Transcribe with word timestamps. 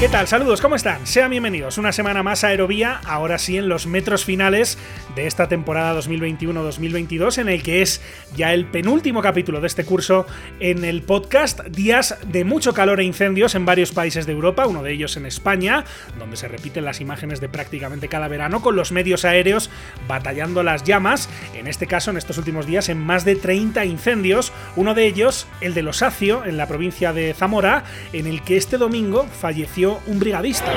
¿Qué 0.00 0.08
tal? 0.08 0.28
Saludos, 0.28 0.60
¿cómo 0.60 0.76
están? 0.76 1.04
Sean 1.08 1.32
bienvenidos 1.32 1.76
una 1.76 1.90
semana 1.90 2.22
más 2.22 2.44
a 2.44 2.48
Aerovía, 2.48 3.00
ahora 3.04 3.36
sí 3.36 3.56
en 3.56 3.68
los 3.68 3.88
metros 3.88 4.24
finales 4.24 4.78
de 5.16 5.26
esta 5.26 5.48
temporada 5.48 6.00
2021-2022, 6.00 7.38
en 7.38 7.48
el 7.48 7.64
que 7.64 7.82
es 7.82 8.00
ya 8.36 8.54
el 8.54 8.66
penúltimo 8.66 9.22
capítulo 9.22 9.60
de 9.60 9.66
este 9.66 9.84
curso 9.84 10.24
en 10.60 10.84
el 10.84 11.02
podcast. 11.02 11.64
Días 11.64 12.16
de 12.28 12.44
mucho 12.44 12.74
calor 12.74 13.00
e 13.00 13.04
incendios 13.04 13.56
en 13.56 13.66
varios 13.66 13.90
países 13.90 14.24
de 14.24 14.34
Europa, 14.34 14.68
uno 14.68 14.84
de 14.84 14.92
ellos 14.92 15.16
en 15.16 15.26
España, 15.26 15.84
donde 16.16 16.36
se 16.36 16.46
repiten 16.46 16.84
las 16.84 17.00
imágenes 17.00 17.40
de 17.40 17.48
prácticamente 17.48 18.06
cada 18.06 18.28
verano, 18.28 18.62
con 18.62 18.76
los 18.76 18.92
medios 18.92 19.24
aéreos 19.24 19.68
batallando 20.06 20.62
las 20.62 20.84
llamas, 20.84 21.28
en 21.54 21.66
este 21.66 21.88
caso 21.88 22.12
en 22.12 22.18
estos 22.18 22.38
últimos 22.38 22.66
días 22.66 22.88
en 22.88 22.98
más 22.98 23.24
de 23.24 23.34
30 23.34 23.84
incendios, 23.84 24.52
uno 24.76 24.94
de 24.94 25.06
ellos 25.06 25.48
el 25.60 25.74
de 25.74 25.82
Losacio, 25.82 26.44
en 26.44 26.56
la 26.56 26.68
provincia 26.68 27.12
de 27.12 27.34
Zamora, 27.34 27.82
en 28.12 28.28
el 28.28 28.42
que 28.42 28.56
este 28.56 28.78
domingo 28.78 29.26
falleció 29.40 29.87
un 30.06 30.18
brigadista. 30.18 30.72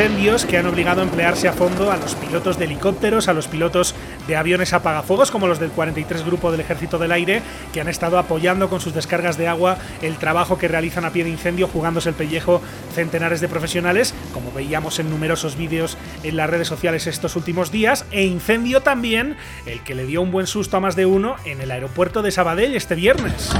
Incendios 0.00 0.46
que 0.46 0.56
han 0.56 0.64
obligado 0.64 1.02
a 1.02 1.04
emplearse 1.04 1.46
a 1.46 1.52
fondo 1.52 1.92
a 1.92 1.98
los 1.98 2.14
pilotos 2.14 2.58
de 2.58 2.64
helicópteros, 2.64 3.28
a 3.28 3.34
los 3.34 3.48
pilotos 3.48 3.94
de 4.26 4.34
aviones 4.34 4.72
apagafuegos, 4.72 5.30
como 5.30 5.46
los 5.46 5.60
del 5.60 5.72
43 5.72 6.24
Grupo 6.24 6.50
del 6.50 6.62
Ejército 6.62 6.96
del 6.96 7.12
Aire, 7.12 7.42
que 7.74 7.82
han 7.82 7.88
estado 7.88 8.18
apoyando 8.18 8.70
con 8.70 8.80
sus 8.80 8.94
descargas 8.94 9.36
de 9.36 9.46
agua 9.46 9.76
el 10.00 10.16
trabajo 10.16 10.56
que 10.56 10.68
realizan 10.68 11.04
a 11.04 11.10
pie 11.10 11.24
de 11.24 11.28
incendio, 11.28 11.68
jugándose 11.68 12.08
el 12.08 12.14
pellejo 12.14 12.62
centenares 12.94 13.42
de 13.42 13.48
profesionales, 13.48 14.14
como 14.32 14.50
veíamos 14.52 14.98
en 15.00 15.10
numerosos 15.10 15.58
vídeos 15.58 15.98
en 16.22 16.34
las 16.34 16.48
redes 16.48 16.68
sociales 16.68 17.06
estos 17.06 17.36
últimos 17.36 17.70
días, 17.70 18.06
e 18.10 18.24
incendio 18.24 18.80
también 18.80 19.36
el 19.66 19.82
que 19.82 19.94
le 19.94 20.06
dio 20.06 20.22
un 20.22 20.30
buen 20.30 20.46
susto 20.46 20.78
a 20.78 20.80
más 20.80 20.96
de 20.96 21.04
uno 21.04 21.36
en 21.44 21.60
el 21.60 21.70
aeropuerto 21.70 22.22
de 22.22 22.30
Sabadell 22.30 22.74
este 22.74 22.94
viernes. 22.94 23.50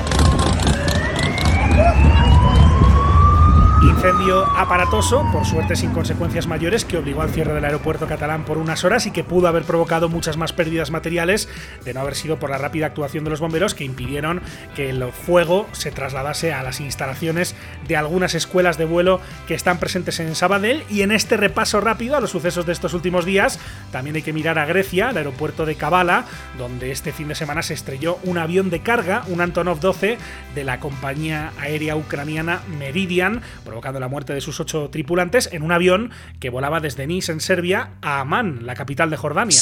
Incendio 4.01 4.47
aparatoso, 4.57 5.29
por 5.31 5.45
suerte 5.45 5.77
sin 5.77 5.91
consecuencias 5.91 6.47
mayores, 6.47 6.87
que 6.87 6.97
obligó 6.97 7.21
al 7.21 7.29
cierre 7.29 7.53
del 7.53 7.67
aeropuerto 7.67 8.07
catalán 8.07 8.47
por 8.47 8.57
unas 8.57 8.83
horas 8.83 9.05
y 9.05 9.11
que 9.11 9.25
pudo 9.25 9.47
haber 9.47 9.65
provocado 9.65 10.09
muchas 10.09 10.39
más 10.39 10.55
pérdidas 10.55 10.91
materiales 10.91 11.51
de 11.85 11.93
no 11.93 12.01
haber 12.01 12.15
sido 12.15 12.39
por 12.39 12.49
la 12.49 12.57
rápida 12.57 12.87
actuación 12.87 13.25
de 13.25 13.31
los 13.31 13.41
bomberos 13.41 13.75
que 13.75 13.85
impidieron 13.85 14.41
que 14.75 14.89
el 14.89 15.13
fuego 15.13 15.69
se 15.73 15.91
trasladase 15.91 16.55
a 16.55 16.63
las 16.63 16.81
instalaciones 16.81 17.55
de 17.87 17.99
algunas 17.99 18.35
escuelas 18.35 18.79
de 18.79 18.87
vuelo 18.87 19.21
que 19.47 19.53
están 19.53 19.77
presentes 19.77 20.19
en 20.19 20.35
Sabadell. 20.35 20.83
Y 20.89 21.03
en 21.03 21.13
este 21.13 21.37
repaso 21.37 21.83
rápido 21.83 22.17
a 22.17 22.21
los 22.21 22.31
sucesos 22.31 22.65
de 22.65 22.73
estos 22.73 22.95
últimos 22.95 23.27
días, 23.27 23.59
también 23.93 24.17
hay 24.17 24.23
que 24.23 24.33
mirar 24.33 24.59
a 24.59 24.65
Grecia, 24.65 25.11
el 25.11 25.19
aeropuerto 25.19 25.67
de 25.67 25.75
Kavala, 25.75 26.25
donde 26.57 26.91
este 26.91 27.13
fin 27.13 27.29
de 27.29 27.35
semana 27.35 27.63
se 27.63 27.75
estrelló 27.75 28.19
un 28.25 28.39
avión 28.39 28.71
de 28.71 28.81
carga, 28.81 29.25
un 29.29 29.43
Antonov 29.43 29.79
12 29.79 30.17
de 30.55 30.65
la 30.65 30.81
compañía 30.81 31.53
aérea 31.61 31.97
ucraniana 31.97 32.63
Meridian 32.79 33.43
provocando 33.63 33.90
la 33.99 34.07
muerte 34.07 34.33
de 34.33 34.41
sus 34.41 34.61
ocho 34.61 34.91
tripulantes 34.93 35.49
en 35.53 35.63
un 35.63 35.73
avión 35.73 36.11
que 36.39 36.51
volaba 36.51 36.79
desde 36.79 37.09
Nice, 37.09 37.33
en 37.33 37.41
Serbia, 37.41 37.95
a 38.03 38.21
Amán, 38.21 38.61
la 38.65 38.75
capital 38.77 39.11
de 39.11 39.17
Jordania. 39.17 39.59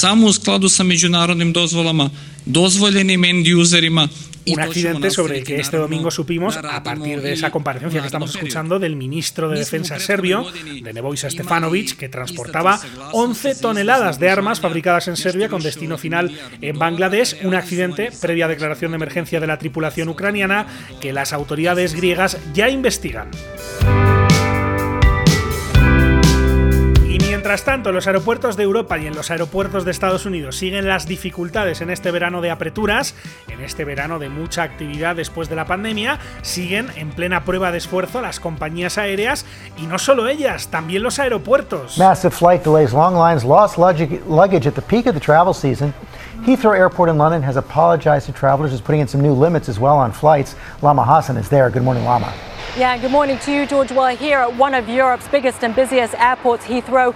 Un 4.46 4.60
accidente 4.60 5.10
sobre 5.10 5.38
el 5.38 5.44
que 5.44 5.56
este 5.56 5.76
domingo 5.76 6.10
supimos, 6.10 6.56
a 6.56 6.82
partir 6.82 7.20
de 7.20 7.32
esa 7.32 7.50
comparecencia 7.50 8.00
que 8.00 8.06
estamos 8.06 8.30
escuchando 8.34 8.78
del 8.78 8.96
ministro 8.96 9.50
de 9.50 9.58
Defensa 9.58 9.98
serbio, 9.98 10.46
de 10.82 10.92
Nebojsa 10.92 11.28
Stefanovic, 11.28 11.96
que 11.96 12.08
transportaba 12.08 12.80
11 13.12 13.56
toneladas 13.56 14.18
de 14.18 14.30
armas 14.30 14.60
fabricadas 14.60 15.08
en 15.08 15.16
Serbia 15.16 15.48
con 15.48 15.62
destino 15.62 15.98
final 15.98 16.32
en 16.62 16.78
Bangladesh. 16.78 17.36
Un 17.44 17.54
accidente 17.54 18.10
previa 18.20 18.48
declaración 18.48 18.92
de 18.92 18.96
emergencia 18.96 19.38
de 19.40 19.46
la 19.46 19.58
tripulación 19.58 20.08
ucraniana 20.08 20.66
que 21.00 21.12
las 21.12 21.34
autoridades 21.34 21.94
griegas 21.94 22.38
ya 22.54 22.70
investigan. 22.70 23.28
Mientras 27.48 27.64
tanto, 27.64 27.88
en 27.88 27.94
los 27.94 28.06
aeropuertos 28.06 28.58
de 28.58 28.64
Europa 28.64 28.98
y 28.98 29.06
en 29.06 29.16
los 29.16 29.30
aeropuertos 29.30 29.86
de 29.86 29.90
Estados 29.90 30.26
Unidos 30.26 30.56
siguen 30.56 30.86
las 30.86 31.06
dificultades 31.06 31.80
en 31.80 31.88
este 31.88 32.10
verano 32.10 32.42
de 32.42 32.50
apreturas, 32.50 33.14
en 33.48 33.62
este 33.62 33.86
verano 33.86 34.18
de 34.18 34.28
mucha 34.28 34.64
actividad 34.64 35.16
después 35.16 35.48
de 35.48 35.56
la 35.56 35.64
pandemia, 35.64 36.18
siguen 36.42 36.88
en 36.96 37.08
plena 37.08 37.44
prueba 37.44 37.72
de 37.72 37.78
esfuerzo 37.78 38.20
las 38.20 38.38
compañías 38.38 38.98
aéreas 38.98 39.46
y 39.78 39.86
no 39.86 39.98
solo 39.98 40.28
ellas, 40.28 40.68
también 40.68 41.02
los 41.02 41.18
aeropuertos. 41.18 41.96
Massive 41.96 42.34
flight 42.34 42.62
delays, 42.62 42.92
long 42.92 43.14
lines, 43.14 43.44
lost 43.44 43.78
luggage 43.78 44.66
at 44.66 44.74
the 44.74 44.82
peak 44.82 45.06
of 45.06 45.14
the 45.14 45.20
travel 45.20 45.54
season. 45.54 45.94
Heathrow 46.44 46.76
Airport 46.76 47.08
in 47.08 47.16
London 47.16 47.42
has 47.42 47.56
apologized 47.56 48.26
to 48.26 48.32
travelers, 48.38 48.74
is 48.74 48.82
putting 48.82 49.00
in 49.00 49.08
some 49.08 49.22
new 49.22 49.32
limits 49.32 49.70
as 49.70 49.80
well 49.80 49.96
on 49.96 50.12
flights. 50.12 50.54
Lama 50.82 51.02
Hassan 51.02 51.38
is 51.38 51.48
there. 51.48 51.70
Good 51.70 51.82
morning, 51.82 52.04
Lama. 52.04 52.30
Yeah, 52.76 52.96
good 52.98 53.10
morning 53.10 53.38
to 53.40 53.52
you, 53.52 53.66
George. 53.66 53.90
Well, 53.90 54.14
here 54.14 54.38
at 54.38 54.54
one 54.56 54.72
of 54.72 54.88
Europe's 54.88 55.26
biggest 55.26 55.64
and 55.64 55.74
busiest 55.74 56.14
airports, 56.14 56.64
Heathrow, 56.64 57.12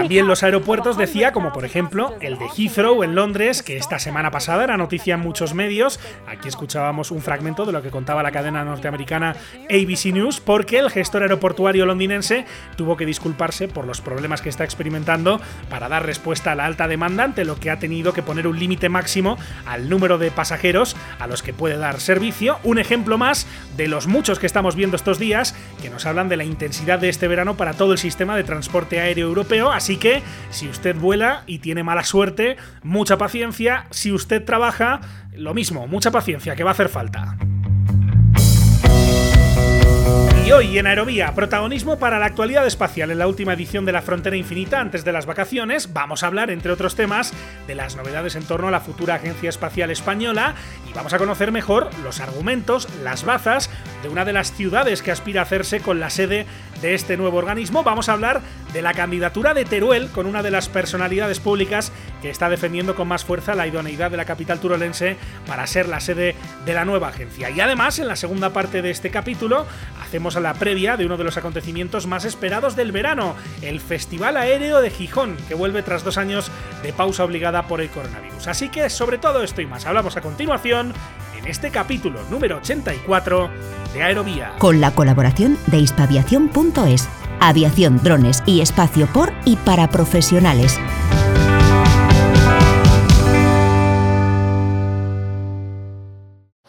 También 0.00 0.26
los 0.26 0.42
aeropuertos 0.42 0.98
decía, 0.98 1.30
como 1.30 1.52
por 1.52 1.64
ejemplo 1.64 2.12
el 2.20 2.38
de 2.38 2.46
Heathrow 2.48 3.04
en 3.04 3.14
Londres, 3.14 3.62
que 3.62 3.76
esta 3.76 4.00
semana 4.00 4.32
pasada 4.32 4.64
era 4.64 4.76
noticia 4.76 5.14
en 5.14 5.20
muchos 5.20 5.54
medios. 5.54 6.00
Aquí 6.26 6.48
escuchábamos 6.48 7.12
un 7.12 7.22
fragmento 7.22 7.66
de 7.66 7.70
lo 7.70 7.82
que 7.82 7.92
contaba 7.92 8.24
la 8.24 8.32
cadena 8.32 8.64
norteamericana 8.64 9.36
ABC 9.70 10.06
News, 10.06 10.40
porque 10.40 10.80
el 10.80 10.90
gestor 10.90 11.22
aeroportuario 11.22 11.86
londinense 11.86 12.46
tuvo 12.76 12.96
que 12.96 13.06
disculparse 13.06 13.68
por 13.68 13.86
los 13.86 14.00
problemas 14.00 14.42
que 14.42 14.48
está 14.48 14.64
experimentando 14.64 15.40
para 15.70 15.88
dar 15.88 16.04
respuesta 16.04 16.50
a 16.50 16.54
la 16.56 16.64
alta 16.64 16.88
demanda, 16.88 17.22
ante 17.22 17.44
lo 17.44 17.60
que 17.60 17.70
ha 17.70 17.78
tenido 17.78 18.12
que 18.12 18.24
poner 18.24 18.48
un 18.48 18.58
límite 18.58 18.88
máximo 18.88 19.38
al 19.66 19.88
número 19.88 20.18
de 20.18 20.32
pasajeros 20.32 20.96
a 21.20 21.28
los 21.28 21.44
que 21.44 21.54
puede 21.54 21.78
dar 21.78 22.00
servicio. 22.00 22.58
Un 22.64 22.80
ejemplo 22.80 23.18
más 23.18 23.46
de 23.76 23.86
los 23.86 24.08
muchos 24.08 24.40
que 24.40 24.46
estamos 24.46 24.74
viendo 24.74 24.96
estos 24.96 25.20
días, 25.20 25.54
que 25.80 25.90
nos 25.90 26.06
hablan 26.06 26.28
de 26.28 26.38
la 26.38 26.42
intensidad 26.42 27.03
este 27.08 27.28
verano 27.28 27.56
para 27.56 27.74
todo 27.74 27.92
el 27.92 27.98
sistema 27.98 28.36
de 28.36 28.44
transporte 28.44 29.00
aéreo 29.00 29.28
europeo, 29.28 29.72
así 29.72 29.96
que 29.96 30.22
si 30.50 30.68
usted 30.68 30.96
vuela 30.96 31.42
y 31.46 31.58
tiene 31.58 31.82
mala 31.82 32.04
suerte, 32.04 32.56
mucha 32.82 33.18
paciencia, 33.18 33.86
si 33.90 34.12
usted 34.12 34.44
trabaja, 34.44 35.00
lo 35.32 35.54
mismo, 35.54 35.86
mucha 35.86 36.10
paciencia, 36.10 36.56
que 36.56 36.64
va 36.64 36.70
a 36.70 36.74
hacer 36.74 36.88
falta. 36.88 37.36
Y 40.46 40.52
hoy 40.52 40.78
en 40.78 40.86
Aerovía, 40.86 41.34
protagonismo 41.34 41.98
para 41.98 42.18
la 42.18 42.26
actualidad 42.26 42.66
espacial 42.66 43.10
en 43.10 43.18
la 43.18 43.26
última 43.26 43.54
edición 43.54 43.86
de 43.86 43.92
La 43.92 44.02
Frontera 44.02 44.36
Infinita 44.36 44.78
antes 44.78 45.02
de 45.02 45.10
las 45.10 45.24
vacaciones, 45.24 45.94
vamos 45.94 46.22
a 46.22 46.26
hablar, 46.26 46.50
entre 46.50 46.70
otros 46.70 46.96
temas, 46.96 47.32
de 47.66 47.74
las 47.74 47.96
novedades 47.96 48.36
en 48.36 48.44
torno 48.44 48.68
a 48.68 48.70
la 48.70 48.80
futura 48.80 49.14
Agencia 49.14 49.48
Espacial 49.48 49.90
Española 49.90 50.54
y 50.86 50.92
vamos 50.92 51.14
a 51.14 51.18
conocer 51.18 51.50
mejor 51.50 51.88
los 52.02 52.20
argumentos, 52.20 52.90
las 53.02 53.24
bazas 53.24 53.70
de 54.02 54.10
una 54.10 54.26
de 54.26 54.34
las 54.34 54.52
ciudades 54.52 55.00
que 55.00 55.12
aspira 55.12 55.40
a 55.40 55.44
hacerse 55.44 55.80
con 55.80 55.98
la 55.98 56.10
sede 56.10 56.44
de 56.80 56.94
este 56.94 57.16
nuevo 57.16 57.38
organismo. 57.38 57.82
Vamos 57.82 58.08
a 58.08 58.12
hablar 58.12 58.42
de 58.72 58.82
la 58.82 58.94
candidatura 58.94 59.54
de 59.54 59.64
Teruel 59.64 60.08
con 60.10 60.26
una 60.26 60.42
de 60.42 60.50
las 60.50 60.68
personalidades 60.68 61.40
públicas 61.40 61.92
que 62.20 62.30
está 62.30 62.48
defendiendo 62.48 62.94
con 62.94 63.08
más 63.08 63.24
fuerza 63.24 63.54
la 63.54 63.66
idoneidad 63.66 64.10
de 64.10 64.16
la 64.16 64.24
capital 64.24 64.58
turolense 64.58 65.16
para 65.46 65.66
ser 65.66 65.88
la 65.88 66.00
sede 66.00 66.34
de 66.64 66.74
la 66.74 66.84
nueva 66.84 67.08
agencia. 67.08 67.50
Y 67.50 67.60
además, 67.60 67.98
en 67.98 68.08
la 68.08 68.16
segunda 68.16 68.50
parte 68.50 68.82
de 68.82 68.90
este 68.90 69.10
capítulo, 69.10 69.66
hacemos 70.02 70.34
la 70.36 70.54
previa 70.54 70.96
de 70.96 71.06
uno 71.06 71.16
de 71.16 71.24
los 71.24 71.36
acontecimientos 71.36 72.06
más 72.06 72.24
esperados 72.24 72.76
del 72.76 72.92
verano, 72.92 73.34
el 73.62 73.80
Festival 73.80 74.36
Aéreo 74.36 74.80
de 74.80 74.90
Gijón, 74.90 75.36
que 75.48 75.54
vuelve 75.54 75.82
tras 75.82 76.04
dos 76.04 76.18
años 76.18 76.50
de 76.82 76.92
pausa 76.92 77.24
obligada 77.24 77.66
por 77.66 77.80
el 77.80 77.90
coronavirus. 77.90 78.48
Así 78.48 78.68
que 78.68 78.90
sobre 78.90 79.18
todo 79.18 79.42
esto 79.42 79.60
y 79.60 79.66
más 79.66 79.86
hablamos 79.86 80.16
a 80.16 80.20
continuación 80.20 80.92
en 81.44 81.50
este 81.50 81.70
capítulo 81.70 82.20
número 82.30 82.56
84 82.56 83.50
de 83.92 84.02
Aerovía. 84.02 84.52
Con 84.58 84.80
la 84.80 84.92
colaboración 84.92 85.58
de 85.66 85.78
hispaviación.es, 85.78 87.08
aviación, 87.40 88.02
drones 88.02 88.42
y 88.46 88.60
espacio 88.60 89.06
por 89.06 89.32
y 89.44 89.56
para 89.56 89.88
profesionales. 89.88 90.78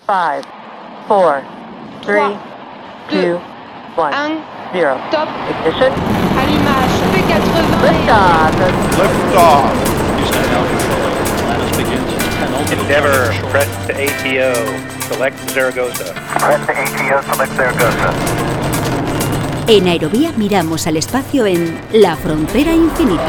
Five, 0.05 0.43
four, 1.07 1.41
three, 2.03 2.37
two, 3.09 3.39
one, 3.97 4.39
zero. 4.71 4.97
Top. 5.09 5.27
Ignition. 5.49 5.91
Allumage. 6.37 6.95
P80. 7.11 7.81
Liftoff. 7.81 8.53
Liftoff. 8.99 9.94
Endeavor, 12.71 13.31
press 13.51 13.69
to 13.87 13.93
ATO, 13.93 14.53
select 15.07 15.37
Zaragoza. 15.51 16.13
Press 16.39 16.65
to 16.65 16.73
ATO, 16.73 17.21
select 17.33 17.53
Zaragoza. 17.53 18.13
En 19.67 19.87
Aerovía 19.87 20.31
miramos 20.35 20.85
al 20.87 20.97
espacio 20.97 21.45
en 21.45 21.79
La 21.91 22.15
Frontera 22.15 22.71
Infinita. 22.71 23.21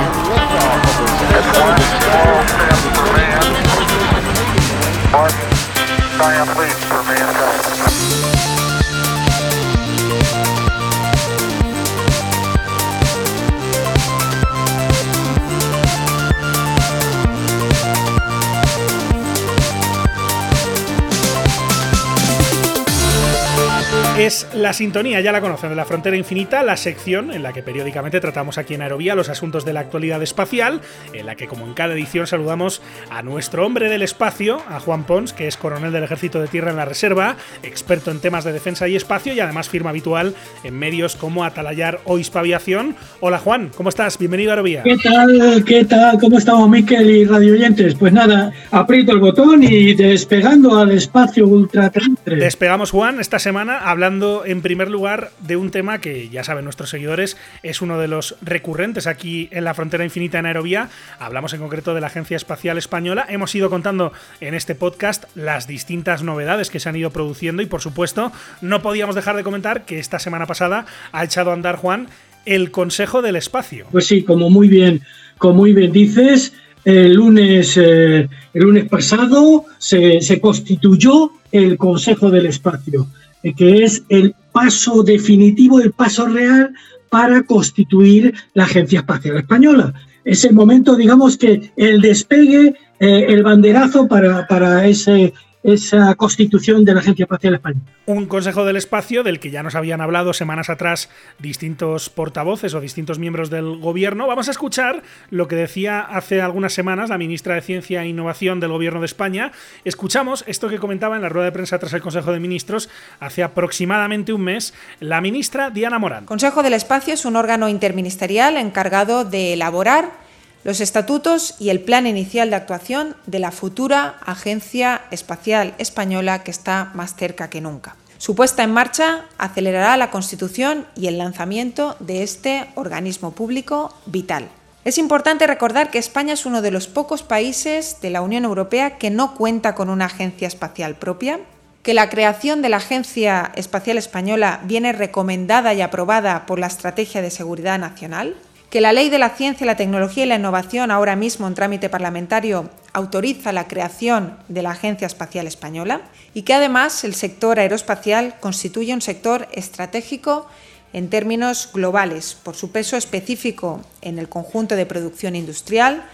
Es 24.18 24.46
la 24.54 24.72
sintonía, 24.72 25.20
ya 25.20 25.30
la 25.30 25.42
conocen, 25.42 25.68
de 25.68 25.76
la 25.76 25.84
Frontera 25.84 26.16
Infinita, 26.16 26.62
la 26.62 26.78
sección 26.78 27.30
en 27.30 27.42
la 27.42 27.52
que 27.52 27.62
periódicamente 27.62 28.18
tratamos 28.18 28.56
aquí 28.56 28.72
en 28.72 28.80
Aerovía 28.80 29.14
los 29.14 29.28
asuntos 29.28 29.66
de 29.66 29.74
la 29.74 29.80
actualidad 29.80 30.22
espacial, 30.22 30.80
en 31.12 31.26
la 31.26 31.34
que 31.34 31.46
como 31.46 31.66
en 31.66 31.74
cada 31.74 31.92
edición 31.92 32.26
saludamos 32.26 32.80
a 33.10 33.22
nuestro 33.22 33.66
hombre 33.66 33.90
del 33.90 34.00
espacio, 34.00 34.62
a 34.70 34.80
Juan 34.80 35.04
Pons, 35.04 35.34
que 35.34 35.46
es 35.46 35.58
coronel 35.58 35.92
del 35.92 36.02
Ejército 36.02 36.40
de 36.40 36.48
Tierra 36.48 36.70
en 36.70 36.78
la 36.78 36.86
Reserva, 36.86 37.36
experto 37.62 38.10
en 38.10 38.20
temas 38.20 38.44
de 38.44 38.54
defensa 38.54 38.88
y 38.88 38.96
espacio 38.96 39.34
y 39.34 39.40
además 39.40 39.68
firma 39.68 39.90
habitual 39.90 40.34
en 40.64 40.78
medios 40.78 41.14
como 41.14 41.44
Atalayar 41.44 42.00
o 42.04 42.18
Hispaviación. 42.18 42.96
Hola 43.20 43.38
Juan, 43.38 43.70
¿cómo 43.76 43.90
estás? 43.90 44.16
Bienvenido 44.16 44.50
a 44.50 44.54
Aerovía. 44.54 44.82
¿Qué 44.82 44.96
tal? 44.96 45.62
¿Qué 45.66 45.84
tal? 45.84 46.18
¿Cómo 46.18 46.38
estamos, 46.38 46.70
Miquel 46.70 47.10
y 47.10 47.24
radio 47.26 47.52
oyentes? 47.52 47.94
Pues 47.94 48.14
nada, 48.14 48.50
aprieto 48.70 49.12
el 49.12 49.20
botón 49.20 49.62
y 49.62 49.92
despegando 49.92 50.78
al 50.78 50.92
espacio 50.92 51.46
ultraterrestre. 51.46 52.36
Despegamos, 52.36 52.90
Juan, 52.90 53.20
esta 53.20 53.38
semana 53.38 53.80
hablando 53.80 54.05
en 54.06 54.62
primer 54.62 54.88
lugar 54.88 55.32
de 55.40 55.56
un 55.56 55.72
tema 55.72 56.00
que 56.00 56.28
ya 56.28 56.44
saben 56.44 56.62
nuestros 56.62 56.90
seguidores 56.90 57.36
es 57.64 57.82
uno 57.82 57.98
de 57.98 58.06
los 58.06 58.36
recurrentes 58.40 59.08
aquí 59.08 59.48
en 59.50 59.64
la 59.64 59.74
frontera 59.74 60.04
infinita 60.04 60.38
en 60.38 60.46
Aerovía. 60.46 60.90
Hablamos 61.18 61.52
en 61.54 61.60
concreto 61.60 61.92
de 61.92 62.00
la 62.00 62.06
Agencia 62.06 62.36
Espacial 62.36 62.78
Española. 62.78 63.26
Hemos 63.28 63.52
ido 63.56 63.68
contando 63.68 64.12
en 64.40 64.54
este 64.54 64.76
podcast 64.76 65.24
las 65.34 65.66
distintas 65.66 66.22
novedades 66.22 66.70
que 66.70 66.78
se 66.78 66.88
han 66.88 66.94
ido 66.94 67.10
produciendo 67.10 67.62
y 67.62 67.66
por 67.66 67.80
supuesto 67.80 68.30
no 68.60 68.80
podíamos 68.80 69.16
dejar 69.16 69.34
de 69.34 69.42
comentar 69.42 69.84
que 69.84 69.98
esta 69.98 70.20
semana 70.20 70.46
pasada 70.46 70.86
ha 71.10 71.24
echado 71.24 71.50
a 71.50 71.54
andar 71.54 71.74
Juan 71.74 72.06
el 72.44 72.70
Consejo 72.70 73.22
del 73.22 73.34
Espacio. 73.34 73.86
Pues 73.90 74.06
sí, 74.06 74.22
como 74.22 74.50
muy 74.50 74.68
bien, 74.68 75.02
como 75.38 75.54
muy 75.54 75.72
bien 75.72 75.90
dices, 75.90 76.52
el 76.84 77.14
lunes, 77.14 77.76
eh, 77.76 78.28
el 78.54 78.62
lunes 78.62 78.88
pasado 78.88 79.64
se, 79.78 80.20
se 80.20 80.40
constituyó 80.40 81.32
el 81.50 81.76
Consejo 81.76 82.30
del 82.30 82.46
Espacio 82.46 83.08
que 83.54 83.84
es 83.84 84.02
el 84.08 84.34
paso 84.52 85.02
definitivo, 85.02 85.80
el 85.80 85.92
paso 85.92 86.26
real 86.26 86.72
para 87.10 87.42
constituir 87.42 88.34
la 88.54 88.64
Agencia 88.64 89.00
Espacial 89.00 89.36
Española. 89.36 89.92
Es 90.24 90.44
el 90.44 90.54
momento, 90.54 90.96
digamos, 90.96 91.36
que 91.36 91.72
el 91.76 92.00
despegue, 92.00 92.74
eh, 92.98 93.26
el 93.28 93.42
banderazo 93.42 94.08
para, 94.08 94.46
para 94.46 94.86
ese, 94.86 95.32
esa 95.66 96.14
constitución 96.14 96.84
de 96.84 96.94
la 96.94 97.00
Agencia 97.00 97.24
Espacial 97.24 97.54
Española. 97.54 97.84
Un 98.06 98.26
Consejo 98.26 98.64
del 98.64 98.76
Espacio 98.76 99.24
del 99.24 99.40
que 99.40 99.50
ya 99.50 99.64
nos 99.64 99.74
habían 99.74 100.00
hablado 100.00 100.32
semanas 100.32 100.70
atrás 100.70 101.10
distintos 101.40 102.08
portavoces 102.08 102.72
o 102.74 102.80
distintos 102.80 103.18
miembros 103.18 103.50
del 103.50 103.78
gobierno. 103.78 104.28
Vamos 104.28 104.46
a 104.46 104.52
escuchar 104.52 105.02
lo 105.30 105.48
que 105.48 105.56
decía 105.56 106.00
hace 106.00 106.40
algunas 106.40 106.72
semanas 106.72 107.10
la 107.10 107.18
ministra 107.18 107.56
de 107.56 107.62
Ciencia 107.62 108.04
e 108.04 108.08
Innovación 108.08 108.60
del 108.60 108.70
gobierno 108.70 109.00
de 109.00 109.06
España. 109.06 109.50
Escuchamos 109.84 110.44
esto 110.46 110.68
que 110.68 110.78
comentaba 110.78 111.16
en 111.16 111.22
la 111.22 111.28
rueda 111.28 111.46
de 111.46 111.52
prensa 111.52 111.80
tras 111.80 111.92
el 111.94 112.00
Consejo 112.00 112.30
de 112.30 112.38
Ministros 112.38 112.88
hace 113.18 113.42
aproximadamente 113.42 114.32
un 114.32 114.42
mes 114.42 114.72
la 115.00 115.20
ministra 115.20 115.70
Diana 115.70 115.98
Morán. 115.98 116.26
Consejo 116.26 116.62
del 116.62 116.74
Espacio 116.74 117.12
es 117.12 117.24
un 117.24 117.34
órgano 117.34 117.68
interministerial 117.68 118.56
encargado 118.56 119.24
de 119.24 119.54
elaborar 119.54 120.25
los 120.64 120.80
estatutos 120.80 121.54
y 121.58 121.70
el 121.70 121.80
plan 121.80 122.06
inicial 122.06 122.50
de 122.50 122.56
actuación 122.56 123.16
de 123.26 123.38
la 123.38 123.52
futura 123.52 124.16
Agencia 124.24 125.02
Espacial 125.10 125.74
Española 125.78 126.42
que 126.42 126.50
está 126.50 126.90
más 126.94 127.14
cerca 127.14 127.50
que 127.50 127.60
nunca. 127.60 127.96
Su 128.18 128.34
puesta 128.34 128.64
en 128.64 128.72
marcha 128.72 129.26
acelerará 129.38 129.96
la 129.96 130.10
constitución 130.10 130.86
y 130.96 131.06
el 131.06 131.18
lanzamiento 131.18 131.96
de 132.00 132.22
este 132.22 132.66
organismo 132.74 133.32
público 133.32 133.94
vital. 134.06 134.48
Es 134.84 134.98
importante 134.98 135.46
recordar 135.46 135.90
que 135.90 135.98
España 135.98 136.32
es 136.32 136.46
uno 136.46 136.62
de 136.62 136.70
los 136.70 136.86
pocos 136.86 137.22
países 137.22 138.00
de 138.00 138.10
la 138.10 138.22
Unión 138.22 138.44
Europea 138.44 138.98
que 138.98 139.10
no 139.10 139.34
cuenta 139.34 139.74
con 139.74 139.90
una 139.90 140.04
agencia 140.06 140.48
espacial 140.48 140.94
propia, 140.94 141.40
que 141.82 141.92
la 141.92 142.08
creación 142.08 142.62
de 142.62 142.68
la 142.68 142.78
Agencia 142.78 143.52
Espacial 143.54 143.98
Española 143.98 144.60
viene 144.64 144.92
recomendada 144.92 145.74
y 145.74 145.82
aprobada 145.82 146.46
por 146.46 146.58
la 146.58 146.68
Estrategia 146.68 147.22
de 147.22 147.30
Seguridad 147.30 147.78
Nacional, 147.78 148.34
que 148.70 148.80
la 148.80 148.92
Ley 148.92 149.10
de 149.10 149.18
la 149.18 149.30
Ciencia, 149.30 149.66
la 149.66 149.76
Tecnología 149.76 150.24
y 150.24 150.28
la 150.28 150.36
Innovación, 150.36 150.90
ahora 150.90 151.16
mismo 151.16 151.46
en 151.46 151.54
trámite 151.54 151.88
parlamentario, 151.88 152.68
autoriza 152.92 153.52
la 153.52 153.68
creación 153.68 154.36
de 154.48 154.62
la 154.62 154.70
Agencia 154.70 155.06
Espacial 155.06 155.46
Española 155.46 156.00
y 156.34 156.42
que 156.42 156.54
además 156.54 157.04
el 157.04 157.14
sector 157.14 157.58
aeroespacial 157.58 158.34
constituye 158.40 158.92
un 158.92 159.02
sector 159.02 159.48
estratégico 159.52 160.48
en 160.92 161.10
términos 161.10 161.70
globales, 161.72 162.34
por 162.34 162.56
su 162.56 162.72
peso 162.72 162.96
específico 162.96 163.82
en 164.00 164.18
el 164.18 164.28
conjunto 164.28 164.76
de 164.76 164.86
producción 164.86 165.36
industrial, 165.36 166.04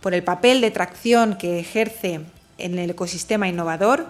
por 0.00 0.14
el 0.14 0.22
papel 0.22 0.60
de 0.60 0.70
tracción 0.70 1.36
que 1.36 1.58
ejerce 1.58 2.20
en 2.56 2.78
el 2.78 2.90
ecosistema 2.90 3.48
innovador 3.48 4.06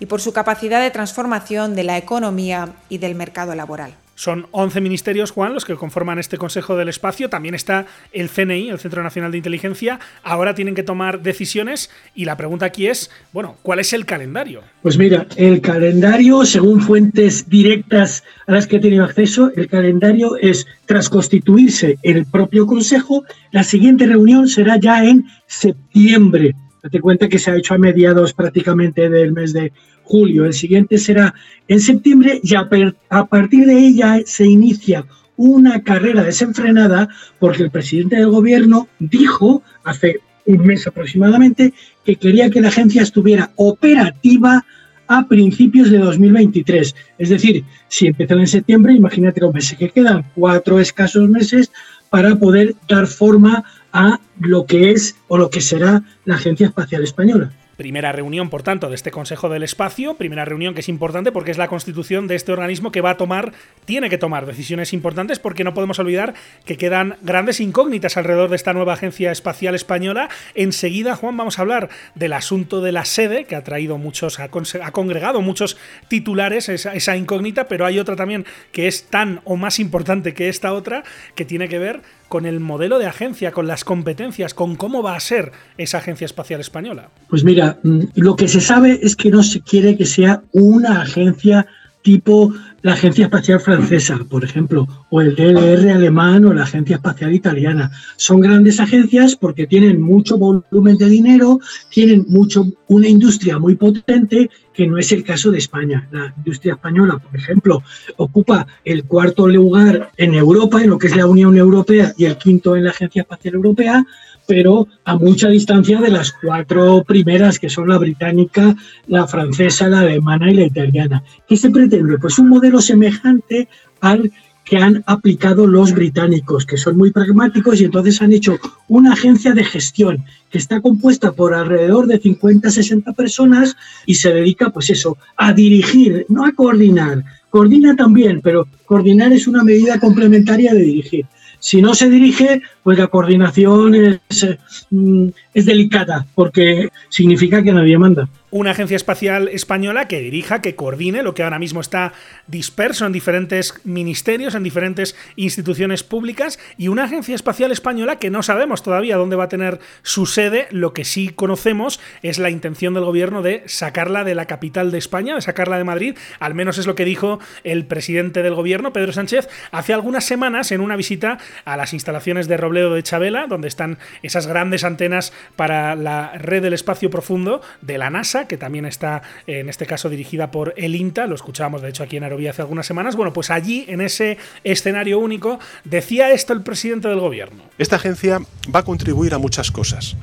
y 0.00 0.06
por 0.06 0.20
su 0.20 0.32
capacidad 0.32 0.80
de 0.80 0.90
transformación 0.90 1.74
de 1.74 1.84
la 1.84 1.98
economía 1.98 2.70
y 2.88 2.98
del 2.98 3.14
mercado 3.14 3.54
laboral. 3.54 3.94
Son 4.16 4.46
11 4.50 4.80
ministerios, 4.80 5.30
Juan, 5.30 5.52
los 5.52 5.66
que 5.66 5.74
conforman 5.74 6.18
este 6.18 6.38
Consejo 6.38 6.74
del 6.74 6.88
Espacio. 6.88 7.28
También 7.28 7.54
está 7.54 7.84
el 8.12 8.30
CNI, 8.30 8.70
el 8.70 8.78
Centro 8.78 9.02
Nacional 9.02 9.30
de 9.30 9.36
Inteligencia. 9.36 10.00
Ahora 10.22 10.54
tienen 10.54 10.74
que 10.74 10.82
tomar 10.82 11.20
decisiones 11.20 11.90
y 12.14 12.24
la 12.24 12.38
pregunta 12.38 12.64
aquí 12.64 12.86
es, 12.86 13.10
bueno, 13.34 13.56
¿cuál 13.62 13.78
es 13.78 13.92
el 13.92 14.06
calendario? 14.06 14.62
Pues 14.80 14.96
mira, 14.96 15.26
el 15.36 15.60
calendario, 15.60 16.46
según 16.46 16.80
fuentes 16.80 17.48
directas 17.50 18.24
a 18.46 18.52
las 18.52 18.66
que 18.66 18.76
he 18.76 18.80
tenido 18.80 19.04
acceso, 19.04 19.52
el 19.54 19.68
calendario 19.68 20.36
es, 20.38 20.66
tras 20.86 21.10
constituirse 21.10 21.98
el 22.02 22.24
propio 22.24 22.66
Consejo, 22.66 23.24
la 23.52 23.64
siguiente 23.64 24.06
reunión 24.06 24.48
será 24.48 24.78
ya 24.78 25.04
en 25.04 25.26
septiembre. 25.46 26.54
Date 26.86 27.00
cuenta 27.00 27.28
que 27.28 27.40
se 27.40 27.50
ha 27.50 27.56
hecho 27.56 27.74
a 27.74 27.78
mediados 27.78 28.32
prácticamente 28.32 29.10
del 29.10 29.32
mes 29.32 29.52
de 29.52 29.72
julio, 30.04 30.44
el 30.44 30.52
siguiente 30.52 30.98
será 30.98 31.34
en 31.66 31.80
septiembre 31.80 32.40
y 32.44 32.54
a, 32.54 33.24
partir 33.24 33.66
de 33.66 33.76
ella 33.76 34.20
se 34.24 34.46
inicia 34.46 35.04
una 35.36 35.82
carrera 35.82 36.22
desenfrenada 36.22 37.08
porque 37.40 37.64
el 37.64 37.72
presidente 37.72 38.14
del 38.14 38.28
gobierno 38.28 38.86
dijo 39.00 39.64
hace 39.82 40.20
un 40.44 40.58
mes 40.64 40.86
aproximadamente 40.86 41.74
que 42.04 42.14
quería 42.14 42.50
que 42.50 42.60
la 42.60 42.68
agencia 42.68 43.02
estuviera 43.02 43.50
operativa 43.56 44.64
a 45.08 45.26
principios 45.26 45.90
de 45.90 45.98
2023. 45.98 46.94
Es 47.18 47.30
decir, 47.30 47.64
si 47.88 48.06
empezó 48.06 48.34
en 48.34 48.46
septiembre, 48.46 48.92
imagínate 48.92 49.40
los 49.40 49.52
meses 49.52 49.76
que 49.76 49.90
quedan, 49.90 50.24
cuatro 50.36 50.78
escasos 50.78 51.28
meses 51.28 51.72
para 52.10 52.36
poder 52.36 52.76
dar 52.88 53.08
forma 53.08 53.64
a 53.96 54.20
lo 54.40 54.66
que 54.66 54.90
es 54.90 55.16
o 55.26 55.38
lo 55.38 55.48
que 55.48 55.62
será 55.62 56.02
la 56.26 56.34
Agencia 56.34 56.66
Espacial 56.66 57.02
Española. 57.02 57.50
Primera 57.76 58.10
reunión, 58.10 58.48
por 58.48 58.62
tanto, 58.62 58.88
de 58.88 58.94
este 58.94 59.10
Consejo 59.10 59.50
del 59.50 59.62
Espacio, 59.62 60.14
primera 60.14 60.46
reunión 60.46 60.72
que 60.72 60.80
es 60.80 60.88
importante 60.88 61.30
porque 61.30 61.50
es 61.50 61.58
la 61.58 61.68
constitución 61.68 62.26
de 62.26 62.34
este 62.34 62.52
organismo 62.52 62.90
que 62.90 63.02
va 63.02 63.10
a 63.10 63.16
tomar, 63.18 63.52
tiene 63.84 64.08
que 64.08 64.16
tomar 64.16 64.46
decisiones 64.46 64.94
importantes 64.94 65.38
porque 65.38 65.62
no 65.62 65.74
podemos 65.74 65.98
olvidar 65.98 66.32
que 66.64 66.78
quedan 66.78 67.16
grandes 67.20 67.60
incógnitas 67.60 68.16
alrededor 68.16 68.48
de 68.48 68.56
esta 68.56 68.72
nueva 68.72 68.94
Agencia 68.94 69.30
Espacial 69.30 69.74
Española. 69.74 70.30
Enseguida, 70.54 71.16
Juan, 71.16 71.36
vamos 71.36 71.58
a 71.58 71.62
hablar 71.62 71.90
del 72.14 72.32
asunto 72.32 72.80
de 72.80 72.92
la 72.92 73.04
sede, 73.04 73.44
que 73.44 73.56
ha 73.56 73.64
traído 73.64 73.98
muchos, 73.98 74.40
ha, 74.40 74.48
congregado 74.48 75.42
muchos 75.42 75.76
titulares, 76.08 76.70
esa, 76.70 76.94
esa 76.94 77.14
incógnita, 77.14 77.68
pero 77.68 77.84
hay 77.84 77.98
otra 77.98 78.16
también 78.16 78.46
que 78.72 78.88
es 78.88 79.08
tan 79.08 79.42
o 79.44 79.56
más 79.56 79.78
importante 79.80 80.32
que 80.32 80.48
esta 80.48 80.72
otra, 80.72 81.04
que 81.34 81.44
tiene 81.44 81.68
que 81.68 81.78
ver 81.78 82.00
con 82.28 82.46
el 82.46 82.60
modelo 82.60 82.98
de 82.98 83.06
agencia, 83.06 83.52
con 83.52 83.66
las 83.66 83.84
competencias, 83.84 84.54
con 84.54 84.76
cómo 84.76 85.02
va 85.02 85.16
a 85.16 85.20
ser 85.20 85.52
esa 85.78 85.98
Agencia 85.98 86.24
Espacial 86.24 86.60
Española? 86.60 87.10
Pues 87.28 87.44
mira, 87.44 87.78
lo 87.82 88.36
que 88.36 88.48
se 88.48 88.60
sabe 88.60 88.98
es 89.02 89.16
que 89.16 89.30
no 89.30 89.42
se 89.42 89.60
quiere 89.60 89.96
que 89.96 90.06
sea 90.06 90.42
una 90.52 91.02
agencia 91.02 91.66
tipo 92.06 92.54
la 92.82 92.92
Agencia 92.92 93.24
Espacial 93.24 93.58
Francesa, 93.58 94.16
por 94.30 94.44
ejemplo, 94.44 94.86
o 95.10 95.20
el 95.20 95.34
DLR 95.34 95.90
alemán 95.90 96.44
o 96.44 96.54
la 96.54 96.62
Agencia 96.62 96.94
Espacial 96.94 97.34
Italiana. 97.34 97.90
Son 98.16 98.38
grandes 98.38 98.78
agencias 98.78 99.34
porque 99.34 99.66
tienen 99.66 100.00
mucho 100.00 100.38
volumen 100.38 100.96
de 100.98 101.08
dinero, 101.08 101.58
tienen 101.90 102.24
mucho, 102.28 102.64
una 102.86 103.08
industria 103.08 103.58
muy 103.58 103.74
potente, 103.74 104.48
que 104.72 104.86
no 104.86 104.98
es 104.98 105.10
el 105.10 105.24
caso 105.24 105.50
de 105.50 105.58
España. 105.58 106.06
La 106.12 106.32
industria 106.36 106.74
española, 106.74 107.18
por 107.18 107.34
ejemplo, 107.34 107.82
ocupa 108.18 108.68
el 108.84 109.02
cuarto 109.02 109.48
lugar 109.48 110.12
en 110.16 110.34
Europa, 110.34 110.80
en 110.80 110.90
lo 110.90 110.98
que 110.98 111.08
es 111.08 111.16
la 111.16 111.26
Unión 111.26 111.56
Europea, 111.56 112.12
y 112.16 112.26
el 112.26 112.38
quinto 112.38 112.76
en 112.76 112.84
la 112.84 112.90
Agencia 112.90 113.22
Espacial 113.22 113.54
Europea, 113.54 114.06
pero 114.46 114.86
a 115.04 115.16
mucha 115.16 115.48
distancia 115.48 116.00
de 116.00 116.10
las 116.10 116.32
cuatro 116.32 117.04
primeras, 117.04 117.58
que 117.58 117.68
son 117.68 117.88
la 117.88 117.98
británica, 117.98 118.76
la 119.08 119.26
francesa, 119.26 119.88
la 119.88 120.00
alemana 120.00 120.50
y 120.50 120.54
la 120.54 120.66
italiana. 120.66 121.22
¿Qué 121.48 121.56
se 121.56 121.70
pretende? 121.70 122.18
Pues 122.18 122.38
un 122.38 122.48
modelo 122.48 122.80
semejante 122.80 123.68
al 124.00 124.30
que 124.66 124.78
han 124.78 125.04
aplicado 125.06 125.66
los 125.66 125.92
británicos, 125.92 126.66
que 126.66 126.76
son 126.76 126.96
muy 126.96 127.12
pragmáticos 127.12 127.80
y 127.80 127.84
entonces 127.84 128.20
han 128.20 128.32
hecho 128.32 128.58
una 128.88 129.12
agencia 129.12 129.52
de 129.52 129.64
gestión 129.64 130.24
que 130.50 130.58
está 130.58 130.80
compuesta 130.80 131.32
por 131.32 131.54
alrededor 131.54 132.08
de 132.08 132.20
50-60 132.20 133.14
personas 133.14 133.76
y 134.06 134.16
se 134.16 134.32
dedica, 134.32 134.70
pues 134.70 134.90
eso, 134.90 135.16
a 135.36 135.52
dirigir, 135.52 136.26
no 136.28 136.44
a 136.44 136.52
coordinar. 136.52 137.24
Coordina 137.48 137.94
también, 137.94 138.40
pero 138.42 138.66
coordinar 138.86 139.32
es 139.32 139.46
una 139.46 139.62
medida 139.62 140.00
complementaria 140.00 140.74
de 140.74 140.80
dirigir. 140.80 141.26
Si 141.58 141.82
no 141.82 141.94
se 141.94 142.08
dirige, 142.08 142.62
pues 142.82 142.98
la 142.98 143.06
coordinación 143.08 143.94
es, 143.94 144.46
mm, 144.90 145.28
es 145.54 145.66
delicada, 145.66 146.26
porque 146.34 146.90
significa 147.08 147.62
que 147.62 147.72
nadie 147.72 147.98
manda 147.98 148.28
una 148.56 148.70
agencia 148.70 148.96
espacial 148.96 149.48
española 149.48 150.08
que 150.08 150.20
dirija, 150.20 150.62
que 150.62 150.74
coordine 150.74 151.22
lo 151.22 151.34
que 151.34 151.42
ahora 151.42 151.58
mismo 151.58 151.82
está 151.82 152.14
disperso 152.46 153.04
en 153.04 153.12
diferentes 153.12 153.74
ministerios, 153.84 154.54
en 154.54 154.62
diferentes 154.62 155.14
instituciones 155.36 156.02
públicas, 156.02 156.58
y 156.78 156.88
una 156.88 157.04
agencia 157.04 157.34
espacial 157.34 157.70
española 157.70 158.18
que 158.18 158.30
no 158.30 158.42
sabemos 158.42 158.82
todavía 158.82 159.18
dónde 159.18 159.36
va 159.36 159.44
a 159.44 159.48
tener 159.48 159.78
su 160.02 160.24
sede. 160.24 160.68
Lo 160.70 160.94
que 160.94 161.04
sí 161.04 161.28
conocemos 161.28 162.00
es 162.22 162.38
la 162.38 162.48
intención 162.48 162.94
del 162.94 163.04
gobierno 163.04 163.42
de 163.42 163.62
sacarla 163.66 164.24
de 164.24 164.34
la 164.34 164.46
capital 164.46 164.90
de 164.90 164.98
España, 164.98 165.34
de 165.34 165.42
sacarla 165.42 165.76
de 165.76 165.84
Madrid. 165.84 166.16
Al 166.40 166.54
menos 166.54 166.78
es 166.78 166.86
lo 166.86 166.94
que 166.94 167.04
dijo 167.04 167.38
el 167.62 167.84
presidente 167.84 168.42
del 168.42 168.54
gobierno, 168.54 168.94
Pedro 168.94 169.12
Sánchez, 169.12 169.50
hace 169.70 169.92
algunas 169.92 170.24
semanas 170.24 170.72
en 170.72 170.80
una 170.80 170.96
visita 170.96 171.36
a 171.66 171.76
las 171.76 171.92
instalaciones 171.92 172.48
de 172.48 172.56
Robledo 172.56 172.94
de 172.94 173.02
Chabela, 173.02 173.48
donde 173.48 173.68
están 173.68 173.98
esas 174.22 174.46
grandes 174.46 174.82
antenas 174.82 175.34
para 175.56 175.94
la 175.94 176.32
red 176.38 176.62
del 176.62 176.72
espacio 176.72 177.10
profundo 177.10 177.60
de 177.82 177.98
la 177.98 178.08
NASA 178.08 178.45
que 178.46 178.56
también 178.56 178.86
está 178.86 179.22
en 179.46 179.68
este 179.68 179.86
caso 179.86 180.08
dirigida 180.08 180.50
por 180.50 180.74
el 180.76 180.94
INTA, 180.94 181.26
lo 181.26 181.34
escuchábamos 181.34 181.82
de 181.82 181.88
hecho 181.88 182.02
aquí 182.02 182.16
en 182.16 182.24
Arovía 182.24 182.50
hace 182.50 182.62
algunas 182.62 182.86
semanas. 182.86 183.16
Bueno, 183.16 183.32
pues 183.32 183.50
allí, 183.50 183.84
en 183.88 184.00
ese 184.00 184.38
escenario 184.64 185.18
único, 185.18 185.58
decía 185.84 186.30
esto 186.30 186.52
el 186.52 186.62
presidente 186.62 187.08
del 187.08 187.20
gobierno. 187.20 187.62
Esta 187.78 187.96
agencia 187.96 188.40
va 188.74 188.80
a 188.80 188.84
contribuir 188.84 189.34
a 189.34 189.38
muchas 189.38 189.70
cosas. 189.70 190.16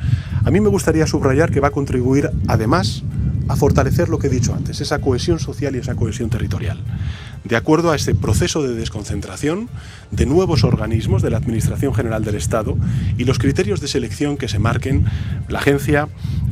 A 0.45 0.51
mí 0.51 0.59
me 0.59 0.69
gustaría 0.69 1.07
subrayar 1.07 1.51
que 1.51 1.59
va 1.59 1.69
a 1.69 1.71
contribuir 1.71 2.29
además 2.47 3.03
a 3.47 3.55
fortalecer 3.55 4.09
lo 4.09 4.19
que 4.19 4.27
he 4.27 4.29
dicho 4.29 4.53
antes, 4.53 4.79
esa 4.79 4.99
cohesión 4.99 5.39
social 5.39 5.75
y 5.75 5.79
esa 5.79 5.95
cohesión 5.95 6.29
territorial 6.29 6.79
de 7.43 7.55
acuerdo 7.55 7.91
a 7.91 7.95
este 7.95 8.15
proceso 8.15 8.63
de 8.63 8.73
desconcentración 8.73 9.69
de 10.15 10.25
nuevos 10.25 10.63
organismos 10.63 11.21
de 11.21 11.29
la 11.29 11.37
Administración 11.37 11.93
General 11.93 12.23
del 12.23 12.35
Estado 12.35 12.77
y 13.17 13.25
los 13.25 13.39
criterios 13.39 13.81
de 13.81 13.87
selección 13.87 14.37
que 14.37 14.47
se 14.47 14.59
marquen, 14.59 15.05
la 15.49 15.59
agencia 15.59 16.07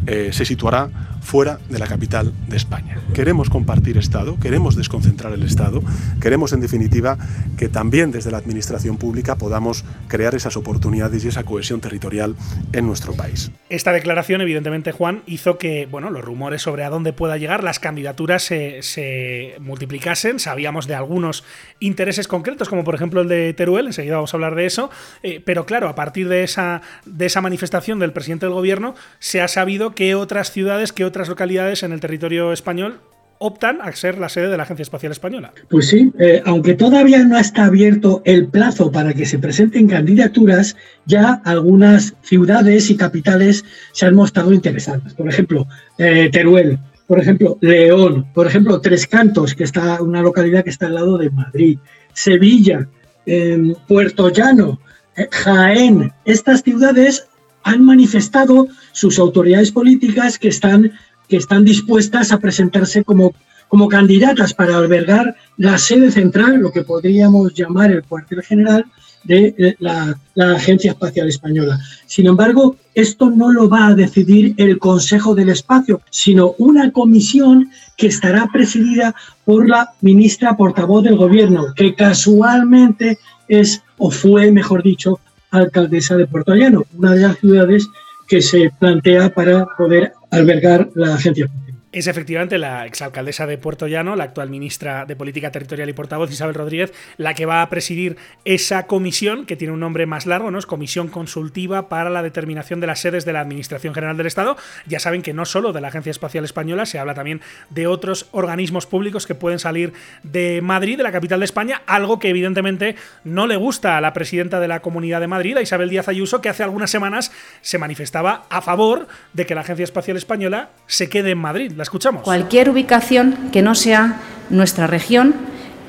eh, 0.08 0.30
se 0.34 0.46
situará 0.46 0.90
fuera 1.22 1.60
de 1.70 1.80
la 1.80 1.88
capital 1.88 2.34
de 2.48 2.58
España. 2.58 3.00
Queremos 3.14 3.50
compartir 3.50 3.98
Estado, 3.98 4.38
queremos 4.40 4.76
desconcentrar 4.76 5.32
el 5.34 5.44
Estado, 5.44 5.82
queremos 6.20 6.52
en 6.52 6.62
definitiva 6.62 7.18
que 7.58 7.70
también 7.70 8.12
desde 8.12 8.32
la 8.32 8.40
Administración 8.40 8.98
Pública 8.98 9.36
podamos 9.36 9.86
crear 10.08 10.34
esas 10.34 10.58
oportunidades 10.58 11.24
y 11.24 11.28
esa 11.28 11.44
cohesión 11.44 11.80
territorial 11.80 12.36
en 12.74 12.88
nuestro 12.88 13.14
país. 13.14 13.52
Esta 13.70 13.94
declaración, 13.94 14.42
evidentemente, 14.42 14.92
Juan, 14.92 15.22
hizo 15.28 15.58
que 15.58 15.86
bueno, 15.86 16.10
los 16.10 16.26
rumores 16.26 16.64
sobre 16.64 16.84
a 16.84 16.90
dónde 16.90 17.14
pueda 17.14 17.38
llegar 17.38 17.64
las 17.64 17.80
candidaturas 17.80 18.44
se, 18.44 18.82
se 18.82 19.56
multiplicasen. 19.60 20.40
Sabíamos 20.40 20.88
de 20.88 20.96
algunos 20.96 21.44
intereses 21.80 22.28
concretos, 22.28 22.68
como 22.68 22.84
por 22.84 22.96
ejemplo 22.96 23.22
el 23.22 23.28
de 23.28 23.51
Teruel, 23.54 23.88
enseguida 23.88 24.16
vamos 24.16 24.34
a 24.34 24.38
hablar 24.38 24.56
de 24.56 24.66
eso, 24.66 24.90
eh, 25.24 25.42
pero 25.44 25.66
claro, 25.66 25.88
a 25.88 25.96
partir 25.96 26.28
de 26.28 26.44
esa, 26.44 26.82
de 27.06 27.26
esa 27.26 27.42
manifestación 27.42 28.00
del 28.00 28.14
presidente 28.14 28.46
del 28.46 28.54
gobierno, 28.54 28.96
se 29.20 29.42
ha 29.42 29.48
sabido 29.48 29.96
que 29.96 30.16
otras 30.16 30.52
ciudades, 30.52 30.92
que 30.92 31.06
otras 31.06 31.30
localidades 31.30 31.84
en 31.84 31.92
el 31.92 32.00
territorio 32.00 32.54
español 32.54 33.00
optan 33.44 33.82
a 33.82 33.92
ser 33.94 34.20
la 34.20 34.30
sede 34.30 34.50
de 34.50 34.58
la 34.58 34.64
Agencia 34.64 34.84
Espacial 34.84 35.12
Española. 35.12 35.52
Pues 35.70 35.90
sí, 35.90 36.12
eh, 36.20 36.44
aunque 36.46 36.76
todavía 36.76 37.24
no 37.24 37.40
está 37.40 37.66
abierto 37.66 38.22
el 38.24 38.48
plazo 38.48 38.92
para 38.92 39.16
que 39.16 39.26
se 39.26 39.40
presenten 39.40 39.88
candidaturas, 39.88 40.78
ya 41.08 41.42
algunas 41.44 42.14
ciudades 42.22 42.92
y 42.92 42.96
capitales 42.96 43.66
se 43.94 44.06
han 44.06 44.14
mostrado 44.14 44.54
interesadas. 44.54 45.16
Por 45.16 45.28
ejemplo, 45.28 45.66
eh, 45.98 46.30
Teruel, 46.32 46.78
por 47.08 47.20
ejemplo, 47.20 47.58
León, 47.62 48.28
por 48.32 48.46
ejemplo, 48.46 48.80
Tres 48.80 49.08
Cantos, 49.08 49.56
que 49.56 49.64
está 49.64 50.00
una 50.04 50.22
localidad 50.22 50.64
que 50.64 50.70
está 50.70 50.86
al 50.86 50.94
lado 50.94 51.18
de 51.18 51.32
Madrid, 51.32 51.80
Sevilla, 52.14 52.88
em, 53.26 53.74
Puerto 53.88 54.30
Llano, 54.30 54.80
eh, 55.16 55.28
Jaén. 55.32 56.12
Estas 56.26 56.62
ciudades 56.62 57.28
han 57.64 57.84
manifestado 57.84 58.68
sus 58.92 59.20
autoridades 59.20 59.72
políticas 59.72 60.38
que 60.38 60.48
están, 60.48 60.92
que 61.28 61.38
están 61.38 61.64
dispuestas 61.66 62.32
a 62.32 62.40
presentarse 62.40 63.04
como, 63.04 63.34
como 63.68 63.88
candidatas 63.88 64.54
para 64.54 64.78
albergar 64.78 65.36
la 65.58 65.78
sede 65.78 66.12
central, 66.12 66.58
lo 66.58 66.72
que 66.72 66.84
podríamos 66.84 67.54
llamar 67.54 67.92
el 67.92 68.04
cuartel 68.04 68.42
general 68.42 68.86
de 69.24 69.54
eh, 69.58 69.76
la, 69.80 70.16
Agencia 70.56 70.92
Espacial 70.92 71.28
Española. 71.28 71.80
Sin 72.06 72.28
embargo, 72.28 72.76
esto 72.96 73.30
no 73.30 73.52
lo 73.52 73.70
va 73.70 73.88
a 73.88 73.96
decidir 73.96 74.54
el 74.58 74.80
Consejo 74.80 75.36
del 75.36 75.50
Espacio, 75.50 76.02
sino 76.10 76.56
una 76.58 76.92
comisión 76.92 77.70
que 77.98 78.08
estará 78.08 78.48
presidida 78.52 79.14
por 79.46 79.68
la 79.70 79.90
ministra 80.02 80.58
portavoz 80.58 81.04
del 81.04 81.18
Gobierno, 81.18 81.74
que 81.76 81.94
casualmente 81.94 83.20
es, 83.48 83.84
o 83.98 84.10
fue, 84.10 84.52
mejor 84.52 84.84
dicho, 84.84 85.20
alcaldesa 85.52 86.16
de 86.16 86.28
Puerto 86.28 86.56
Llano, 86.56 86.86
una 86.98 87.12
de 87.12 87.22
las 87.22 87.38
ciudades 87.38 87.88
que 88.28 88.42
se 88.42 88.72
plantea 88.80 89.30
para 89.34 89.66
poder 89.78 90.14
albergar 90.32 90.90
la 90.96 91.16
Agencia 91.16 91.50
es 91.92 92.08
efectivamente 92.08 92.58
la 92.58 92.86
exalcaldesa 92.86 93.46
de 93.46 93.58
Puerto 93.58 93.88
Llano, 93.88 94.16
la 94.16 94.24
actual 94.24 94.50
ministra 94.50 95.06
de 95.06 95.16
Política 95.16 95.52
Territorial 95.52 95.90
y 95.90 95.94
Portavoz, 95.94 96.32
Isabel 96.32 96.56
Rodríguez, 96.56 96.94
la 97.18 97.34
que 97.34 97.46
va 97.46 97.62
a 97.62 97.70
presidir 97.70 98.18
esa 98.46 98.88
comisión, 98.88 99.46
que 99.46 99.58
tiene 99.58 99.74
un 99.74 99.82
nombre 99.82 100.06
más 100.06 100.26
largo, 100.26 100.52
¿no? 100.52 100.60
Es 100.60 100.66
Comisión 100.66 101.10
Consultiva 101.10 101.90
para 101.90 102.10
la 102.10 102.24
Determinación 102.24 102.80
de 102.80 102.88
las 102.88 103.02
Sedes 103.02 103.26
de 103.26 103.34
la 103.34 103.42
Administración 103.42 103.94
General 103.94 104.16
del 104.16 104.28
Estado. 104.28 104.56
Ya 104.88 105.00
saben 105.00 105.22
que 105.22 105.34
no 105.34 105.46
solo 105.46 105.74
de 105.74 105.82
la 105.82 105.90
Agencia 105.90 106.12
Espacial 106.12 106.46
Española, 106.46 106.86
se 106.86 106.98
habla 106.98 107.14
también 107.14 107.42
de 107.70 107.88
otros 107.88 108.30
organismos 108.32 108.86
públicos 108.86 109.28
que 109.28 109.36
pueden 109.36 109.60
salir 109.60 109.92
de 110.24 110.62
Madrid, 110.62 110.98
de 110.98 111.04
la 111.04 111.12
capital 111.12 111.40
de 111.40 111.46
España, 111.46 111.82
algo 111.88 112.20
que 112.20 112.30
evidentemente 112.30 112.96
no 113.26 113.48
le 113.48 113.58
gusta 113.58 113.98
a 113.98 114.02
la 114.02 114.14
presidenta 114.14 114.62
de 114.62 114.70
la 114.70 114.82
Comunidad 114.82 115.20
de 115.20 115.28
Madrid, 115.28 115.58
a 115.58 115.62
Isabel 115.62 115.90
Díaz 115.90 116.08
Ayuso, 116.08 116.40
que 116.40 116.50
hace 116.50 116.64
algunas 116.64 116.90
semanas 116.90 117.34
se 117.62 117.78
manifestaba 117.78 118.46
a 118.50 118.62
favor 118.62 119.08
de 119.34 119.46
que 119.46 119.56
la 119.56 119.62
Agencia 119.62 119.84
Espacial 119.84 120.16
Española 120.16 120.70
se 120.88 121.10
quede 121.10 121.32
en 121.32 121.38
Madrid 121.38 121.74
Cualquier 122.24 122.70
ubicación 122.70 123.50
que 123.52 123.62
no 123.62 123.76
sea 123.76 124.22
nuestra 124.50 124.88
región 124.88 125.36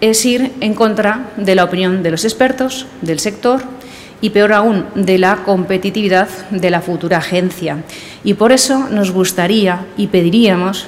es 0.00 0.25
ir 0.25 0.52
en 0.61 0.75
contra 0.75 1.30
de 1.37 1.54
la 1.54 1.64
opinión 1.64 2.02
de 2.02 2.11
los 2.11 2.25
expertos, 2.25 2.87
del 3.02 3.20
sector 3.20 3.62
y, 4.20 4.30
peor 4.30 4.52
aún, 4.52 4.87
de 4.94 5.18
la 5.18 5.44
competitividad 5.44 6.28
de 6.50 6.70
la 6.70 6.80
futura 6.80 7.18
agencia. 7.18 7.84
Y 8.25 8.34
por 8.34 8.52
eso 8.52 8.88
nos 8.88 9.11
gustaría 9.11 9.87
y 9.96 10.08
pediríamos 10.08 10.87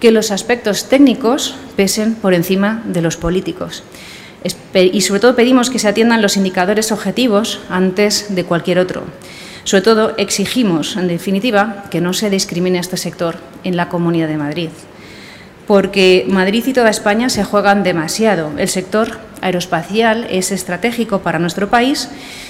que 0.00 0.12
los 0.12 0.30
aspectos 0.30 0.88
técnicos 0.88 1.56
pesen 1.76 2.14
por 2.14 2.34
encima 2.34 2.82
de 2.86 3.02
los 3.02 3.16
políticos. 3.16 3.82
Y 4.74 5.00
sobre 5.00 5.20
todo 5.20 5.34
pedimos 5.34 5.70
que 5.70 5.80
se 5.80 5.88
atiendan 5.88 6.22
los 6.22 6.36
indicadores 6.36 6.92
objetivos 6.92 7.60
antes 7.68 8.34
de 8.34 8.44
cualquier 8.44 8.78
otro. 8.78 9.02
Sobre 9.68 9.82
todo, 9.82 10.14
exigimos, 10.16 10.96
en 10.96 11.08
definitiva, 11.08 11.84
que 11.90 12.00
no 12.00 12.14
se 12.14 12.30
discrimine 12.30 12.78
a 12.78 12.80
este 12.80 12.96
sector 12.96 13.36
en 13.64 13.76
la 13.76 13.90
Comunidad 13.90 14.26
de 14.26 14.38
Madrid, 14.38 14.70
porque 15.66 16.24
Madrid 16.26 16.64
y 16.66 16.72
toda 16.72 16.88
España 16.88 17.28
se 17.28 17.44
juegan 17.44 17.82
demasiado. 17.82 18.50
El 18.56 18.68
sector 18.68 19.18
aeroespacial 19.42 20.26
es 20.30 20.52
estratégico 20.52 21.18
para 21.18 21.38
nuestro 21.38 21.68
país 21.68 22.08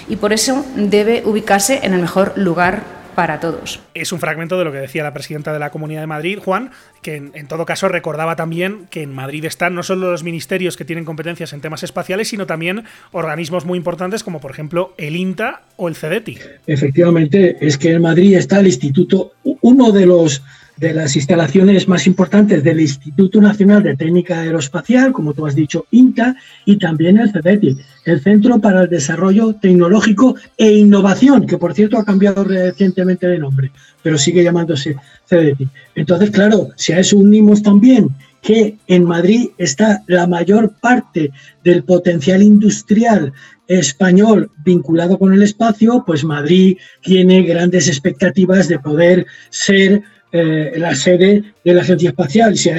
y 0.08 0.14
por 0.14 0.32
eso 0.32 0.64
debe 0.76 1.24
ubicarse 1.26 1.80
en 1.82 1.92
el 1.92 2.00
mejor 2.00 2.34
lugar 2.36 2.84
para 3.18 3.40
todos. 3.40 3.80
Es 3.94 4.12
un 4.12 4.20
fragmento 4.20 4.56
de 4.56 4.64
lo 4.64 4.70
que 4.70 4.78
decía 4.78 5.02
la 5.02 5.12
presidenta 5.12 5.52
de 5.52 5.58
la 5.58 5.70
Comunidad 5.70 6.02
de 6.02 6.06
Madrid, 6.06 6.38
Juan, 6.38 6.70
que 7.02 7.16
en, 7.16 7.48
todo 7.48 7.66
caso 7.66 7.88
recordaba 7.88 8.36
también 8.36 8.86
que 8.90 9.02
en 9.02 9.12
Madrid 9.12 9.44
están 9.44 9.74
no 9.74 9.82
solo 9.82 10.12
los 10.12 10.22
ministerios 10.22 10.76
que 10.76 10.84
tienen 10.84 11.04
competencias 11.04 11.52
en 11.52 11.60
temas 11.60 11.82
espaciales, 11.82 12.28
sino 12.28 12.46
también 12.46 12.84
organismos 13.10 13.64
muy 13.64 13.76
importantes 13.76 14.22
como 14.22 14.40
por 14.40 14.52
ejemplo 14.52 14.94
el 14.98 15.16
INTA 15.16 15.62
o 15.74 15.88
el 15.88 15.96
CEDETI. 15.96 16.38
Efectivamente, 16.68 17.56
es 17.60 17.76
que 17.76 17.90
en 17.90 18.02
Madrid 18.02 18.36
está 18.36 18.60
el 18.60 18.68
instituto, 18.68 19.32
uno 19.42 19.90
de 19.90 20.06
los 20.06 20.44
de 20.78 20.94
las 20.94 21.16
instalaciones 21.16 21.88
más 21.88 22.06
importantes 22.06 22.62
del 22.62 22.80
Instituto 22.80 23.40
Nacional 23.40 23.82
de 23.82 23.96
Técnica 23.96 24.40
Aeroespacial, 24.40 25.12
como 25.12 25.34
tú 25.34 25.46
has 25.46 25.54
dicho, 25.54 25.86
INTA, 25.90 26.36
y 26.64 26.78
también 26.78 27.18
el 27.18 27.32
CEDETI, 27.32 27.76
el 28.04 28.20
Centro 28.20 28.60
para 28.60 28.82
el 28.82 28.88
Desarrollo 28.88 29.54
Tecnológico 29.54 30.36
e 30.56 30.72
Innovación, 30.72 31.46
que 31.46 31.58
por 31.58 31.74
cierto 31.74 31.98
ha 31.98 32.04
cambiado 32.04 32.44
recientemente 32.44 33.26
de 33.26 33.38
nombre, 33.38 33.72
pero 34.02 34.18
sigue 34.18 34.44
llamándose 34.44 34.96
CEDETI. 35.26 35.68
Entonces, 35.94 36.30
claro, 36.30 36.68
si 36.76 36.92
a 36.92 37.00
eso 37.00 37.18
unimos 37.18 37.62
también 37.62 38.10
que 38.40 38.78
en 38.86 39.04
Madrid 39.04 39.48
está 39.58 40.04
la 40.06 40.26
mayor 40.26 40.74
parte 40.80 41.32
del 41.64 41.82
potencial 41.82 42.42
industrial 42.42 43.32
español 43.66 44.50
vinculado 44.64 45.18
con 45.18 45.32
el 45.34 45.42
espacio, 45.42 46.04
pues 46.06 46.24
Madrid 46.24 46.78
tiene 47.02 47.42
grandes 47.42 47.88
expectativas 47.88 48.68
de 48.68 48.78
poder 48.78 49.26
ser 49.50 50.02
eh, 50.32 50.72
la 50.76 50.94
sede 50.94 51.42
de 51.64 51.74
la 51.74 51.82
Agencia 51.82 52.10
Espacial. 52.10 52.56
Si 52.56 52.70
a 52.70 52.74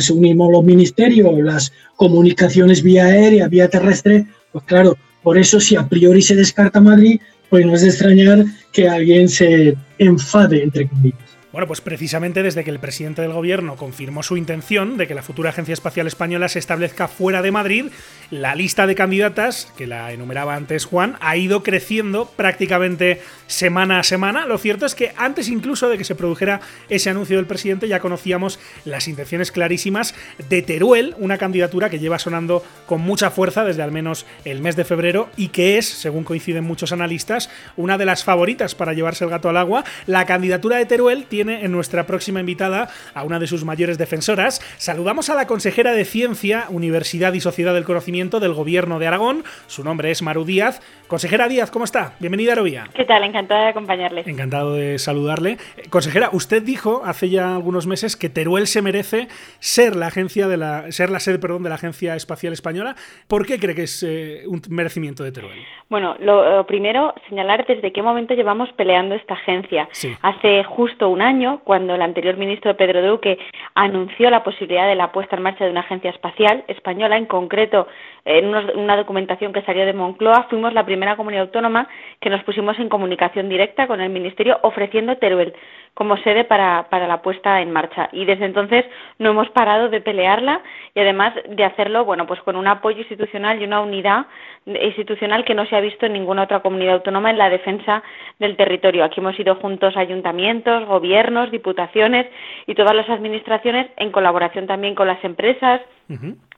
los 0.52 0.64
ministerios, 0.64 1.38
las 1.40 1.72
comunicaciones 1.96 2.84
vía 2.84 3.06
aérea, 3.06 3.48
vía 3.48 3.70
terrestre, 3.70 4.26
pues 4.52 4.64
claro, 4.66 4.98
Por 5.22 5.38
eso, 5.38 5.60
si 5.60 5.76
a 5.76 5.88
priori 5.88 6.22
se 6.22 6.36
descarta 6.36 6.80
Madrid, 6.80 7.20
pues 7.50 7.66
no 7.66 7.76
es 7.76 7.82
de 7.82 7.90
extrañar 7.90 8.46
que 8.72 8.88
alguien 8.88 9.28
se 9.28 9.76
enfade, 9.98 10.64
entre 10.64 10.88
comillas. 10.88 11.29
Bueno, 11.52 11.66
pues 11.66 11.82
precisamente 11.82 12.44
desde 12.44 12.64
que 12.64 12.70
el 12.70 12.78
presidente 12.78 13.24
del 13.24 13.34
gobierno 13.34 13.76
confirmó 13.76 14.22
su 14.22 14.38
intención 14.38 14.98
de 14.98 15.08
que 15.08 15.16
la 15.16 15.24
futura 15.24 15.50
Agencia 15.50 15.74
Espacial 15.74 16.06
Española 16.06 16.48
se 16.48 16.60
establezca 16.60 17.08
fuera 17.08 17.42
de 17.42 17.52
Madrid, 17.52 17.86
la 18.30 18.54
lista 18.54 18.86
de 18.86 18.94
candidatas, 18.94 19.74
que 19.76 19.88
la 19.88 20.12
enumeraba 20.12 20.54
antes 20.54 20.86
Juan, 20.86 21.18
ha 21.22 21.38
ido 21.38 21.64
creciendo 21.64 22.30
prácticamente 22.36 23.24
semana 23.48 24.00
a 24.00 24.04
semana. 24.04 24.46
Lo 24.46 24.60
cierto 24.60 24.86
es 24.86 24.94
que 24.94 25.12
antes 25.18 25.50
incluso 25.50 25.90
de 25.90 25.98
que 25.98 26.04
se 26.04 26.14
produjera 26.14 26.62
ese 26.88 27.10
anuncio 27.10 27.38
del 27.38 27.48
presidente 27.48 27.88
ya 27.88 28.00
conocíamos 28.00 28.60
las 28.86 29.08
intenciones 29.08 29.52
clarísimas 29.52 30.14
de 30.50 30.62
Teruel, 30.62 31.16
una 31.18 31.40
candidatura 31.40 31.90
que 31.90 31.98
lleva 31.98 32.20
sonando 32.20 32.64
con 32.86 33.02
mucha 33.02 33.32
fuerza 33.32 33.66
desde 33.66 33.82
al 33.82 33.92
menos 33.92 34.28
el 34.46 34.62
mes 34.62 34.76
de 34.76 34.86
febrero 34.86 35.30
y 35.36 35.48
que 35.48 35.80
es, 35.80 35.88
según 35.88 36.26
coinciden 36.26 36.64
muchos 36.64 36.92
analistas, 36.92 37.50
una 37.76 37.98
de 37.98 38.06
las 38.06 38.24
favoritas 38.24 38.76
para 38.76 38.94
llevarse 38.94 39.24
el 39.24 39.32
gato 39.32 39.50
al 39.50 39.58
agua. 39.58 39.84
La 40.06 40.28
candidatura 40.28 40.78
de 40.78 40.86
Teruel 40.86 41.26
tiene 41.26 41.39
tiene 41.40 41.64
en 41.64 41.72
nuestra 41.72 42.06
próxima 42.06 42.42
invitada 42.42 42.90
a 43.14 43.24
una 43.24 43.40
de 43.40 43.48
sus 43.48 43.64
mayores 43.64 43.98
defensoras. 43.98 44.60
Saludamos 44.78 45.30
a 45.30 45.36
la 45.36 45.48
consejera 45.48 45.94
de 45.94 46.04
Ciencia, 46.04 46.66
Universidad 46.70 47.32
y 47.32 47.40
Sociedad 47.40 47.74
del 47.74 47.86
Conocimiento 47.86 48.42
del 48.42 48.54
Gobierno 48.54 49.00
de 49.00 49.08
Aragón. 49.08 49.46
Su 49.68 49.86
nombre 49.86 50.12
es 50.12 50.22
Maru 50.22 50.44
Díaz. 50.44 50.82
Consejera 51.08 51.48
Díaz, 51.48 51.72
¿cómo 51.72 51.86
está? 51.86 52.12
Bienvenida 52.20 52.52
a 52.52 52.54
Arovía. 52.56 52.84
¿Qué 52.94 53.06
tal? 53.06 53.24
Encantada 53.24 53.62
de 53.64 53.68
acompañarle. 53.70 54.24
Encantado 54.26 54.74
de 54.74 55.00
saludarle. 55.00 55.58
Consejera, 55.90 56.30
usted 56.34 56.62
dijo 56.62 57.04
hace 57.06 57.30
ya 57.30 57.56
algunos 57.56 57.88
meses 57.88 58.18
que 58.18 58.28
Teruel 58.28 58.68
se 58.68 58.82
merece 58.82 59.30
ser 59.60 59.96
la 59.96 60.08
agencia 60.08 60.50
de 60.50 60.58
la 60.58 60.92
ser 60.92 61.10
la 61.10 61.22
sede, 61.22 61.40
perdón, 61.40 61.64
de 61.64 61.70
la 61.70 61.76
Agencia 61.76 62.18
Espacial 62.18 62.52
Española. 62.52 62.96
¿Por 63.30 63.46
qué 63.46 63.60
cree 63.60 63.76
que 63.76 63.84
es 63.84 64.04
eh, 64.04 64.44
un 64.46 64.62
merecimiento 64.70 65.24
de 65.24 65.32
Teruel? 65.32 65.58
Bueno, 65.90 66.18
lo, 66.20 66.66
primero 66.68 67.14
señalar 67.30 67.66
desde 67.66 67.94
qué 67.94 68.02
momento 68.02 68.34
llevamos 68.34 68.70
peleando 68.74 69.16
esta 69.16 69.36
agencia. 69.36 69.88
Hace 70.22 70.66
justo 70.66 71.08
un 71.08 71.22
año 71.22 71.29
año, 71.30 71.62
cuando 71.64 71.96
el 71.96 72.02
anterior 72.02 72.38
ministro 72.38 72.76
Pedro 72.76 73.08
Duque 73.08 73.38
anunció 73.76 74.30
la 74.30 74.44
posibilidad 74.44 74.88
de 74.88 74.96
la 74.96 75.12
puesta 75.12 75.36
en 75.36 75.44
marcha 75.44 75.64
de 75.64 75.72
una 75.72 75.82
agencia 75.82 76.10
espacial 76.10 76.64
española, 76.68 77.18
en 77.18 77.26
concreto 77.26 77.88
en 78.26 78.48
una 78.48 78.98
documentación 78.98 79.54
que 79.54 79.62
salió 79.64 79.86
de 79.86 79.94
Moncloa, 79.94 80.48
fuimos 80.50 80.74
la 80.74 80.86
primera 80.86 81.16
comunidad 81.16 81.44
autónoma 81.44 81.88
que 82.20 82.30
nos 82.30 82.44
pusimos 82.44 82.78
en 82.80 82.90
comunicación 82.90 83.50
directa 83.50 83.88
con 83.88 84.02
el 84.02 84.10
Ministerio 84.10 84.60
ofreciendo 84.64 85.18
Teruel 85.18 85.54
como 85.94 86.18
sede 86.18 86.44
para, 86.44 86.88
para 86.90 87.08
la 87.08 87.22
puesta 87.22 87.62
en 87.62 87.72
marcha. 87.72 88.10
Y 88.14 88.26
desde 88.26 88.46
entonces 88.46 88.86
no 89.18 89.32
hemos 89.32 89.50
parado 89.50 89.90
de 89.90 90.02
pelearla 90.02 90.62
y 90.96 91.00
además 91.00 91.34
de 91.48 91.64
hacerlo, 91.64 92.06
bueno, 92.06 92.26
pues 92.26 92.42
con 92.42 92.56
un 92.56 92.68
apoyo 92.68 93.00
institucional 93.00 93.62
y 93.62 93.66
una 93.66 93.82
unidad 93.82 94.28
institucional 94.66 95.44
que 95.44 95.56
no 95.56 95.66
se 95.66 95.76
ha 95.76 95.82
visto 95.82 96.06
en 96.06 96.14
ninguna 96.14 96.44
otra 96.44 96.60
comunidad 96.62 96.96
autónoma 96.96 97.32
en 97.32 97.38
la 97.38 97.50
defensa 97.50 98.04
del 98.38 98.56
territorio. 98.56 99.04
Aquí 99.04 99.20
hemos 99.20 99.40
ido 99.40 99.56
juntos 99.56 99.98
ayuntamientos, 99.98 100.86
gobiernos, 100.86 101.52
diputaciones 101.52 102.28
y 102.68 102.76
todas 102.76 102.96
las 102.96 103.10
administraciones 103.10 103.88
en 103.98 104.12
colaboración 104.12 104.68
también 104.68 104.96
con 104.96 105.08
las 105.08 105.24
empresas, 105.24 105.82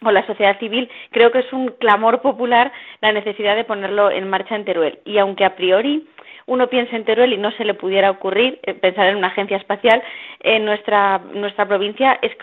con 0.02 0.14
la 0.14 0.26
sociedad 0.26 0.60
civil. 0.60 0.90
Creo 1.12 1.32
que 1.32 1.40
es 1.40 1.54
un 1.54 1.70
clamor 1.80 2.22
popular 2.22 2.72
la 3.02 3.12
necesidad 3.12 3.56
de 3.56 3.64
ponerlo 3.64 4.10
en 4.10 4.30
marcha 4.30 4.56
en 4.56 4.66
Teruel. 4.66 5.00
Y 5.06 5.18
aunque 5.18 5.46
a 5.46 5.56
priori 5.56 6.08
uno 6.52 6.68
piensa 6.68 6.98
en 6.98 7.06
Teruel 7.06 7.32
y 7.32 7.38
no 7.38 7.50
se 7.52 7.64
le 7.64 7.74
pudiera 7.74 8.12
ocurrir 8.12 8.60
eh, 8.64 8.74
pensar 8.74 9.08
en 9.08 9.16
una 9.16 9.28
agencia 9.28 9.56
espacial, 9.56 10.04
en 10.42 10.66
nuestra, 10.66 11.22
nuestra 11.34 11.66
provincia 11.66 12.20
es, 12.22 12.36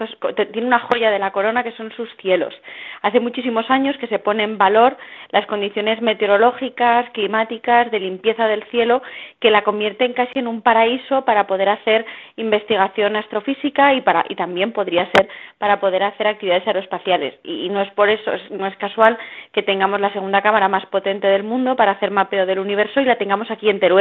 tiene 0.52 0.66
una 0.66 0.78
joya 0.78 1.10
de 1.10 1.18
la 1.18 1.30
corona 1.30 1.62
que 1.62 1.72
son 1.72 1.92
sus 1.92 2.08
cielos. 2.16 2.54
Hace 3.02 3.20
muchísimos 3.20 3.70
años 3.70 3.98
que 3.98 4.06
se 4.06 4.18
pone 4.18 4.44
en 4.44 4.56
valor 4.56 4.96
las 5.30 5.44
condiciones 5.44 6.00
meteorológicas, 6.00 7.10
climáticas, 7.10 7.90
de 7.90 8.00
limpieza 8.00 8.48
del 8.48 8.64
cielo, 8.70 9.02
que 9.40 9.50
la 9.50 9.62
convierten 9.62 10.14
casi 10.14 10.38
en 10.38 10.46
un 10.46 10.62
paraíso 10.62 11.26
para 11.26 11.46
poder 11.46 11.68
hacer 11.68 12.06
investigación 12.36 13.14
astrofísica 13.14 13.92
y, 13.92 14.00
para, 14.00 14.24
y 14.30 14.36
también 14.36 14.72
podría 14.72 15.06
ser 15.12 15.28
para 15.58 15.80
poder 15.80 16.02
hacer 16.02 16.28
actividades 16.28 16.66
aeroespaciales. 16.66 17.34
Y, 17.44 17.66
y 17.66 17.68
no 17.68 17.82
es 17.82 17.90
por 17.90 18.08
eso, 18.08 18.30
no 18.52 18.66
es 18.66 18.76
casual 18.76 19.18
que 19.52 19.62
tengamos 19.62 20.00
la 20.00 20.12
segunda 20.14 20.40
cámara 20.40 20.68
más 20.68 20.86
potente 20.86 21.26
del 21.26 21.42
mundo 21.42 21.76
para 21.76 21.92
hacer 21.92 22.10
mapeo 22.10 22.46
del 22.46 22.58
universo 22.58 23.02
y 23.02 23.04
la 23.04 23.16
tengamos 23.16 23.50
aquí 23.50 23.68
en 23.68 23.80
Teruel, 23.80 23.97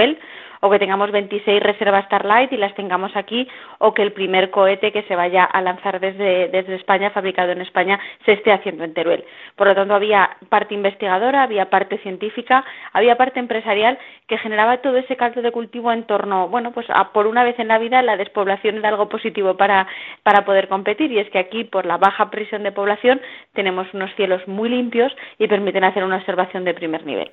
o 0.61 0.69
que 0.69 0.79
tengamos 0.79 1.11
26 1.11 1.61
reservas 1.61 2.05
Starlight 2.05 2.51
y 2.51 2.57
las 2.57 2.73
tengamos 2.75 3.15
aquí, 3.15 3.47
o 3.79 3.93
que 3.93 4.01
el 4.01 4.13
primer 4.13 4.49
cohete 4.49 4.91
que 4.91 5.03
se 5.03 5.15
vaya 5.15 5.43
a 5.43 5.61
lanzar 5.61 5.99
desde, 5.99 6.47
desde 6.49 6.75
España, 6.75 7.11
fabricado 7.11 7.51
en 7.51 7.61
España, 7.61 7.99
se 8.25 8.33
esté 8.33 8.51
haciendo 8.51 8.83
en 8.83 8.93
Teruel. 8.93 9.23
Por 9.55 9.67
lo 9.67 9.75
tanto, 9.75 9.93
había 9.93 10.37
parte 10.49 10.73
investigadora, 10.73 11.43
había 11.43 11.69
parte 11.69 11.97
científica, 11.99 12.65
había 12.93 13.17
parte 13.17 13.39
empresarial 13.39 13.97
que 14.27 14.37
generaba 14.37 14.77
todo 14.77 14.97
ese 14.97 15.15
caldo 15.15 15.41
de 15.41 15.51
cultivo 15.51 15.91
en 15.91 16.03
torno, 16.03 16.49
bueno, 16.49 16.71
pues 16.71 16.87
a, 16.89 17.13
por 17.13 17.27
una 17.27 17.43
vez 17.43 17.57
en 17.59 17.69
la 17.69 17.77
vida 17.77 18.01
la 18.01 18.17
despoblación 18.17 18.77
era 18.77 18.89
algo 18.89 19.09
positivo 19.09 19.55
para, 19.55 19.87
para 20.23 20.43
poder 20.43 20.67
competir 20.67 21.11
y 21.11 21.19
es 21.19 21.29
que 21.29 21.39
aquí, 21.39 21.63
por 21.63 21.85
la 21.85 21.97
baja 21.97 22.29
presión 22.29 22.63
de 22.63 22.71
población, 22.71 23.21
tenemos 23.53 23.87
unos 23.93 24.13
cielos 24.15 24.45
muy 24.47 24.69
limpios 24.69 25.15
y 25.39 25.47
permiten 25.47 25.83
hacer 25.83 26.03
una 26.03 26.17
observación 26.17 26.65
de 26.65 26.73
primer 26.73 27.05
nivel. 27.05 27.31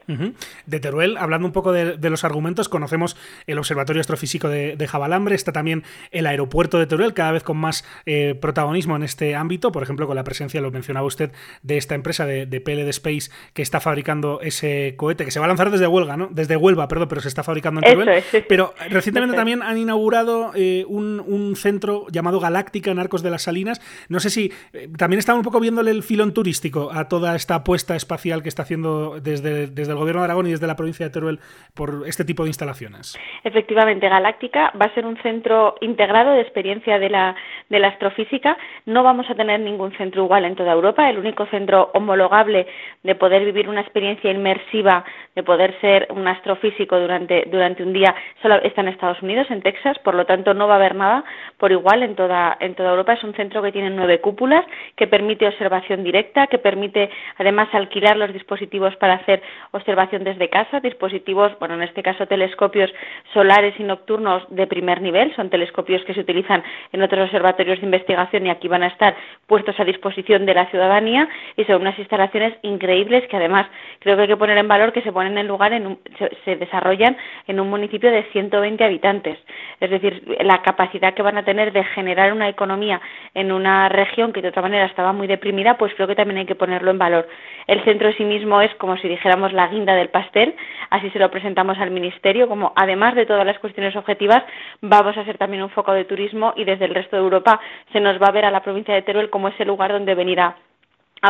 De 0.67 0.81
Teruel, 0.81 1.17
hablando 1.19 1.47
un 1.47 1.53
poco 1.53 1.73
de, 1.73 1.97
de 1.97 2.11
los 2.11 2.25
argumentos, 2.25 2.44
conocemos 2.69 3.17
el 3.47 3.59
Observatorio 3.59 4.01
Astrofísico 4.01 4.49
de, 4.49 4.85
Jabalambre, 4.87 5.35
está 5.35 5.53
también 5.53 5.83
el 6.11 6.27
aeropuerto 6.27 6.79
de 6.79 6.87
Teruel, 6.87 7.15
cada 7.15 7.33
vez 7.33 7.43
con 7.43 7.57
más 7.57 7.85
eh, 8.07 8.35
protagonismo 8.39 8.97
en 8.97 9.03
este 9.03 9.35
ámbito, 9.35 9.73
por 9.73 9.83
ejemplo, 9.83 10.07
con 10.07 10.17
la 10.17 10.25
presencia, 10.25 10.61
lo 10.61 10.71
mencionaba 10.71 11.07
usted, 11.07 11.33
de 11.63 11.77
esta 11.79 11.95
empresa 11.95 12.27
de, 12.27 12.47
de 12.47 12.61
PLD 12.61 12.89
Space 12.91 13.31
que 13.53 13.63
está 13.63 13.81
fabricando 13.81 14.41
ese 14.43 14.95
cohete, 14.97 15.25
que 15.25 15.31
se 15.31 15.39
va 15.39 15.47
a 15.47 15.49
lanzar 15.49 15.71
desde 15.71 15.87
Huelga, 15.87 16.17
¿no? 16.17 16.29
Desde 16.31 16.57
Huelva, 16.57 16.89
perdón, 16.89 17.09
pero 17.09 17.21
se 17.21 17.29
está 17.29 17.43
fabricando 17.43 17.81
en 17.81 17.87
Teruel. 17.87 18.25
Pero 18.49 18.75
recientemente 18.91 19.37
también 19.37 19.63
han 19.63 19.79
inaugurado 19.79 20.53
eh, 20.55 20.85
un, 20.89 21.55
centro 21.57 22.07
llamado 22.11 22.41
Galáctica 22.41 22.91
en 22.91 22.99
Arcos 22.99 23.23
de 23.23 23.31
las 23.31 23.43
Salinas. 23.43 23.81
No 24.09 24.19
sé 24.19 24.29
si 24.29 24.53
eh, 24.73 24.89
también 24.97 25.19
estamos 25.19 25.39
un 25.39 25.45
poco 25.45 25.61
viéndole 25.61 25.93
el 25.93 26.03
filón 26.03 26.35
turístico 26.35 26.91
a 26.93 27.09
toda 27.09 27.37
esta 27.37 27.57
apuesta 27.57 27.95
espacial 27.95 28.43
que 28.43 28.49
está 28.49 28.63
haciendo 28.63 29.21
desde, 29.23 29.69
desde 29.69 29.93
el 29.93 29.99
gobierno 29.99 30.23
de 30.23 30.25
Aragón 30.25 30.47
y 30.49 30.51
desde 30.51 30.67
la 30.67 30.75
provincia 30.75 31.07
de 31.07 31.11
Teruel 31.11 31.39
por 31.75 32.05
este 32.07 32.25
tipo 32.25 32.34
de 32.43 32.51
instalaciones. 32.51 33.19
Efectivamente, 33.45 34.09
Galáctica 34.09 34.73
va 34.81 34.87
a 34.87 34.95
ser 34.95 35.07
un 35.07 35.17
centro 35.19 35.77
integrado 35.81 36.33
de 36.33 36.41
experiencia 36.41 36.99
de 36.99 37.09
la, 37.09 37.35
de 37.69 37.79
la 37.79 37.89
astrofísica. 37.89 38.57
No 38.87 39.03
vamos 39.03 39.31
a 39.31 39.35
tener 39.35 39.61
ningún 39.61 39.93
centro 39.93 40.25
igual 40.25 40.45
en 40.45 40.57
toda 40.57 40.73
Europa. 40.73 41.09
El 41.09 41.19
único 41.19 41.47
centro 41.47 41.91
homologable 41.95 42.67
de 43.03 43.15
poder 43.15 43.45
vivir 43.45 43.69
una 43.69 43.81
experiencia 43.81 44.31
inmersiva, 44.31 45.05
de 45.35 45.43
poder 45.43 45.79
ser 45.81 46.09
un 46.11 46.27
astrofísico 46.27 46.99
durante, 46.99 47.45
un 47.83 47.93
día, 47.93 48.15
solo 48.43 48.57
está 48.63 48.81
en 48.81 48.89
Estados 48.89 49.23
Unidos, 49.23 49.47
en 49.51 49.63
Texas. 49.63 49.99
Por 50.01 50.15
lo 50.15 50.27
tanto, 50.27 50.55
no 50.55 50.67
va 50.67 50.75
a 50.75 50.77
haber 50.77 50.95
nada 50.95 51.25
por 51.59 51.73
igual 51.73 52.03
en 52.03 52.17
toda, 52.17 52.57
en 52.61 52.75
toda 52.75 52.91
Europa. 52.91 53.13
Es 53.13 53.25
un 53.25 53.35
centro 53.35 53.63
que 53.63 53.73
tiene 53.73 53.91
nueve 53.91 54.21
cúpulas, 54.21 54.65
que 54.97 55.07
permite 55.07 55.47
observación 55.47 56.03
directa, 56.03 56.47
que 56.47 56.59
permite 56.59 57.11
además 57.39 57.69
alquilar 57.73 58.17
los 58.17 58.33
dispositivos 58.33 58.97
para 58.97 59.15
hacer 59.15 59.43
observación 59.73 60.25
desde 60.25 60.49
casa, 60.49 60.81
dispositivos, 60.81 61.53
bueno, 61.59 61.75
en 61.75 61.83
este 61.83 62.03
caso 62.03 62.24
telescopios 62.27 62.93
solares 63.33 63.75
y 63.79 63.83
nocturnos 63.83 64.43
de 64.49 64.67
primer 64.67 65.01
nivel, 65.01 65.35
son 65.35 65.51
telescopios 65.51 66.03
que 66.05 66.15
se 66.15 66.21
utilizan 66.21 66.63
en 66.93 67.03
otros 67.03 67.25
observatorios 67.25 67.81
de 67.81 67.87
investigación 67.87 68.47
y 68.47 68.51
aquí 68.51 68.69
van 68.69 68.83
a 68.83 68.89
estar 68.89 69.17
puestos 69.47 69.79
a 69.79 69.85
disposición 69.85 70.47
de 70.47 70.55
la 70.55 70.67
ciudadanía 70.67 71.29
y 71.57 71.65
son 71.65 71.83
unas 71.83 71.99
instalaciones 71.99 72.55
increíbles 72.63 73.27
que 73.29 73.37
además 73.37 73.67
creo 74.01 74.17
que 74.17 74.23
hay 74.23 74.29
que 74.29 74.37
poner 74.37 74.59
en 74.59 74.69
valor 74.69 74.93
que 74.93 75.03
se 75.03 75.13
ponen 75.13 75.39
en 75.39 75.47
lugar, 75.47 75.73
en 75.73 75.99
se, 76.45 76.57
desarrollan 76.57 77.17
en 77.47 77.61
un 77.61 77.69
municipio 77.69 78.11
de 78.11 78.23
120 78.33 78.85
habitantes. 78.85 79.39
Es 79.81 79.91
decir, 79.91 80.23
la 80.41 80.63
capacidad 80.63 81.15
que 81.15 81.23
van 81.23 81.37
a 81.37 81.45
tener 81.45 81.73
de 81.73 81.85
generar 81.85 82.33
una 82.33 82.49
economía 82.49 83.01
en 83.35 83.53
una 83.53 83.89
región 83.89 84.33
que 84.33 84.43
de 84.43 84.49
otra 84.49 84.63
manera 84.63 84.87
estaba 84.87 85.13
muy 85.13 85.27
deprimida, 85.27 85.77
pues 85.77 85.93
creo 85.95 86.09
que 86.09 86.15
también 86.15 86.39
hay 86.39 86.47
que 86.47 86.55
ponerlo 86.55 86.91
en 86.91 86.99
valor. 86.99 87.29
El 87.67 87.83
centro 87.85 88.09
en 88.09 88.17
sí 88.17 88.25
mismo 88.25 88.61
es 88.61 88.75
como 88.77 88.97
si 88.97 89.09
dijéramos 89.09 89.53
la 89.53 89.69
guinda 89.69 89.95
del 89.95 90.09
pastel, 90.09 90.55
así 90.91 91.11
se 91.11 91.19
lo 91.19 91.31
presentamos 91.31 91.79
al 91.79 91.91
Ministerio, 91.91 92.14
como 92.49 92.73
además 92.77 93.15
de 93.15 93.27
todas 93.27 93.47
las 93.47 93.59
cuestiones 93.59 93.95
objetivas, 93.97 94.43
vamos 94.81 95.17
a 95.17 95.25
ser 95.25 95.39
también 95.39 95.63
un 95.63 95.71
foco 95.71 95.93
de 95.93 96.05
turismo 96.05 96.53
y 96.57 96.65
desde 96.65 96.87
el 96.87 96.95
resto 96.95 97.17
de 97.17 97.23
Europa 97.23 97.61
se 97.93 98.01
nos 98.01 98.21
va 98.21 98.27
a 98.29 98.33
ver 98.33 98.45
a 98.45 98.51
la 98.51 98.63
provincia 98.63 98.95
de 98.95 99.03
Teruel 99.03 99.31
como 99.31 99.49
ese 99.49 99.65
lugar 99.65 99.93
donde 99.93 100.15
venir 100.15 100.41
a 100.41 100.57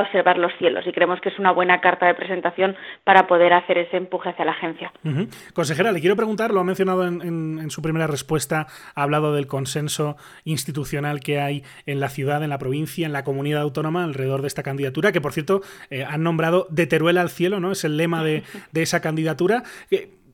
observar 0.01 0.39
los 0.39 0.53
cielos 0.59 0.85
y 0.87 0.93
creemos 0.93 1.21
que 1.21 1.29
es 1.29 1.39
una 1.39 1.53
buena 1.53 1.81
carta 1.81 2.07
de 2.07 2.15
presentación 2.15 2.77
para 3.05 3.27
poder 3.27 3.53
hacer 3.53 3.79
ese 3.79 3.97
empuje 3.97 4.31
hacia 4.31 4.45
la 4.45 4.53
agencia. 4.53 4.93
Consejera, 5.53 5.93
le 5.93 6.01
quiero 6.01 6.17
preguntar, 6.17 6.53
lo 6.53 6.61
ha 6.61 6.65
mencionado 6.65 7.07
en, 7.07 7.71
su 7.71 7.83
primera 7.83 8.07
respuesta, 8.07 8.67
ha 8.95 9.03
hablado 9.03 9.35
del 9.35 9.47
consenso 9.47 10.17
institucional 10.45 11.21
que 11.21 11.41
hay 11.41 11.63
en 11.87 12.01
la 12.01 12.09
ciudad, 12.09 12.43
en 12.43 12.51
la 12.51 12.59
provincia, 12.59 13.07
en 13.07 13.13
la 13.13 13.25
comunidad 13.25 13.63
autónoma 13.63 14.05
alrededor 14.05 14.43
de 14.43 14.49
esta 14.49 14.63
candidatura, 14.63 15.13
que 15.13 15.21
por 15.21 15.33
cierto 15.33 15.63
eh, 15.91 16.05
han 16.05 16.23
nombrado 16.23 16.67
de 16.71 16.87
Teruel 16.87 17.19
al 17.19 17.31
cielo, 17.31 17.61
¿no? 17.61 17.73
Es 17.73 17.85
el 17.85 17.97
lema 17.97 18.25
de, 18.25 18.43
esa 18.75 19.01
candidatura. 19.01 19.63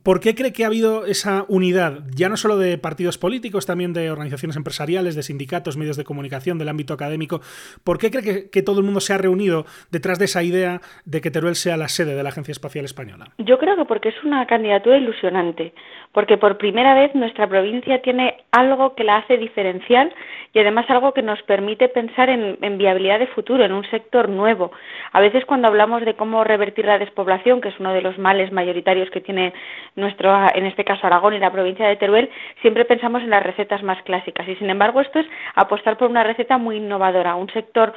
¿Por 0.03 0.19
qué 0.19 0.33
cree 0.33 0.51
que 0.51 0.63
ha 0.63 0.67
habido 0.67 1.05
esa 1.05 1.45
unidad, 1.47 1.99
ya 2.15 2.27
no 2.27 2.35
solo 2.35 2.57
de 2.57 2.79
partidos 2.79 3.19
políticos, 3.19 3.67
también 3.67 3.93
de 3.93 4.09
organizaciones 4.09 4.57
empresariales, 4.57 5.15
de 5.15 5.21
sindicatos, 5.21 5.77
medios 5.77 5.95
de 5.95 6.03
comunicación, 6.03 6.57
del 6.57 6.69
ámbito 6.69 6.95
académico? 6.95 7.41
¿Por 7.83 7.99
qué 7.99 8.09
cree 8.09 8.49
que, 8.49 8.61
todo 8.63 8.79
el 8.79 8.85
mundo 8.85 8.99
se 8.99 9.13
ha 9.13 9.19
reunido 9.19 9.65
detrás 9.91 10.17
de 10.17 10.25
esa 10.25 10.41
idea 10.41 10.81
de 11.05 11.21
que 11.21 11.29
Teruel 11.29 11.53
sea 11.53 11.77
la 11.77 11.87
sede 11.87 12.15
de 12.15 12.23
la 12.23 12.29
Agencia 12.29 12.51
Espacial 12.51 12.83
Española? 12.83 13.29
Yo 13.37 13.59
creo 13.59 13.75
que 13.75 13.85
porque 13.85 14.09
es 14.09 14.23
una 14.23 14.47
candidatura 14.47 14.97
ilusionante, 14.97 15.71
porque 16.13 16.35
por 16.35 16.57
primera 16.57 16.95
vez 16.95 17.13
nuestra 17.13 17.47
provincia 17.47 18.01
tiene 18.01 18.43
algo 18.51 18.95
que 18.95 19.03
la 19.03 19.17
hace 19.17 19.37
diferencial 19.37 20.11
y 20.53 20.59
además 20.59 20.89
algo 20.89 21.13
que 21.13 21.21
nos 21.21 21.41
permite 21.43 21.87
pensar 21.89 22.29
en, 22.29 22.77
viabilidad 22.77 23.19
de 23.19 23.27
futuro, 23.27 23.63
en 23.63 23.71
un 23.71 23.85
sector 23.89 24.29
nuevo. 24.29 24.71
A 25.11 25.21
veces 25.21 25.45
cuando 25.45 25.67
hablamos 25.67 26.03
de 26.03 26.15
cómo 26.15 26.43
revertir 26.43 26.85
la 26.85 26.99
despoblación, 26.99 27.61
que 27.61 27.69
es 27.69 27.79
uno 27.79 27.93
de 27.93 28.01
los 28.01 28.17
males 28.17 28.51
mayoritarios 28.51 29.09
que 29.09 29.21
tiene 29.21 29.53
nuestro, 29.95 30.33
en 30.53 30.65
este 30.65 30.83
caso 30.83 31.07
Aragón 31.07 31.33
y 31.33 31.39
la 31.39 31.51
provincia 31.51 31.87
de 31.87 31.95
Teruel, 31.95 32.29
siempre 32.61 32.85
pensamos 32.85 33.21
en 33.21 33.29
las 33.29 33.43
recetas 33.43 33.83
más 33.83 34.01
clásicas 34.03 34.47
y 34.47 34.55
sin 34.55 34.69
embargo 34.69 35.01
esto 35.01 35.19
es 35.19 35.27
apostar 35.55 35.97
por 35.97 36.09
una 36.09 36.23
receta 36.23 36.57
muy 36.57 36.77
innovadora, 36.77 37.35
un 37.35 37.49
sector 37.49 37.93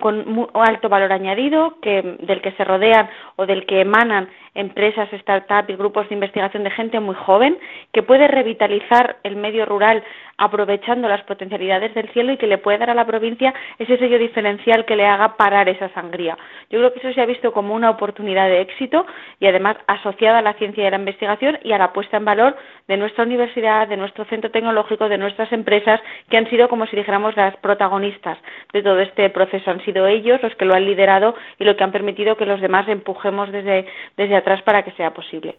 con 0.00 0.48
alto 0.54 0.88
valor 0.88 1.12
añadido 1.12 1.80
que, 1.80 2.16
del 2.20 2.40
que 2.40 2.52
se 2.52 2.64
rodean 2.64 3.08
o 3.36 3.46
del 3.46 3.66
que 3.66 3.80
emanan 3.80 4.28
empresas, 4.54 5.08
startups 5.12 5.70
y 5.70 5.76
grupos 5.76 6.08
de 6.08 6.14
investigación 6.14 6.62
de 6.62 6.70
gente 6.70 7.00
muy 7.00 7.14
joven 7.14 7.58
que 7.92 8.02
puede 8.02 8.28
revitalizar 8.28 9.16
el 9.22 9.36
medio 9.36 9.66
rural 9.66 10.04
aprovechando 10.42 11.08
las 11.08 11.22
potencialidades 11.22 11.94
del 11.94 12.08
cielo 12.10 12.32
y 12.32 12.36
que 12.36 12.48
le 12.48 12.58
puede 12.58 12.78
dar 12.78 12.90
a 12.90 12.94
la 12.94 13.06
provincia 13.06 13.54
ese 13.78 13.96
sello 13.96 14.18
diferencial 14.18 14.84
que 14.84 14.96
le 14.96 15.06
haga 15.06 15.36
parar 15.36 15.68
esa 15.68 15.88
sangría. 15.90 16.36
Yo 16.68 16.80
creo 16.80 16.92
que 16.92 16.98
eso 16.98 17.12
se 17.12 17.20
ha 17.20 17.26
visto 17.26 17.52
como 17.52 17.74
una 17.74 17.90
oportunidad 17.90 18.48
de 18.48 18.60
éxito 18.60 19.06
y 19.38 19.46
además 19.46 19.76
asociada 19.86 20.38
a 20.38 20.42
la 20.42 20.54
ciencia 20.54 20.82
y 20.82 20.86
a 20.86 20.90
la 20.90 20.98
investigación 20.98 21.58
y 21.62 21.72
a 21.72 21.78
la 21.78 21.92
puesta 21.92 22.16
en 22.16 22.24
valor 22.24 22.56
de 22.88 22.96
nuestra 22.96 23.24
universidad, 23.24 23.86
de 23.86 23.96
nuestro 23.96 24.24
centro 24.24 24.50
tecnológico, 24.50 25.08
de 25.08 25.16
nuestras 25.16 25.52
empresas 25.52 26.00
que 26.28 26.36
han 26.36 26.50
sido 26.50 26.68
como 26.68 26.86
si 26.86 26.96
dijéramos 26.96 27.36
las 27.36 27.56
protagonistas 27.58 28.38
de 28.72 28.82
todo 28.82 28.98
este 29.00 29.30
proceso. 29.30 29.70
Han 29.70 29.84
sido 29.84 30.08
ellos 30.08 30.42
los 30.42 30.54
que 30.56 30.64
lo 30.64 30.74
han 30.74 30.84
liderado 30.84 31.36
y 31.60 31.64
lo 31.64 31.76
que 31.76 31.84
han 31.84 31.92
permitido 31.92 32.36
que 32.36 32.46
los 32.46 32.60
demás 32.60 32.88
empujemos 32.88 33.52
desde, 33.52 33.86
desde 34.16 34.36
atrás 34.36 34.60
para 34.62 34.82
que 34.82 34.90
sea 34.92 35.14
posible. 35.14 35.56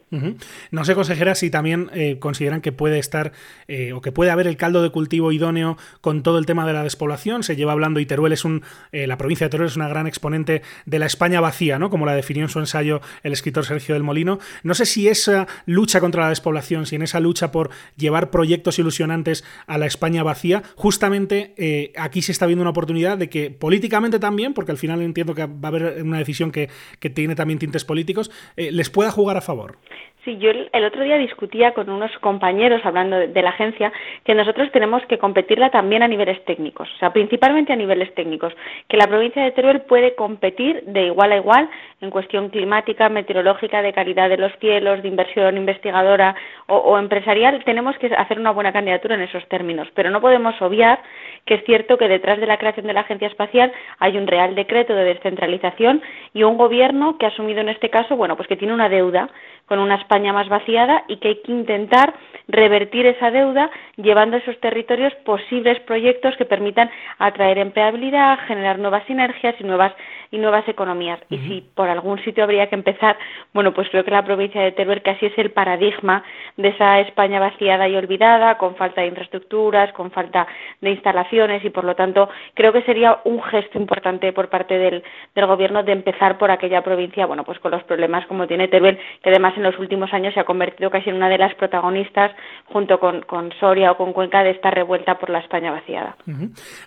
No 0.71 0.83
sé, 0.83 0.93
consejera, 0.93 1.35
si 1.35 1.49
también 1.49 1.89
eh, 1.93 2.19
consideran 2.19 2.61
que 2.61 2.71
puede 2.71 2.99
estar 2.99 3.31
eh, 3.67 3.93
o 3.93 4.01
que 4.01 4.11
puede 4.11 4.31
haber 4.31 4.47
el 4.47 4.57
caldo 4.57 4.72
de 4.81 4.89
cultivo 4.89 5.31
idóneo 5.31 5.77
con 6.01 6.23
todo 6.23 6.37
el 6.37 6.45
tema 6.45 6.65
de 6.65 6.73
la 6.73 6.83
despoblación. 6.83 7.43
Se 7.43 7.55
lleva 7.55 7.73
hablando 7.73 7.99
y 7.99 8.05
Teruel 8.05 8.33
es 8.33 8.45
un, 8.45 8.63
eh, 8.91 9.07
la 9.07 9.17
provincia 9.17 9.45
de 9.45 9.51
Teruel 9.51 9.69
es 9.69 9.75
una 9.75 9.87
gran 9.87 10.07
exponente 10.07 10.61
de 10.85 10.99
la 10.99 11.05
España 11.05 11.41
vacía, 11.41 11.79
¿no? 11.79 11.89
Como 11.89 12.05
la 12.05 12.15
definió 12.15 12.43
en 12.43 12.49
su 12.49 12.59
ensayo 12.59 13.01
el 13.23 13.33
escritor 13.33 13.65
Sergio 13.65 13.95
del 13.95 14.03
Molino. 14.03 14.39
No 14.63 14.73
sé 14.73 14.85
si 14.85 15.07
esa 15.07 15.47
lucha 15.65 15.99
contra 15.99 16.23
la 16.23 16.29
despoblación, 16.29 16.85
si 16.85 16.95
en 16.95 17.01
esa 17.01 17.19
lucha 17.19 17.51
por 17.51 17.69
llevar 17.97 18.29
proyectos 18.29 18.79
ilusionantes 18.79 19.43
a 19.67 19.77
la 19.77 19.85
España 19.85 20.23
vacía, 20.23 20.63
justamente 20.75 21.53
eh, 21.57 21.91
aquí 21.97 22.21
se 22.21 22.31
está 22.31 22.45
viendo 22.45 22.61
una 22.61 22.71
oportunidad 22.71 23.17
de 23.17 23.29
que 23.29 23.51
políticamente 23.51 24.19
también, 24.19 24.53
porque 24.53 24.71
al 24.71 24.77
final 24.77 25.01
entiendo 25.01 25.35
que 25.35 25.45
va 25.45 25.59
a 25.63 25.67
haber 25.67 26.03
una 26.03 26.17
decisión 26.17 26.51
que, 26.51 26.69
tiene 27.13 27.35
también 27.35 27.59
tintes 27.59 27.85
políticos, 27.85 28.31
eh, 28.55 28.71
les 28.71 28.89
pueda 28.89 29.11
jugar 29.11 29.37
a 29.37 29.41
favor. 29.41 29.77
Sí, 30.23 30.37
yo 30.37 30.51
el, 30.51 30.85
otro 30.85 31.03
día 31.03 31.17
discutía 31.17 31.73
con 31.73 31.89
unos 31.89 32.17
compañeros 32.19 32.79
hablando 32.85 33.17
de, 33.17 33.41
la 33.41 33.49
agencia 33.49 33.91
que 34.23 34.33
nosotros 34.33 34.71
tenemos 34.71 35.05
que 35.07 35.17
competirla 35.17 35.69
también 35.69 36.01
a 36.01 36.07
niveles 36.07 36.43
técnicos, 36.45 36.89
o 36.95 36.97
sea, 36.97 37.11
principalmente 37.11 37.73
a 37.73 37.75
niveles 37.75 38.15
técnicos, 38.15 38.53
que 38.87 38.95
la 38.95 39.07
provincia 39.07 39.43
de 39.43 39.51
Teruel 39.51 39.81
puede 39.81 40.15
competir 40.15 40.81
de 40.85 41.07
igual 41.07 41.33
a 41.33 41.35
igual 41.35 41.69
en 41.99 42.09
cuestión 42.09 42.47
climática, 42.49 43.09
meteorológica, 43.09 43.81
de 43.81 43.91
calidad 43.91 44.29
de 44.29 44.37
los 44.37 44.53
cielos, 44.59 45.01
de 45.01 45.09
inversión 45.09 45.57
investigadora 45.57 46.35
o, 46.67 46.77
o 46.77 46.97
empresarial. 46.97 47.61
Tenemos 47.65 47.97
que 47.97 48.07
hacer 48.07 48.39
una 48.39 48.51
buena 48.51 48.71
candidatura 48.71 49.15
en 49.15 49.21
esos 49.21 49.45
términos, 49.49 49.89
pero 49.93 50.09
no 50.09 50.21
podemos 50.21 50.61
obviar 50.61 50.99
que 51.45 51.55
es 51.55 51.65
cierto 51.65 51.97
que 51.97 52.07
detrás 52.07 52.39
de 52.39 52.47
la 52.47 52.57
creación 52.57 52.87
de 52.87 52.93
la 52.93 53.01
agencia 53.01 53.27
espacial 53.27 53.73
hay 53.99 54.17
un 54.17 54.27
real 54.27 54.55
decreto 54.55 54.95
de 54.95 55.03
descentralización 55.03 56.01
y 56.33 56.43
un 56.43 56.57
gobierno 56.57 57.17
que 57.17 57.25
ha 57.25 57.29
asumido 57.29 57.59
en 57.59 57.67
este 57.67 57.89
caso, 57.89 58.15
bueno, 58.15 58.37
pues 58.37 58.47
que 58.47 58.55
tiene 58.55 58.73
una 58.73 58.87
deuda 58.87 59.29
con 59.67 59.79
una 59.79 59.95
España 59.95 60.33
más 60.33 60.49
vaciada 60.49 61.03
y 61.07 61.17
que 61.17 61.29
hay 61.29 61.41
que 61.41 61.51
intentar 61.51 62.13
revertir 62.47 63.05
esa 63.05 63.31
deuda 63.31 63.71
llevando 63.95 64.37
a 64.37 64.39
esos 64.39 64.59
territorios 64.59 65.13
posibles 65.25 65.79
proyectos 65.81 66.35
que 66.37 66.45
permitan 66.45 66.89
atraer 67.19 67.57
empleabilidad, 67.57 68.39
generar 68.47 68.79
nuevas 68.79 69.05
sinergias 69.05 69.55
y 69.59 69.63
nuevas 69.63 69.93
y 70.33 70.39
nuevas 70.39 70.67
economías. 70.67 71.19
Y 71.29 71.37
si 71.37 71.61
por 71.75 71.89
algún 71.89 72.17
sitio 72.23 72.43
habría 72.43 72.67
que 72.67 72.73
empezar, 72.73 73.17
bueno, 73.53 73.71
pues 73.71 73.87
creo 73.91 74.03
que 74.03 74.09
la 74.09 74.25
provincia 74.25 74.61
de 74.61 74.71
Teruel 74.71 75.03
casi 75.03 75.27
es 75.27 75.37
el 75.37 75.51
paradigma 75.51 76.23
de 76.57 76.69
esa 76.69 76.99
España 77.01 77.39
vaciada 77.39 77.87
y 77.87 77.95
olvidada, 77.95 78.57
con 78.57 78.75
falta 78.75 79.01
de 79.01 79.07
infraestructuras, 79.07 79.93
con 79.93 80.09
falta 80.09 80.47
de 80.81 80.89
instalaciones 80.89 81.63
y 81.63 81.69
por 81.69 81.83
lo 81.83 81.95
tanto 81.95 82.29
creo 82.55 82.73
que 82.73 82.81
sería 82.81 83.19
un 83.25 83.43
gesto 83.43 83.77
importante 83.77 84.33
por 84.33 84.49
parte 84.49 84.75
del, 84.79 85.03
del 85.35 85.45
gobierno 85.45 85.83
de 85.83 85.91
empezar 85.91 86.39
por 86.39 86.49
aquella 86.49 86.81
provincia, 86.81 87.27
bueno, 87.27 87.43
pues 87.43 87.59
con 87.59 87.69
los 87.69 87.83
problemas 87.83 88.25
como 88.25 88.47
tiene 88.47 88.67
Teruel, 88.67 88.97
que 89.21 89.29
además 89.29 89.52
en 89.55 89.63
los 89.63 89.77
últimos 89.79 90.13
años 90.13 90.33
se 90.33 90.39
ha 90.39 90.45
convertido 90.45 90.89
casi 90.89 91.09
en 91.09 91.17
una 91.17 91.29
de 91.29 91.37
las 91.37 91.53
protagonistas 91.55 92.31
junto 92.65 92.99
con, 92.99 93.21
con 93.21 93.51
Soria 93.59 93.91
o 93.91 93.97
con 93.97 94.13
Cuenca 94.13 94.43
de 94.43 94.51
esta 94.51 94.71
revuelta 94.71 95.19
por 95.19 95.29
la 95.29 95.39
España 95.39 95.71
vaciada. 95.71 96.15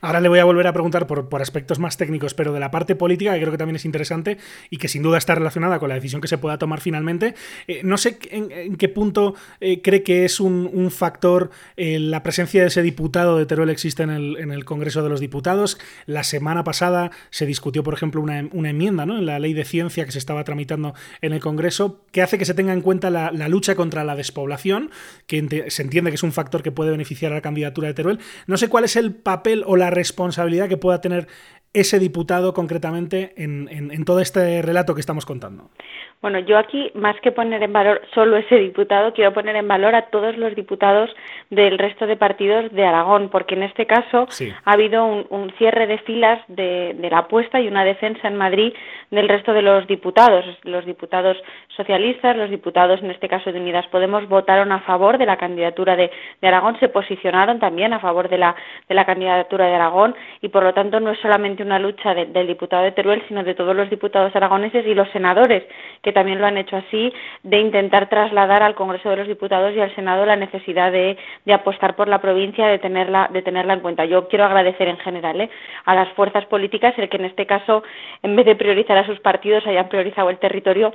Ahora 0.01 0.21
le 0.21 0.29
voy 0.29 0.39
a 0.39 0.45
volver 0.45 0.67
a 0.67 0.73
preguntar 0.73 1.07
por, 1.07 1.29
por 1.29 1.43
aspectos 1.43 1.79
más 1.79 1.97
técnicos, 1.97 2.35
pero 2.35 2.53
de 2.53 2.61
la 2.61 2.71
parte 2.71 2.97
política 2.97 3.35
que 3.35 3.41
creo 3.41 3.53
que 3.53 3.59
también 3.59 3.77
es 3.77 3.85
interesante 3.85 4.39
y 4.71 4.79
que 4.79 4.89
sin 4.89 5.03
duda 5.03 5.19
está 5.19 5.35
relacionada 5.35 5.79
con 5.79 5.89
la 5.89 5.95
decisión 5.95 6.21
que 6.21 6.29
se 6.29 6.39
pueda 6.39 6.59
tomar 6.59 6.81
finalmente. 6.81 7.35
Eh, 7.67 7.81
no 7.85 7.97
sé 7.97 8.19
en, 8.31 8.77
qué 8.77 8.89
punto 8.89 9.35
eh, 9.61 9.83
cree 9.83 10.03
que 10.03 10.25
es 10.25 10.41
un, 10.41 10.91
factor 10.91 11.51
eh, 11.77 11.99
la 11.99 12.23
presencia 12.23 12.63
de 12.63 12.69
ese 12.69 12.83
diputado 12.83 13.39
de 13.39 13.47
Teruel 13.47 13.71
existe 13.71 14.03
en 14.03 14.11
el, 14.11 14.37
en 14.39 14.53
el, 14.53 14.65
Congreso 14.65 15.03
de 15.03 15.09
los 15.09 15.21
Diputados. 15.21 15.79
La 16.07 16.23
semana 16.23 16.65
pasada 16.65 17.11
se 17.31 17.47
discutió, 17.47 17.83
por 17.83 17.95
ejemplo, 17.95 18.21
una, 18.21 18.39
enmienda 18.39 19.07
¿no? 19.07 19.19
en 19.19 19.27
la 19.27 19.39
ley 19.39 19.53
de 19.53 19.65
ciencia 19.65 20.05
que 20.05 20.13
se 20.13 20.19
estaba 20.19 20.45
tramitando 20.45 20.95
en 21.21 21.33
el 21.33 21.41
Congreso 21.41 22.01
que 22.13 22.23
hace 22.23 22.39
que 22.39 22.45
se 22.45 22.55
tenga 22.57 22.73
en 22.73 22.81
cuenta 22.81 23.11
la, 23.11 23.31
lucha 23.49 23.77
contra 23.77 24.03
la 24.03 24.17
despoblación, 24.17 24.91
que 25.29 25.67
se 25.69 25.83
entiende 25.83 26.11
que 26.11 26.17
es 26.17 26.23
un 26.25 26.33
factor 26.33 26.63
que 26.65 26.73
puede 26.73 26.91
beneficiar 26.91 27.31
a 27.31 27.37
la 27.37 27.43
candidatura 27.43 27.89
de 27.89 27.95
Teruel. 27.95 28.19
No 28.49 28.57
sé 28.57 28.69
cuál 28.69 28.85
es 28.85 28.97
el 28.97 29.15
papel 29.15 29.63
o 29.67 29.77
la 29.77 29.91
responsabilidad 29.91 30.69
que 30.69 30.77
pueda 30.77 31.01
tener 31.01 31.29
ese 31.77 31.99
diputado 31.99 32.55
concretamente 32.55 33.35
en, 33.37 33.69
en, 33.71 34.05
todo 34.07 34.21
este 34.21 34.63
relato 34.63 34.95
que 34.95 35.01
estamos 35.01 35.27
contando? 35.27 35.71
Bueno, 36.23 36.39
yo 36.41 36.59
aquí, 36.59 36.91
más 36.95 37.15
que 37.21 37.31
poner 37.31 37.63
en 37.63 37.73
valor 37.73 38.01
solo 38.15 38.37
ese 38.37 38.57
diputado, 38.57 39.13
quiero 39.13 39.33
poner 39.35 39.55
en 39.55 39.69
valor 39.69 39.95
a 39.95 40.07
todos 40.07 40.37
los 40.37 40.55
diputados 40.55 41.11
del 41.51 41.79
resto 41.79 42.07
de 42.07 42.17
partidos 42.17 42.73
de 42.73 42.85
Aragón, 42.85 43.29
porque 43.29 43.55
en 43.55 43.63
este 43.63 43.87
caso 43.87 44.27
ha 44.65 44.73
habido 44.73 45.05
un, 45.05 45.53
cierre 45.59 45.87
de 45.87 45.99
filas 45.99 46.41
de, 46.49 46.95
de, 46.99 47.11
la 47.11 47.19
apuesta 47.19 47.61
y 47.61 47.69
una 47.69 47.85
defensa 47.85 48.29
en 48.29 48.37
Madrid 48.37 48.73
del 49.11 49.29
resto 49.29 49.53
de 49.53 49.63
los 49.63 49.87
diputados. 49.87 50.45
Los 50.65 50.85
diputados 50.87 51.37
socialistas, 51.77 52.37
los 52.37 52.51
diputados, 52.51 53.01
en 53.03 53.11
este 53.11 53.29
caso 53.29 53.53
de 53.53 53.61
Unidas 53.61 53.87
Podemos, 53.89 54.29
votaron 54.29 54.73
a 54.73 54.81
favor 54.81 55.19
de 55.19 55.27
la 55.27 55.37
candidatura 55.37 55.97
de, 55.97 56.11
de 56.41 56.49
Aragón, 56.49 56.79
se 56.81 56.89
posicionaron 56.89 57.61
también 57.61 57.93
a 57.93 58.01
favor 58.01 58.29
de 58.29 58.39
la, 58.39 58.57
de 58.89 58.95
la 58.95 59.05
candidatura 59.05 59.67
de 59.67 59.75
Aragón 59.75 60.15
y, 60.41 60.49
por 60.49 60.63
lo 60.63 60.75
tanto, 60.75 60.99
no 60.99 61.11
es 61.11 61.19
solamente 61.21 61.63
una 61.63 61.79
lucha 61.79 62.15
del 62.15 62.47
diputado 62.47 62.85
de 62.85 62.93
Teruel, 62.93 63.23
sino 63.29 63.45
de 63.45 63.55
todos 63.55 63.77
los 63.77 63.91
diputados 63.91 64.35
aragoneses 64.35 64.87
y 64.87 64.95
los 64.95 65.11
senadores, 65.11 65.65
que 66.07 66.13
también 66.13 66.41
lo 66.41 66.47
han 66.47 66.57
hecho 66.57 66.77
así, 66.77 67.13
de 67.43 67.59
intentar 67.59 68.09
trasladar 68.09 68.63
al 68.63 68.77
Congreso 68.77 69.11
de 69.11 69.17
los 69.17 69.27
Diputados 69.27 69.75
y 69.75 69.81
al 69.81 69.93
Senado 69.97 70.25
la 70.25 70.37
necesidad 70.37 70.93
de, 70.93 71.19
apostar 71.53 71.97
por 71.97 72.07
la 72.07 72.21
provincia, 72.21 72.69
de 72.69 72.79
tenerla, 72.79 73.29
de 73.33 73.43
tenerla 73.43 73.73
en 73.73 73.81
cuenta. 73.81 74.05
Yo 74.05 74.29
quiero 74.29 74.45
agradecer 74.45 74.87
en 74.87 74.99
general 74.99 75.41
¿eh? 75.41 75.51
a 75.85 75.97
las 75.97 76.09
fuerzas 76.11 76.47
políticas 76.47 76.95
el 76.97 77.09
que 77.09 77.17
en 77.17 77.25
este 77.25 77.45
caso, 77.45 77.83
en 78.23 78.37
vez 78.37 78.47
de 78.47 78.55
priorizar 78.55 78.97
a 78.97 79.05
sus 79.05 79.19
partidos, 79.19 79.67
hayan 79.67 79.89
priorizado 79.89 80.31
el 80.31 80.39
territorio 80.39 80.95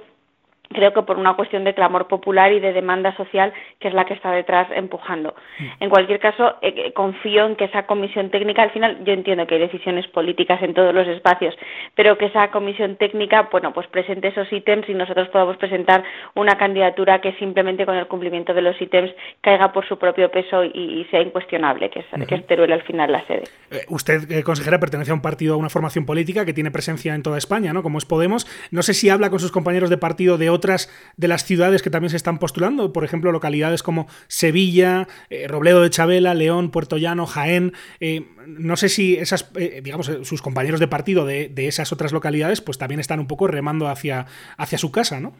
creo 0.73 0.93
que 0.93 1.03
por 1.03 1.17
una 1.17 1.35
cuestión 1.35 1.63
de 1.63 1.73
clamor 1.73 2.07
popular 2.07 2.51
y 2.51 2.59
de 2.59 2.73
demanda 2.73 3.15
social 3.15 3.53
que 3.79 3.87
es 3.87 3.93
la 3.93 4.05
que 4.05 4.13
está 4.13 4.31
detrás 4.31 4.67
empujando. 4.75 5.35
Mm. 5.59 5.83
En 5.83 5.89
cualquier 5.89 6.19
caso, 6.19 6.55
eh, 6.61 6.73
eh, 6.75 6.93
confío 6.93 7.45
en 7.45 7.55
que 7.55 7.65
esa 7.65 7.85
comisión 7.85 8.29
técnica, 8.29 8.63
al 8.63 8.71
final 8.71 9.03
yo 9.03 9.13
entiendo 9.13 9.47
que 9.47 9.55
hay 9.55 9.61
decisiones 9.61 10.07
políticas 10.07 10.61
en 10.61 10.73
todos 10.73 10.93
los 10.93 11.07
espacios, 11.07 11.55
pero 11.95 12.17
que 12.17 12.25
esa 12.25 12.49
comisión 12.51 12.95
técnica, 12.95 13.49
bueno, 13.51 13.73
pues 13.73 13.87
presente 13.87 14.29
esos 14.29 14.51
ítems 14.51 14.87
y 14.89 14.93
nosotros 14.93 15.29
podamos 15.29 15.57
presentar 15.57 16.03
una 16.35 16.57
candidatura 16.57 17.21
que 17.21 17.33
simplemente 17.33 17.85
con 17.85 17.95
el 17.95 18.07
cumplimiento 18.07 18.53
de 18.53 18.61
los 18.61 18.79
ítems 18.81 19.11
caiga 19.41 19.71
por 19.71 19.87
su 19.87 19.97
propio 19.97 20.29
peso 20.31 20.63
y, 20.63 21.05
sea 21.09 21.21
incuestionable, 21.21 21.89
que 21.89 21.99
es, 21.99 22.27
que 22.27 22.35
es 22.35 22.45
Teruel 22.47 22.71
al 22.71 22.83
final 22.83 23.11
la 23.11 23.21
sede. 23.25 23.43
Eh, 23.71 23.85
usted, 23.89 24.43
consejera, 24.43 24.79
pertenece 24.79 25.11
a 25.11 25.13
un 25.13 25.21
partido, 25.21 25.55
a 25.55 25.57
una 25.57 25.69
formación 25.69 26.05
política 26.05 26.45
que 26.45 26.53
tiene 26.53 26.71
presencia 26.71 27.15
en 27.15 27.23
toda 27.23 27.37
España, 27.37 27.73
¿no? 27.73 27.83
Como 27.83 27.97
es 27.97 28.05
Podemos. 28.05 28.47
No 28.71 28.83
sé 28.83 28.93
si 28.93 29.09
habla 29.09 29.29
con 29.29 29.39
sus 29.39 29.51
compañeros 29.51 29.89
de 29.89 29.97
partido 29.97 30.37
de 30.37 30.49
otras 30.61 30.89
de 31.17 31.27
las 31.27 31.43
ciudades 31.43 31.81
que 31.81 31.89
también 31.89 32.11
se 32.11 32.17
están 32.17 32.37
postulando, 32.37 32.93
por 32.93 33.03
ejemplo, 33.03 33.31
localidades 33.31 33.81
como 33.81 34.05
Sevilla, 34.27 35.07
eh, 35.31 35.47
Robledo 35.47 35.81
de 35.81 35.89
Chabela, 35.89 36.35
León, 36.35 36.69
Puerto 36.69 36.97
Llano, 36.97 37.25
Jaén. 37.25 37.71
Eh, 37.99 38.21
no 38.45 38.75
sé 38.75 38.89
si 38.89 39.15
esas, 39.15 39.51
eh, 39.59 39.81
digamos, 39.83 40.05
sus 40.05 40.41
compañeros 40.41 40.79
de 40.79 40.87
partido 40.87 41.25
de, 41.25 41.49
de, 41.49 41.67
esas 41.67 41.91
otras 41.91 42.13
localidades, 42.13 42.61
pues 42.61 42.77
también 42.77 42.99
están 42.99 43.19
un 43.19 43.27
poco 43.27 43.47
remando 43.47 43.87
hacia, 43.87 44.25
hacia 44.57 44.77
su 44.77 44.91
casa, 44.91 45.19
¿no? 45.19 45.33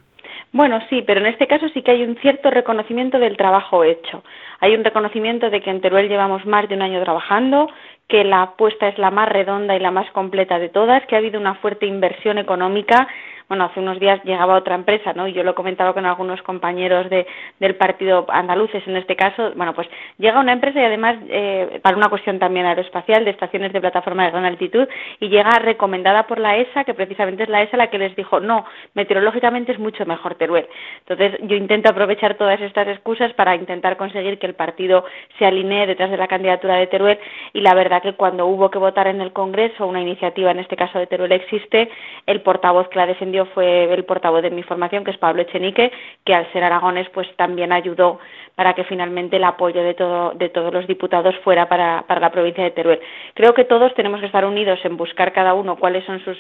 Bueno, 0.53 0.79
sí, 0.89 1.03
pero 1.05 1.21
en 1.21 1.27
este 1.27 1.47
caso 1.47 1.69
sí 1.69 1.81
que 1.81 1.91
hay 1.91 2.03
un 2.03 2.17
cierto 2.17 2.49
reconocimiento 2.49 3.19
del 3.19 3.38
trabajo 3.38 3.84
hecho. 3.84 4.23
Hay 4.60 4.75
un 4.75 4.84
reconocimiento 4.84 5.49
de 5.49 5.62
que 5.62 5.69
en 5.69 5.81
Teruel 5.81 6.10
llevamos 6.10 6.45
más 6.45 6.67
de 6.67 6.75
un 6.75 6.81
año 6.81 7.01
trabajando, 7.01 7.69
que 8.10 8.25
la 8.25 8.41
apuesta 8.41 8.89
es 8.89 8.97
la 8.97 9.12
más 9.12 9.29
redonda 9.29 9.75
y 9.75 9.79
la 9.79 9.91
más 9.91 10.12
completa 10.12 10.60
de 10.60 10.67
todas, 10.67 11.05
que 11.05 11.15
ha 11.15 11.19
habido 11.19 11.39
una 11.39 11.55
fuerte 11.55 11.86
inversión 11.86 12.38
económica 12.38 13.07
bueno, 13.52 13.66
hace 13.66 13.82
unos 13.82 14.00
días 14.00 14.24
llegaba 14.24 14.56
otra 14.56 14.76
empresa, 14.76 15.12
¿no? 15.12 15.28
Y 15.28 15.34
yo 15.34 15.44
lo 15.44 15.52
he 15.52 15.56
comentado 15.56 15.94
con 15.94 16.06
algunos 16.06 16.42
compañeros 16.42 17.10
de, 17.10 17.28
del 17.60 17.76
partido 17.76 18.26
andaluces 18.30 18.82
en 18.88 18.96
este 18.96 19.18
caso. 19.18 19.52
Bueno, 19.58 19.74
pues 19.74 19.90
llega 20.18 20.40
una 20.40 20.54
empresa 20.54 20.80
y 20.80 20.86
además, 20.86 21.18
eh, 21.28 21.82
para 21.84 21.98
una 21.98 22.08
cuestión 22.08 22.40
también 22.40 22.66
aeroespacial, 22.66 23.26
de 23.26 23.32
estaciones 23.32 23.74
de 23.74 23.82
plataforma 23.82 24.24
de 24.24 24.32
gran 24.32 24.46
altitud, 24.46 24.88
y 25.20 25.28
llega 25.28 25.60
recomendada 25.60 26.28
por 26.28 26.40
la 26.40 26.56
ESA, 26.56 26.86
que 26.86 26.94
precisamente 26.94 27.44
es 27.44 27.50
la 27.50 27.62
ESA 27.62 27.76
la 27.76 27.88
que 27.88 27.98
les 27.98 28.16
dijo, 28.16 28.40
no, 28.40 28.64
meteorológicamente 28.94 29.74
es 29.74 29.80
mucho 29.80 30.06
mejor 30.06 30.36
Teruel. 30.36 30.70
Entonces, 31.00 31.38
yo 31.42 31.58
intento 31.58 31.90
aprovechar 31.90 32.36
todas 32.36 32.62
estas 32.62 32.88
excusas 32.88 33.34
para 33.34 33.54
intentar 33.54 33.98
conseguir 33.98 34.40
que 34.40 34.48
el 34.48 34.56
partido 34.56 35.04
se 35.38 35.46
alinee 35.46 35.88
detrás 35.88 36.10
de 36.10 36.16
la 36.16 36.30
candidatura 36.30 36.76
de 36.76 36.88
Teruel, 36.88 37.20
y 37.52 37.60
la 37.60 37.74
verdad 37.74 38.02
que 38.02 38.14
cuando 38.14 38.46
hubo 38.46 38.72
que 38.72 38.80
votar 38.80 39.08
en 39.08 39.20
el 39.20 39.34
Congreso 39.34 39.86
una 39.88 40.00
iniciativa, 40.00 40.52
en 40.52 40.60
este 40.60 40.78
caso 40.78 41.00
de 41.00 41.08
Teruel 41.08 41.34
existe, 41.34 41.90
el 42.28 42.40
portavoz 42.40 42.88
que 42.88 42.98
la 42.98 43.08
defendió 43.08 43.40
fue 43.47 43.91
el 43.93 44.06
portavoz 44.06 44.41
de 44.41 44.51
mi 44.51 44.63
formación, 44.63 45.04
que 45.04 45.12
es 45.12 45.17
Pablo 45.17 45.41
Echenique, 45.41 45.91
que 46.25 46.34
al 46.34 46.51
ser 46.51 46.63
aragones 46.63 47.10
pues 47.10 47.27
también 47.36 47.71
ayudó 47.71 48.19
para 48.56 48.73
que 48.73 48.84
finalmente 48.84 49.38
el 49.38 49.43
apoyo 49.43 49.84
de, 49.84 49.93
todo, 49.93 50.32
de 50.32 50.49
todos 50.49 50.73
los 50.73 50.88
diputados 50.88 51.36
fuera 51.43 51.67
para, 51.67 52.04
para 52.08 52.19
la 52.19 52.32
provincia 52.32 52.63
de 52.63 52.71
Teruel. 52.71 52.99
Creo 53.34 53.54
que 53.54 53.63
todos 53.63 53.93
tenemos 53.95 54.19
que 54.19 54.25
estar 54.25 54.45
unidos 54.45 54.80
en 54.84 54.97
buscar 54.97 55.32
cada 55.34 55.54
uno 55.54 55.77
cuáles 55.77 56.04
son 56.06 56.19
sus, 56.23 56.38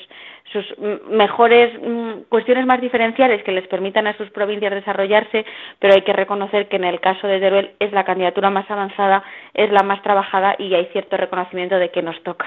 sus 0.51 0.65
mejores 1.09 1.71
cuestiones 2.29 2.65
más 2.65 2.81
diferenciales 2.81 3.43
que 3.43 3.51
les 3.51 3.67
permitan 3.67 4.07
a 4.07 4.17
sus 4.17 4.29
provincias 4.31 4.73
desarrollarse, 4.73 5.45
pero 5.79 5.93
hay 5.93 6.01
que 6.01 6.13
reconocer 6.13 6.67
que 6.67 6.75
en 6.75 6.83
el 6.83 6.99
caso 6.99 7.27
de 7.27 7.39
Teruel 7.39 7.71
es 7.79 7.91
la 7.91 8.03
candidatura 8.03 8.49
más 8.49 8.69
avanzada, 8.69 9.23
es 9.53 9.71
la 9.71 9.83
más 9.83 10.01
trabajada 10.03 10.55
y 10.57 10.73
hay 10.73 10.87
cierto 10.87 11.17
reconocimiento 11.17 11.75
de 11.75 11.91
que 11.91 12.01
nos 12.01 12.21
toca. 12.23 12.45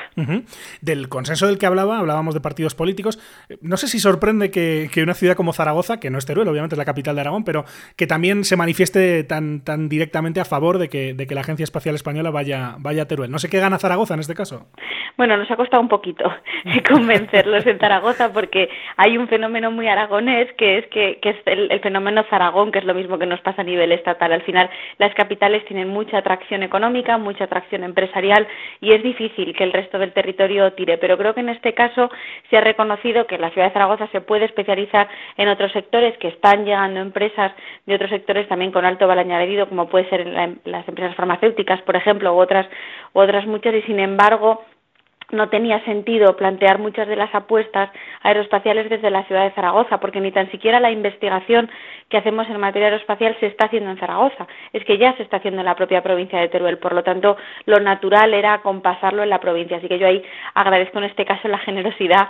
Del 0.80 1.08
consenso 1.08 1.46
del 1.46 1.58
que 1.58 1.66
hablaba, 1.66 1.98
hablábamos 1.98 2.34
de 2.34 2.40
partidos 2.40 2.74
políticos. 2.74 3.18
No 3.60 3.76
sé 3.76 3.88
si 3.88 3.98
sorprende 3.98 4.50
que, 4.50 4.88
que, 4.92 5.02
una 5.02 5.14
ciudad 5.14 5.36
como 5.36 5.52
Zaragoza, 5.52 6.00
que 6.00 6.10
no 6.10 6.18
es 6.18 6.26
Teruel, 6.26 6.48
obviamente 6.48 6.74
es 6.74 6.78
la 6.78 6.84
capital 6.84 7.14
de 7.14 7.22
Aragón, 7.22 7.44
pero 7.44 7.64
que 7.96 8.06
también 8.06 8.44
se 8.44 8.56
manifieste 8.56 9.24
tan, 9.24 9.62
tan 9.62 9.88
directamente 9.88 10.40
a 10.40 10.44
favor 10.44 10.78
de 10.78 10.88
que, 10.88 11.14
de 11.14 11.26
que 11.26 11.34
la 11.34 11.42
Agencia 11.42 11.64
Espacial 11.64 11.94
Española 11.94 12.30
vaya, 12.30 12.76
vaya 12.78 13.02
a 13.02 13.06
Teruel. 13.06 13.30
No 13.30 13.38
sé 13.38 13.48
qué 13.48 13.60
gana 13.60 13.78
Zaragoza 13.78 14.14
en 14.14 14.20
este 14.20 14.34
caso. 14.34 14.66
Bueno, 15.16 15.36
nos 15.36 15.50
ha 15.50 15.56
costado 15.56 15.80
un 15.80 15.88
poquito 15.88 16.24
convencerlos 16.88 17.64
en 17.66 17.78
Zaragoza 17.78 17.93
porque 18.32 18.68
hay 18.96 19.18
un 19.18 19.28
fenómeno 19.28 19.70
muy 19.70 19.88
aragonés 19.88 20.52
que 20.54 20.78
es 20.78 20.86
que, 20.88 21.18
que 21.20 21.30
es 21.30 21.36
el, 21.46 21.70
el, 21.70 21.80
fenómeno 21.80 22.24
Zaragón, 22.30 22.72
que 22.72 22.78
es 22.78 22.84
lo 22.84 22.94
mismo 22.94 23.18
que 23.18 23.26
nos 23.26 23.40
pasa 23.40 23.62
a 23.62 23.64
nivel 23.64 23.92
estatal. 23.92 24.32
Al 24.32 24.42
final, 24.42 24.70
las 24.98 25.14
capitales 25.14 25.64
tienen 25.64 25.88
mucha 25.88 26.18
atracción 26.18 26.62
económica, 26.62 27.18
mucha 27.18 27.44
atracción 27.44 27.84
empresarial 27.84 28.46
y 28.80 28.92
es 28.92 29.02
difícil 29.02 29.54
que 29.54 29.64
el 29.64 29.72
resto 29.72 29.98
del 29.98 30.12
territorio 30.12 30.72
tire. 30.72 30.98
Pero 30.98 31.18
creo 31.18 31.34
que 31.34 31.40
en 31.40 31.48
este 31.48 31.74
caso 31.74 32.10
se 32.50 32.56
ha 32.56 32.60
reconocido 32.60 33.26
que 33.26 33.38
la 33.38 33.50
ciudad 33.50 33.68
de 33.68 33.72
Zaragoza 33.72 34.08
se 34.08 34.20
puede 34.20 34.44
especializar 34.44 35.08
en 35.36 35.48
otros 35.48 35.72
sectores, 35.72 36.16
que 36.18 36.28
están 36.28 36.64
llegando 36.64 37.00
empresas 37.00 37.52
de 37.86 37.94
otros 37.94 38.10
sectores 38.10 38.48
también 38.48 38.72
con 38.72 38.84
alto 38.84 39.06
valor 39.06 39.24
añadido, 39.24 39.68
como 39.68 39.88
puede 39.88 40.08
ser 40.08 40.26
la, 40.26 40.50
las 40.64 40.86
empresas 40.88 41.16
farmacéuticas, 41.16 41.80
por 41.82 41.96
ejemplo, 41.96 42.34
u 42.34 42.38
otras, 42.38 42.66
u 43.12 43.20
otras 43.20 43.46
muchas, 43.46 43.74
y 43.74 43.82
sin 43.82 44.00
embargo, 44.00 44.64
no 45.34 45.48
tenía 45.48 45.84
sentido 45.84 46.36
plantear 46.36 46.78
muchas 46.78 47.06
de 47.08 47.16
las 47.16 47.34
apuestas 47.34 47.90
aeroespaciales 48.22 48.88
desde 48.88 49.10
la 49.10 49.24
ciudad 49.24 49.44
de 49.44 49.50
Zaragoza, 49.50 49.98
porque 49.98 50.20
ni 50.20 50.32
tan 50.32 50.50
siquiera 50.50 50.80
la 50.80 50.90
investigación 50.90 51.70
que 52.08 52.18
hacemos 52.18 52.48
en 52.48 52.60
materia 52.60 52.88
aeroespacial 52.88 53.36
se 53.40 53.46
está 53.46 53.66
haciendo 53.66 53.90
en 53.90 53.98
Zaragoza, 53.98 54.46
es 54.72 54.84
que 54.84 54.98
ya 54.98 55.16
se 55.16 55.22
está 55.22 55.38
haciendo 55.38 55.60
en 55.60 55.66
la 55.66 55.76
propia 55.76 56.02
provincia 56.02 56.38
de 56.38 56.48
Teruel, 56.48 56.78
por 56.78 56.94
lo 56.94 57.02
tanto, 57.02 57.36
lo 57.66 57.80
natural 57.80 58.34
era 58.34 58.62
compasarlo 58.62 59.22
en 59.22 59.30
la 59.30 59.40
provincia, 59.40 59.76
así 59.76 59.88
que 59.88 59.98
yo 59.98 60.06
ahí 60.06 60.24
agradezco 60.54 60.98
en 60.98 61.04
este 61.04 61.24
caso 61.24 61.48
la 61.48 61.58
generosidad 61.58 62.28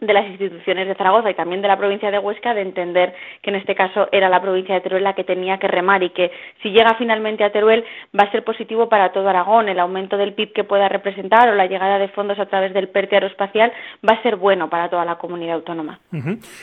de 0.00 0.12
las 0.12 0.26
instituciones 0.26 0.88
de 0.88 0.94
Zaragoza 0.96 1.30
y 1.30 1.34
también 1.34 1.62
de 1.62 1.68
la 1.68 1.78
provincia 1.78 2.10
de 2.10 2.18
Huesca 2.18 2.52
de 2.52 2.62
entender 2.62 3.14
que 3.42 3.50
en 3.50 3.56
este 3.56 3.76
caso 3.76 4.08
era 4.10 4.28
la 4.28 4.42
provincia 4.42 4.74
de 4.74 4.80
Teruel 4.80 5.04
la 5.04 5.14
que 5.14 5.22
tenía 5.22 5.58
que 5.58 5.68
remar 5.68 6.02
y 6.02 6.10
que 6.10 6.32
si 6.62 6.70
llega 6.70 6.96
finalmente 6.98 7.44
a 7.44 7.52
Teruel 7.52 7.84
va 8.18 8.24
a 8.24 8.30
ser 8.32 8.42
positivo 8.42 8.88
para 8.88 9.12
todo 9.12 9.28
Aragón. 9.28 9.68
El 9.68 9.78
aumento 9.78 10.16
del 10.16 10.34
PIB 10.34 10.52
que 10.52 10.64
pueda 10.64 10.88
representar 10.88 11.48
o 11.48 11.54
la 11.54 11.66
llegada 11.66 11.98
de 11.98 12.08
fondos 12.08 12.38
a 12.40 12.46
través 12.46 12.74
del 12.74 12.88
PERTE 12.88 13.16
aeroespacial 13.16 13.72
va 14.06 14.14
a 14.14 14.22
ser 14.22 14.34
bueno 14.36 14.68
para 14.68 14.90
toda 14.90 15.04
la 15.04 15.16
comunidad 15.16 15.54
autónoma. 15.54 16.00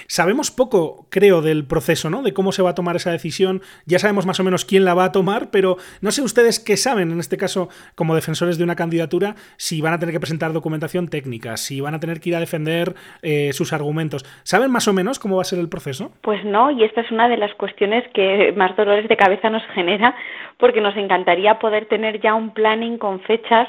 Sabemos 0.08 0.52
poco, 0.52 1.08
creo, 1.10 1.42
del 1.42 1.66
proceso, 1.66 2.10
¿no? 2.10 2.24
De 2.24 2.34
cómo 2.34 2.52
se 2.52 2.62
va 2.62 2.72
a 2.72 2.76
tomar 2.76 2.98
esa 2.98 3.12
decisión. 3.12 3.62
Ya 3.86 4.00
sabemos 4.00 4.26
más 4.26 4.42
o 4.42 4.44
menos 4.44 4.66
quién 4.66 4.84
la 4.84 4.94
va 4.94 5.06
a 5.06 5.12
tomar, 5.14 5.52
pero 5.52 5.78
no 6.02 6.12
sé 6.12 6.22
ustedes 6.22 6.60
qué 6.60 6.76
saben, 6.76 7.12
en 7.12 7.20
este 7.20 7.38
caso, 7.38 7.70
como 7.96 8.14
defensores 8.14 8.58
de 8.58 8.66
una 8.66 8.76
candidatura, 8.76 9.36
si 9.56 9.80
van 9.80 9.94
a 9.94 10.00
tener 10.00 10.14
que 10.14 10.20
presentar 10.20 10.52
documentación 10.52 11.08
técnica, 11.08 11.56
si 11.56 11.80
van 11.80 11.96
a 11.96 12.00
tener 12.00 12.20
que 12.20 12.30
ir 12.30 12.36
a 12.36 12.40
defender 12.40 12.94
eh, 13.22 13.54
sus 13.54 13.74
argumentos. 13.74 14.24
¿Saben 14.44 14.72
más 14.72 14.88
o 14.88 14.94
menos 14.94 15.20
cómo 15.20 15.36
va 15.36 15.42
a 15.42 15.46
ser 15.46 15.60
el 15.60 15.70
proceso? 15.70 16.12
Pues 16.22 16.44
no, 16.44 16.72
y 16.72 16.84
esta 16.84 17.02
es 17.02 17.12
una 17.12 17.28
de 17.28 17.38
las 17.38 17.54
cuestiones 17.56 18.04
que 18.14 18.54
más 18.56 18.76
dolores 18.76 19.08
de 19.08 19.18
cabeza 19.18 19.50
nos 19.50 19.64
genera, 19.74 20.16
porque 20.58 20.82
nos 20.82 20.96
encantaría 20.98 21.60
poder 21.60 21.86
tener 21.86 22.20
ya 22.22 22.34
un 22.34 22.54
planning 22.54 22.98
con 22.98 23.20
fechas 23.22 23.68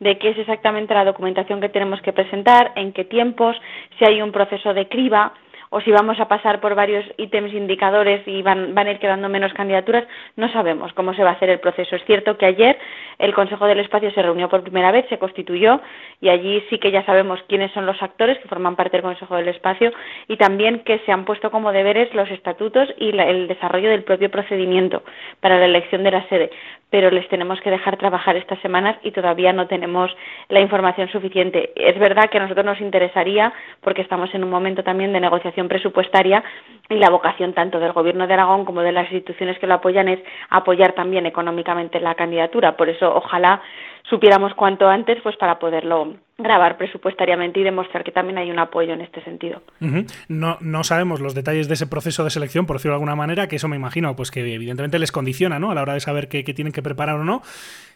de 0.00 0.18
qué 0.18 0.30
es 0.30 0.38
exactamente 0.38 0.94
la 0.94 1.04
documentación 1.04 1.60
que 1.60 1.68
tenemos 1.68 2.00
que 2.02 2.12
presentar, 2.12 2.72
en 2.76 2.92
qué 2.92 3.04
tiempos, 3.04 3.56
si 3.98 4.04
hay 4.04 4.20
un 4.20 4.32
proceso 4.32 4.74
de 4.74 4.88
criba, 4.88 5.32
o 5.74 5.80
si 5.80 5.90
vamos 5.90 6.20
a 6.20 6.28
pasar 6.28 6.60
por 6.60 6.76
varios 6.76 7.04
ítems 7.16 7.52
indicadores 7.52 8.22
y 8.28 8.42
van, 8.42 8.76
van 8.76 8.86
a 8.86 8.92
ir 8.92 9.00
quedando 9.00 9.28
menos 9.28 9.52
candidaturas, 9.54 10.04
no 10.36 10.48
sabemos 10.52 10.92
cómo 10.92 11.14
se 11.14 11.24
va 11.24 11.30
a 11.30 11.32
hacer 11.32 11.50
el 11.50 11.58
proceso. 11.58 11.96
Es 11.96 12.04
cierto 12.04 12.38
que 12.38 12.46
ayer 12.46 12.78
el 13.18 13.34
Consejo 13.34 13.66
del 13.66 13.80
Espacio 13.80 14.12
se 14.12 14.22
reunió 14.22 14.48
por 14.48 14.62
primera 14.62 14.92
vez, 14.92 15.04
se 15.08 15.18
constituyó 15.18 15.80
y 16.20 16.28
allí 16.28 16.62
sí 16.70 16.78
que 16.78 16.92
ya 16.92 17.04
sabemos 17.04 17.42
quiénes 17.48 17.72
son 17.72 17.86
los 17.86 18.00
actores 18.00 18.38
que 18.38 18.46
forman 18.46 18.76
parte 18.76 18.98
del 18.98 19.02
Consejo 19.02 19.34
del 19.34 19.48
Espacio 19.48 19.90
y 20.28 20.36
también 20.36 20.84
que 20.84 21.00
se 21.00 21.10
han 21.10 21.24
puesto 21.24 21.50
como 21.50 21.72
deberes 21.72 22.14
los 22.14 22.30
estatutos 22.30 22.88
y 22.96 23.10
la, 23.10 23.28
el 23.28 23.48
desarrollo 23.48 23.90
del 23.90 24.04
propio 24.04 24.30
procedimiento 24.30 25.02
para 25.40 25.58
la 25.58 25.64
elección 25.64 26.04
de 26.04 26.10
la 26.12 26.28
sede. 26.28 26.50
Pero 26.94 27.10
les 27.10 27.28
tenemos 27.28 27.60
que 27.60 27.72
dejar 27.72 27.96
trabajar 27.96 28.36
estas 28.36 28.60
semanas 28.60 28.96
y 29.02 29.10
todavía 29.10 29.52
no 29.52 29.66
tenemos 29.66 30.16
la 30.48 30.60
información 30.60 31.08
suficiente. 31.08 31.72
Es 31.74 31.98
verdad 31.98 32.30
que 32.30 32.38
a 32.38 32.42
nosotros 32.42 32.64
nos 32.64 32.80
interesaría, 32.80 33.52
porque 33.80 34.00
estamos 34.00 34.32
en 34.32 34.44
un 34.44 34.50
momento 34.50 34.84
también 34.84 35.12
de 35.12 35.18
negociación 35.18 35.66
presupuestaria 35.66 36.44
y 36.88 36.94
la 36.94 37.10
vocación 37.10 37.52
tanto 37.52 37.80
del 37.80 37.90
Gobierno 37.90 38.28
de 38.28 38.34
Aragón 38.34 38.64
como 38.64 38.80
de 38.82 38.92
las 38.92 39.10
instituciones 39.10 39.58
que 39.58 39.66
lo 39.66 39.74
apoyan 39.74 40.06
es 40.06 40.20
apoyar 40.50 40.92
también 40.92 41.26
económicamente 41.26 41.98
la 41.98 42.14
candidatura. 42.14 42.76
Por 42.76 42.88
eso, 42.88 43.12
ojalá 43.12 43.60
supiéramos 44.08 44.54
cuanto 44.54 44.88
antes 44.88 45.18
pues 45.22 45.36
para 45.36 45.58
poderlo 45.58 46.14
grabar 46.36 46.76
presupuestariamente 46.76 47.60
y 47.60 47.62
demostrar 47.62 48.02
que 48.02 48.10
también 48.10 48.38
hay 48.38 48.50
un 48.50 48.58
apoyo 48.58 48.92
en 48.92 49.00
este 49.00 49.22
sentido. 49.22 49.62
Uh 49.80 49.86
-huh. 49.86 50.12
No, 50.28 50.58
no 50.60 50.82
sabemos 50.82 51.20
los 51.20 51.34
detalles 51.34 51.68
de 51.68 51.74
ese 51.74 51.86
proceso 51.86 52.24
de 52.24 52.30
selección, 52.30 52.66
por 52.66 52.76
decirlo 52.76 52.94
de 52.94 52.96
alguna 52.96 53.14
manera, 53.14 53.46
que 53.46 53.56
eso 53.56 53.68
me 53.68 53.76
imagino, 53.76 54.16
pues 54.16 54.32
que 54.32 54.40
evidentemente 54.40 54.98
les 54.98 55.12
condiciona, 55.12 55.60
¿no? 55.60 55.70
A 55.70 55.74
la 55.76 55.82
hora 55.82 55.94
de 55.94 56.00
saber 56.00 56.28
qué, 56.28 56.42
qué 56.42 56.52
tienen 56.52 56.72
que 56.72 56.82
preparar 56.82 57.16
o 57.16 57.24
no. 57.24 57.42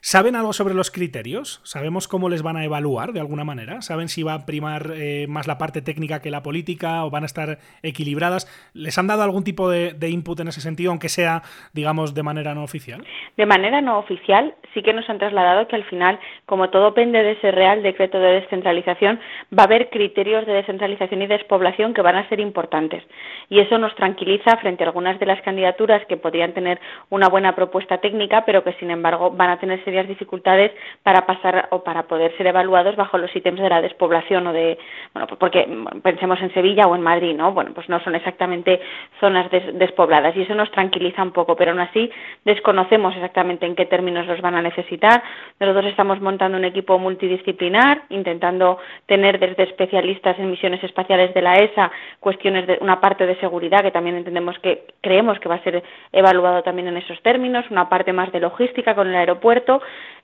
¿Saben 0.00 0.36
algo 0.36 0.52
sobre 0.52 0.74
los 0.74 0.92
criterios? 0.92 1.60
¿Sabemos 1.64 2.06
cómo 2.06 2.28
les 2.28 2.42
van 2.42 2.56
a 2.56 2.64
evaluar 2.64 3.12
de 3.12 3.18
alguna 3.18 3.42
manera? 3.42 3.82
¿Saben 3.82 4.08
si 4.08 4.22
va 4.22 4.34
a 4.34 4.46
primar 4.46 4.92
eh, 4.94 5.26
más 5.28 5.48
la 5.48 5.58
parte 5.58 5.82
técnica 5.82 6.22
que 6.22 6.30
la 6.30 6.44
política 6.44 7.04
o 7.04 7.10
van 7.10 7.24
a 7.24 7.26
estar 7.26 7.58
equilibradas? 7.82 8.46
¿Les 8.72 8.96
han 8.98 9.08
dado 9.08 9.24
algún 9.24 9.42
tipo 9.42 9.68
de, 9.68 9.94
de 9.94 10.10
input 10.10 10.38
en 10.38 10.46
ese 10.46 10.60
sentido, 10.60 10.92
aunque 10.92 11.08
sea, 11.08 11.42
digamos, 11.72 12.14
de 12.14 12.22
manera 12.22 12.54
no 12.54 12.62
oficial? 12.62 13.04
De 13.36 13.46
manera 13.46 13.80
no 13.80 13.98
oficial, 13.98 14.54
sí 14.74 14.82
que 14.82 14.92
nos 14.92 15.10
han 15.10 15.18
trasladado 15.18 15.66
que 15.66 15.74
al 15.74 15.84
final, 15.84 15.97
como 16.46 16.70
todo 16.70 16.94
pende 16.94 17.22
de 17.22 17.32
ese 17.32 17.50
Real 17.50 17.82
Decreto 17.82 18.18
de 18.18 18.40
descentralización, 18.40 19.20
va 19.56 19.62
a 19.62 19.66
haber 19.66 19.90
criterios 19.90 20.46
de 20.46 20.52
descentralización 20.54 21.22
y 21.22 21.26
despoblación 21.26 21.94
que 21.94 22.02
van 22.02 22.16
a 22.16 22.28
ser 22.28 22.40
importantes. 22.40 23.02
Y 23.48 23.60
eso 23.60 23.78
nos 23.78 23.94
tranquiliza 23.94 24.56
frente 24.58 24.84
a 24.84 24.86
algunas 24.86 25.18
de 25.18 25.26
las 25.26 25.40
candidaturas 25.42 26.04
que 26.06 26.16
podrían 26.16 26.52
tener 26.52 26.78
una 27.10 27.28
buena 27.28 27.54
propuesta 27.54 27.98
técnica, 27.98 28.44
pero 28.44 28.62
que 28.64 28.72
sin 28.74 28.90
embargo 28.90 29.30
van 29.30 29.50
a 29.50 29.58
tener 29.58 29.82
serias 29.84 30.08
dificultades 30.08 30.72
para 31.02 31.26
pasar 31.26 31.68
o 31.70 31.82
para 31.82 32.04
poder 32.04 32.36
ser 32.36 32.46
evaluados 32.46 32.96
bajo 32.96 33.18
los 33.18 33.34
ítems 33.34 33.60
de 33.60 33.68
la 33.68 33.80
despoblación 33.80 34.46
o 34.46 34.52
de, 34.52 34.78
bueno, 35.12 35.26
porque 35.38 35.68
pensemos 36.02 36.40
en 36.40 36.52
Sevilla 36.52 36.86
o 36.86 36.94
en 36.94 37.02
Madrid, 37.02 37.34
¿no? 37.34 37.52
Bueno, 37.52 37.72
pues 37.74 37.88
no 37.88 38.00
son 38.00 38.14
exactamente 38.14 38.80
zonas 39.20 39.50
des 39.50 39.78
despobladas 39.78 40.36
y 40.36 40.42
eso 40.42 40.54
nos 40.54 40.70
tranquiliza 40.70 41.22
un 41.22 41.32
poco, 41.32 41.56
pero 41.56 41.70
aún 41.70 41.80
así 41.80 42.10
desconocemos 42.44 43.14
exactamente 43.14 43.66
en 43.66 43.74
qué 43.74 43.86
términos 43.86 44.26
los 44.26 44.40
van 44.40 44.54
a 44.54 44.62
necesitar. 44.62 45.22
Nosotros 45.58 45.86
estamos 45.88 46.20
montando 46.20 46.56
un 46.56 46.64
equipo 46.64 46.98
multidisciplinar, 46.98 48.02
intentando 48.10 48.78
tener 49.06 49.38
desde 49.38 49.64
especialistas 49.64 50.38
en 50.38 50.50
misiones 50.50 50.82
espaciales 50.84 51.34
de 51.34 51.42
la 51.42 51.54
ESA 51.54 51.90
cuestiones 52.20 52.66
de 52.66 52.78
una 52.80 53.00
parte 53.00 53.26
de 53.26 53.36
seguridad 53.40 53.82
que 53.82 53.90
también 53.90 54.16
entendemos 54.16 54.58
que 54.60 54.86
creemos 55.00 55.38
que 55.40 55.48
va 55.48 55.56
a 55.56 55.62
ser 55.62 55.82
evaluado 56.12 56.62
también 56.62 56.88
en 56.88 56.96
esos 56.96 57.20
términos, 57.22 57.64
una 57.70 57.88
parte 57.88 58.12
más 58.12 58.30
de 58.32 58.40
logística 58.40 58.94
con 58.94 59.08
el 59.08 59.16
aeropuerto 59.16 59.80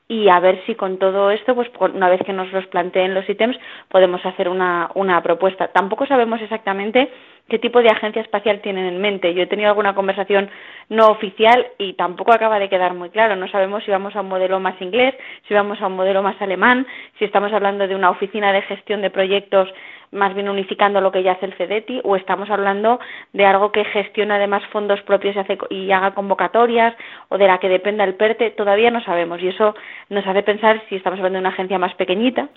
y 0.06 0.28
a 0.28 0.38
ver 0.38 0.62
si 0.66 0.74
con 0.74 0.98
todo 0.98 1.30
esto, 1.30 1.54
pues 1.54 1.70
una 1.78 2.10
vez 2.10 2.20
que 2.26 2.32
nos 2.32 2.52
los 2.52 2.66
planteen 2.66 3.14
los 3.14 3.28
ítems, 3.28 3.56
podemos 3.88 4.24
hacer 4.26 4.48
una, 4.48 4.90
una 4.94 5.22
propuesta. 5.22 5.68
Tampoco 5.68 6.06
sabemos 6.06 6.42
exactamente 6.42 7.10
qué 7.48 7.58
tipo 7.58 7.82
de 7.82 7.90
agencia 7.90 8.22
espacial 8.22 8.60
tienen 8.60 8.86
en 8.86 9.00
mente. 9.00 9.34
Yo 9.34 9.42
he 9.42 9.46
tenido 9.46 9.68
alguna 9.68 9.94
conversación 9.94 10.50
no 10.88 11.08
oficial 11.08 11.66
y 11.78 11.94
tampoco 11.94 12.32
acaba 12.32 12.58
de 12.58 12.68
quedar 12.68 12.94
muy 12.94 13.10
claro. 13.10 13.36
No 13.36 13.48
sabemos 13.48 13.84
si 13.84 13.90
vamos 13.90 14.16
a 14.16 14.22
un 14.22 14.28
modelo 14.28 14.60
más 14.60 14.80
inglés, 14.80 15.14
si 15.46 15.54
vamos 15.54 15.80
a 15.80 15.86
un 15.86 15.96
modelo 15.96 16.22
más 16.22 16.40
alemán, 16.40 16.86
si 17.18 17.24
estamos 17.24 17.52
hablando 17.52 17.86
de 17.86 17.94
una 17.94 18.10
oficina 18.10 18.52
de 18.52 18.62
gestión 18.62 19.02
de 19.02 19.10
proyectos 19.10 19.68
más 20.12 20.34
bien 20.34 20.48
unificando 20.48 21.00
lo 21.00 21.12
que 21.12 21.22
ya 21.22 21.32
hace 21.32 21.46
el 21.46 21.54
CEDETI 21.54 22.00
o 22.04 22.16
estamos 22.16 22.50
hablando 22.50 23.00
de 23.32 23.46
algo 23.46 23.72
que 23.72 23.84
gestiona 23.84 24.36
además 24.36 24.62
fondos 24.72 25.00
propios 25.02 25.36
y, 25.36 25.38
hace, 25.38 25.58
y 25.70 25.90
haga 25.92 26.12
convocatorias 26.12 26.94
o 27.28 27.38
de 27.38 27.46
la 27.46 27.58
que 27.58 27.68
dependa 27.68 28.04
el 28.04 28.14
PERTE, 28.14 28.50
todavía 28.50 28.90
no 28.90 29.02
sabemos 29.02 29.42
y 29.42 29.48
eso 29.48 29.74
nos 30.08 30.26
hace 30.26 30.42
pensar 30.42 30.82
si 30.88 30.96
estamos 30.96 31.18
hablando 31.18 31.38
de 31.38 31.42
una 31.42 31.50
agencia 31.50 31.78
más 31.78 31.94
pequeñita 31.94 32.48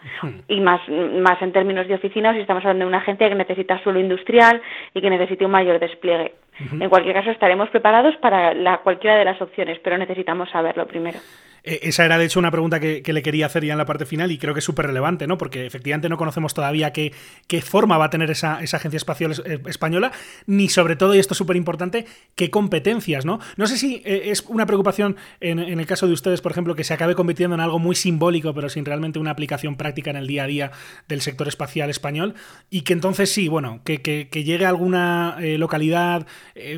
y 0.47 0.59
más, 0.61 0.81
más 0.89 1.41
en 1.41 1.51
términos 1.51 1.87
de 1.87 1.95
oficina 1.95 2.31
o 2.31 2.33
si 2.33 2.39
estamos 2.39 2.63
hablando 2.63 2.85
de 2.85 2.89
una 2.89 2.99
agencia 2.99 3.29
que 3.29 3.35
necesita 3.35 3.81
suelo 3.83 3.99
industrial 3.99 4.61
y 4.93 5.01
que 5.01 5.09
necesite 5.09 5.45
un 5.45 5.51
mayor 5.51 5.79
despliegue. 5.79 6.33
En 6.59 6.89
cualquier 6.89 7.13
caso, 7.13 7.29
estaremos 7.29 7.69
preparados 7.69 8.15
para 8.17 8.53
la, 8.53 8.79
cualquiera 8.79 9.15
de 9.15 9.25
las 9.25 9.39
opciones, 9.41 9.79
pero 9.83 9.97
necesitamos 9.97 10.49
saberlo 10.49 10.87
primero. 10.87 11.19
Eh, 11.63 11.79
esa 11.83 12.05
era, 12.05 12.17
de 12.17 12.25
hecho, 12.25 12.39
una 12.39 12.51
pregunta 12.51 12.79
que, 12.79 13.03
le 13.07 13.21
quería 13.21 13.45
hacer 13.45 13.65
ya 13.65 13.73
en 13.73 13.77
la 13.77 13.85
parte 13.85 14.05
final 14.05 14.31
y 14.31 14.37
creo 14.37 14.53
que 14.53 14.59
es 14.59 14.65
súper 14.65 14.87
relevante, 14.87 15.27
¿no? 15.27 15.37
Porque 15.37 15.65
efectivamente 15.65 16.09
no 16.09 16.17
conocemos 16.17 16.53
todavía 16.53 16.91
qué, 16.93 17.13
qué 17.47 17.61
forma 17.61 17.97
va 17.97 18.05
a 18.05 18.09
tener 18.09 18.29
esa, 18.31 18.55
agencia 18.57 18.97
espacial 18.97 19.33
eh, 19.45 19.59
española, 19.67 20.11
ni 20.45 20.69
sobre 20.69 20.95
todo, 20.95 21.15
y 21.15 21.19
esto 21.19 21.33
es 21.33 21.37
súper 21.37 21.55
importante, 21.55 22.05
qué 22.35 22.49
competencias, 22.49 23.25
¿no? 23.25 23.39
No 23.55 23.67
sé 23.67 23.77
si 23.77 24.01
eh, 24.05 24.23
es 24.25 24.43
una 24.47 24.65
preocupación 24.65 25.15
en, 25.39 25.59
el 25.59 25.85
caso 25.85 26.07
de 26.07 26.13
ustedes, 26.13 26.41
por 26.41 26.51
ejemplo, 26.51 26.75
que 26.75 26.83
se 26.83 26.93
acabe 26.93 27.15
convirtiendo 27.15 27.55
en 27.55 27.61
algo 27.61 27.79
muy 27.79 27.95
simbólico, 27.95 28.53
pero 28.53 28.69
sin 28.69 28.85
realmente 28.85 29.19
una 29.19 29.31
aplicación 29.31 29.75
práctica 29.75 30.09
en 30.09 30.17
el 30.17 30.27
día 30.27 30.43
a 30.43 30.47
día 30.47 30.71
del 31.07 31.21
sector 31.21 31.47
espacial 31.47 31.89
español, 31.89 32.35
y 32.69 32.81
que 32.81 32.93
entonces 32.93 33.31
sí, 33.31 33.47
bueno, 33.47 33.81
que, 33.83 33.97
llegue 34.31 34.65
a 34.65 34.69
alguna 34.69 35.37
localidad 35.57 36.27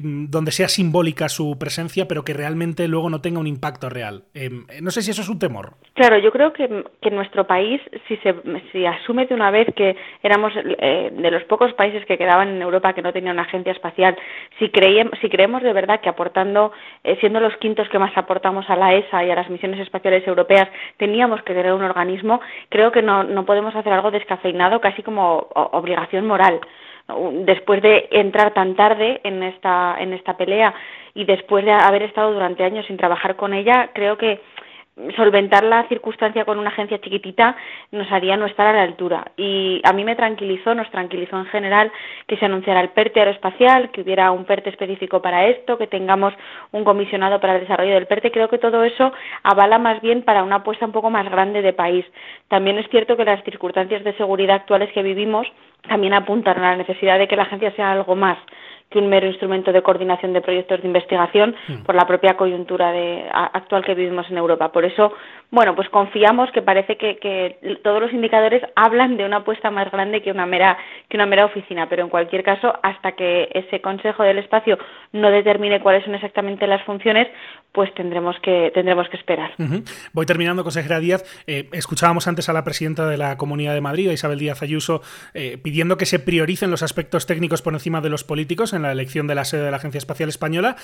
donde 0.02 0.52
sea 0.52 0.70
simbólica 0.70 1.30
su 1.30 1.58
presencia, 1.60 2.08
pero 2.08 2.24
que 2.24 2.34
realmente 2.34 2.88
luego 2.88 3.10
no 3.10 3.22
tenga 3.22 3.40
un 3.40 3.48
impacto 3.48 3.90
real. 3.90 4.24
Em, 4.34 4.66
no 4.82 4.92
sé 4.92 5.02
si 5.02 5.12
eso 5.12 5.22
es 5.22 5.30
un 5.30 5.40
temor. 5.40 5.74
Claro, 5.94 6.18
yo 6.18 6.32
creo 6.32 6.54
que, 6.54 6.86
que 7.02 7.12
nuestro 7.12 7.46
país, 7.46 7.82
si 8.08 8.18
se 8.18 8.36
si 8.72 8.86
asume 8.86 9.26
de 9.26 9.36
una 9.36 9.52
vez 9.52 9.68
que 9.76 9.96
éramos 10.24 10.54
eh, 10.56 11.12
de 11.12 11.32
los 11.32 11.44
pocos 11.44 11.74
países 11.74 12.06
que 12.06 12.18
quedaban 12.18 12.50
en 12.50 12.62
Europa 12.62 12.94
que 12.94 13.02
no 13.02 13.12
tenían 13.12 13.36
una 13.36 13.44
agencia 13.44 13.72
espacial, 13.72 14.18
si, 14.58 14.70
creíamos, 14.70 15.14
si 15.20 15.30
creemos 15.30 15.62
de 15.64 15.74
verdad 15.74 16.00
que 16.02 16.10
aportando, 16.10 16.72
eh, 17.04 17.18
siendo 17.20 17.40
los 17.40 17.56
quintos 17.58 17.90
que 17.90 18.00
más 18.00 18.16
aportamos 18.18 18.70
a 18.70 18.76
la 18.76 18.94
ESA 18.94 19.26
y 19.26 19.32
a 19.32 19.36
las 19.36 19.50
misiones 19.50 19.80
espaciales 19.80 20.26
europeas, 20.28 20.70
teníamos 20.98 21.42
que 21.44 21.54
tener 21.54 21.74
un 21.74 21.84
organismo, 21.84 22.40
creo 22.70 22.92
que 22.92 23.02
no, 23.02 23.24
no 23.24 23.46
podemos 23.46 23.76
hacer 23.76 23.92
algo 23.92 24.12
descafeinado, 24.12 24.80
casi 24.80 25.04
como 25.04 25.50
obligación 25.54 26.26
moral 26.26 26.62
después 27.46 27.82
de 27.82 28.08
entrar 28.12 28.54
tan 28.54 28.76
tarde 28.76 29.20
en 29.24 29.42
esta 29.44 29.96
en 30.00 30.14
esta 30.14 30.38
pelea 30.38 30.74
y 31.14 31.26
después 31.26 31.66
de 31.66 31.72
haber 31.72 32.04
estado 32.04 32.34
durante 32.34 32.64
años 32.64 32.86
sin 32.86 32.98
trabajar 32.98 33.36
con 33.36 33.54
ella, 33.54 33.90
creo 33.94 34.18
que 34.18 34.42
solventar 35.16 35.64
la 35.64 35.88
circunstancia 35.88 36.46
con 36.46 36.60
una 36.60 36.70
agencia 36.70 37.00
chiquitita 37.00 37.56
nos 37.92 38.12
haría 38.12 38.38
no 38.38 38.46
estar 38.46 38.68
a 38.68 38.74
la 38.74 38.84
altura. 38.84 39.32
Y 39.38 39.82
a 39.84 39.94
mí 39.94 40.04
me 40.04 40.16
tranquilizó, 40.16 40.76
nos 40.76 40.90
tranquilizó 40.92 41.38
en 41.38 41.46
general 41.46 41.92
que 42.28 42.38
se 42.38 42.46
anunciara 42.46 42.82
el 42.82 42.90
PERTE 42.90 43.20
aeroespacial, 43.20 43.92
que 43.92 44.02
hubiera 44.02 44.32
un 44.32 44.46
PERTE 44.46 44.70
específico 44.70 45.22
para 45.22 45.48
esto, 45.48 45.78
que 45.78 45.88
tengamos 45.88 46.34
un 46.72 46.84
comisionado 46.84 47.40
para 47.40 47.56
el 47.56 47.62
desarrollo 47.62 47.94
del 47.94 48.08
PERTE. 48.08 48.32
Creo 48.32 48.50
que 48.50 48.58
todo 48.58 48.84
eso 48.84 49.12
avala 49.44 49.80
más 49.80 50.02
bien 50.02 50.24
para 50.24 50.44
una 50.44 50.58
apuesta 50.58 50.86
un 50.86 50.92
poco 50.92 51.10
más 51.10 51.30
grande 51.30 51.62
de 51.62 51.74
país. 51.74 52.06
También 52.48 52.78
es 52.78 52.90
cierto 52.90 53.16
que 53.16 53.26
las 53.26 53.44
circunstancias 53.44 54.04
de 54.04 54.14
seguridad 54.18 54.58
actuales 54.58 54.92
que 54.94 55.04
vivimos 55.04 55.48
también 55.88 56.14
apuntan 56.14 56.58
a 56.58 56.72
la 56.72 56.78
necesidad 56.78 57.18
de 57.18 57.28
que 57.28 57.36
la 57.36 57.44
agencia 57.44 57.72
sea 57.72 57.92
algo 57.92 58.16
más 58.16 58.38
que 58.90 58.98
un 58.98 59.08
mero 59.08 59.28
instrumento 59.28 59.72
de 59.72 59.84
coordinación 59.84 60.34
de 60.34 60.42
proyectos 60.42 60.82
de 60.82 60.88
investigación 60.88 61.56
mm. 61.68 61.84
por 61.84 61.94
la 61.94 62.08
propia 62.08 62.36
coyuntura 62.36 62.92
de, 62.92 63.24
actual 63.32 63.86
que 63.86 63.94
vivimos 63.94 64.26
en 64.32 64.38
Europa. 64.38 64.72
Por 64.72 64.84
eso, 64.84 65.14
bueno, 65.52 65.76
pues 65.76 65.90
confiamos 65.90 66.52
que 66.52 66.64
parece 66.64 66.98
que, 66.98 67.18
que, 67.18 67.78
todos 67.84 68.02
los 68.02 68.12
indicadores 68.12 68.64
hablan 68.76 69.16
de 69.16 69.26
una 69.26 69.38
apuesta 69.38 69.70
más 69.70 69.92
grande 69.92 70.24
que 70.24 70.32
una 70.32 70.48
mera 70.48 70.78
que 71.08 71.18
una 71.18 71.28
mera 71.28 71.46
oficina, 71.46 71.88
pero 71.88 72.04
en 72.04 72.10
cualquier 72.10 72.44
caso, 72.44 72.74
hasta 72.82 73.12
que 73.14 73.50
ese 73.54 73.82
Consejo 73.82 74.24
del 74.24 74.40
Espacio 74.40 74.78
no 75.12 75.30
determine 75.30 75.82
cuáles 75.82 76.04
son 76.04 76.16
exactamente 76.16 76.68
las 76.68 76.84
funciones, 76.84 77.28
pues 77.72 77.94
tendremos 77.94 78.36
que 78.42 78.72
tendremos 78.74 79.08
que 79.10 79.18
esperar. 79.18 79.52
Voy 80.14 80.26
terminando, 80.26 80.64
consejera 80.64 81.00
Díaz. 81.00 81.24
Eh, 81.46 81.70
escuchábamos 81.74 82.28
antes 82.28 82.50
a 82.50 82.54
la 82.54 82.64
presidenta 82.64 83.08
de 83.08 83.18
la 83.18 83.38
Comunidad 83.38 83.74
de 83.74 83.82
Madrid, 83.82 84.10
Isabel 84.10 84.40
Díaz 84.40 84.64
Ayuso, 84.64 85.02
eh, 85.34 85.58
pidiendo 85.62 85.98
que 85.98 86.06
se 86.06 86.20
prioricen 86.20 86.72
los 86.72 86.82
aspectos 86.82 87.28
técnicos 87.28 87.62
por 87.62 87.74
encima 87.74 88.02
de 88.02 88.10
los 88.10 88.24
políticos 88.24 88.74
en 88.80 88.84
la 88.84 88.92
elección 88.92 89.28
de 89.28 89.36
la 89.36 89.46
sede 89.46 89.64
de 89.64 89.72
la 89.72 89.78
Agencia 89.78 89.98
Espacial 89.98 90.30
Española. 90.30 90.76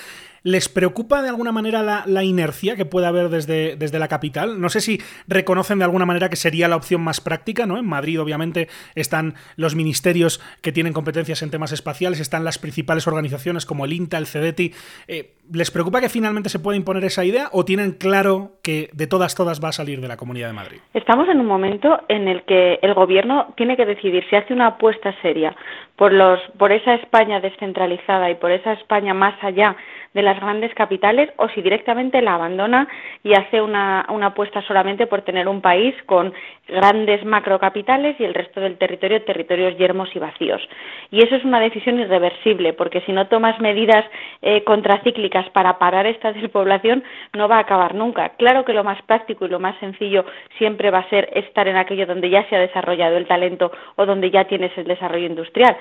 ¿Les 0.42 0.68
preocupa 0.68 1.22
de 1.22 1.28
alguna 1.28 1.50
manera 1.50 1.82
la, 1.82 2.24
inercia 2.24 2.76
que 2.76 2.84
puede 2.84 3.06
haber 3.06 3.30
desde, 3.30 3.76
desde 3.76 3.98
la 3.98 4.06
capital? 4.06 4.60
No 4.60 4.68
sé 4.68 4.80
si 4.80 5.00
reconocen 5.26 5.78
de 5.78 5.84
alguna 5.84 6.06
manera 6.06 6.28
que 6.28 6.36
sería 6.36 6.68
la 6.68 6.76
opción 6.76 7.00
más 7.00 7.20
práctica, 7.20 7.66
¿no? 7.66 7.78
En 7.78 7.86
Madrid, 7.86 8.20
obviamente, 8.20 8.68
están 8.94 9.34
los 9.56 9.74
ministerios 9.74 10.40
que 10.62 10.70
tienen 10.70 10.92
competencias 10.92 11.42
en 11.42 11.50
temas 11.50 11.72
espaciales, 11.72 12.20
están 12.20 12.44
las 12.44 12.58
principales 12.58 13.06
organizaciones 13.08 13.66
como 13.66 13.84
el 13.84 13.92
INTA, 13.92 14.18
el 14.18 14.26
CEDETI. 14.26 14.72
Eh, 15.08 15.32
¿Les 15.52 15.70
preocupa 15.70 16.00
que 16.00 16.08
finalmente 16.08 16.48
se 16.48 16.58
pueda 16.58 16.76
imponer 16.76 17.04
esa 17.04 17.24
idea 17.24 17.48
o 17.52 17.64
tienen 17.64 17.92
claro 17.92 18.52
que 18.62 18.90
de 18.92 19.06
todas, 19.06 19.34
todas 19.34 19.62
va 19.62 19.68
a 19.68 19.72
salir 19.72 20.00
de 20.00 20.08
la 20.08 20.16
Comunidad 20.16 20.48
de 20.48 20.54
Madrid? 20.54 20.78
Estamos 20.94 21.28
en 21.28 21.40
un 21.40 21.46
momento 21.46 22.00
en 22.08 22.28
el 22.28 22.42
que 22.42 22.78
el 22.82 22.94
Gobierno 22.94 23.54
tiene 23.56 23.76
que 23.76 23.86
decidir 23.86 24.24
si 24.28 24.36
hace 24.36 24.52
una 24.52 24.68
apuesta 24.68 25.14
seria 25.22 25.56
por, 25.96 26.12
los, 26.12 26.40
por 26.58 26.72
esa 26.72 26.94
España 26.94 27.40
descentralizada 27.40 27.85
y 27.92 28.34
por 28.34 28.50
esa 28.50 28.72
España 28.72 29.14
más 29.14 29.34
allá 29.42 29.76
de 30.16 30.22
las 30.22 30.40
grandes 30.40 30.74
capitales 30.74 31.30
o 31.36 31.48
si 31.50 31.60
directamente 31.60 32.22
la 32.22 32.34
abandona 32.34 32.88
y 33.22 33.34
hace 33.34 33.60
una, 33.60 34.06
una 34.08 34.28
apuesta 34.28 34.62
solamente 34.62 35.06
por 35.06 35.20
tener 35.20 35.46
un 35.46 35.60
país 35.60 35.94
con 36.06 36.32
grandes 36.66 37.22
macrocapitales 37.24 38.18
y 38.18 38.24
el 38.24 38.32
resto 38.32 38.60
del 38.60 38.78
territorio 38.78 39.22
territorios 39.22 39.76
yermos 39.76 40.08
y 40.16 40.18
vacíos. 40.18 40.66
Y 41.10 41.22
eso 41.22 41.36
es 41.36 41.44
una 41.44 41.60
decisión 41.60 42.00
irreversible 42.00 42.72
porque 42.72 43.02
si 43.02 43.12
no 43.12 43.26
tomas 43.26 43.60
medidas 43.60 44.04
eh, 44.40 44.64
contracíclicas 44.64 45.50
para 45.50 45.78
parar 45.78 46.06
esta 46.06 46.32
despoblación 46.40 47.04
no 47.34 47.46
va 47.46 47.56
a 47.56 47.60
acabar 47.60 47.94
nunca. 47.94 48.30
Claro 48.38 48.64
que 48.64 48.72
lo 48.72 48.84
más 48.84 49.00
práctico 49.02 49.44
y 49.44 49.50
lo 49.50 49.60
más 49.60 49.78
sencillo 49.80 50.24
siempre 50.56 50.90
va 50.90 51.00
a 51.00 51.10
ser 51.10 51.28
estar 51.34 51.68
en 51.68 51.76
aquello 51.76 52.06
donde 52.06 52.30
ya 52.30 52.48
se 52.48 52.56
ha 52.56 52.60
desarrollado 52.60 53.18
el 53.18 53.26
talento 53.26 53.70
o 53.96 54.06
donde 54.06 54.30
ya 54.30 54.44
tienes 54.44 54.76
el 54.78 54.84
desarrollo 54.84 55.26
industrial, 55.26 55.76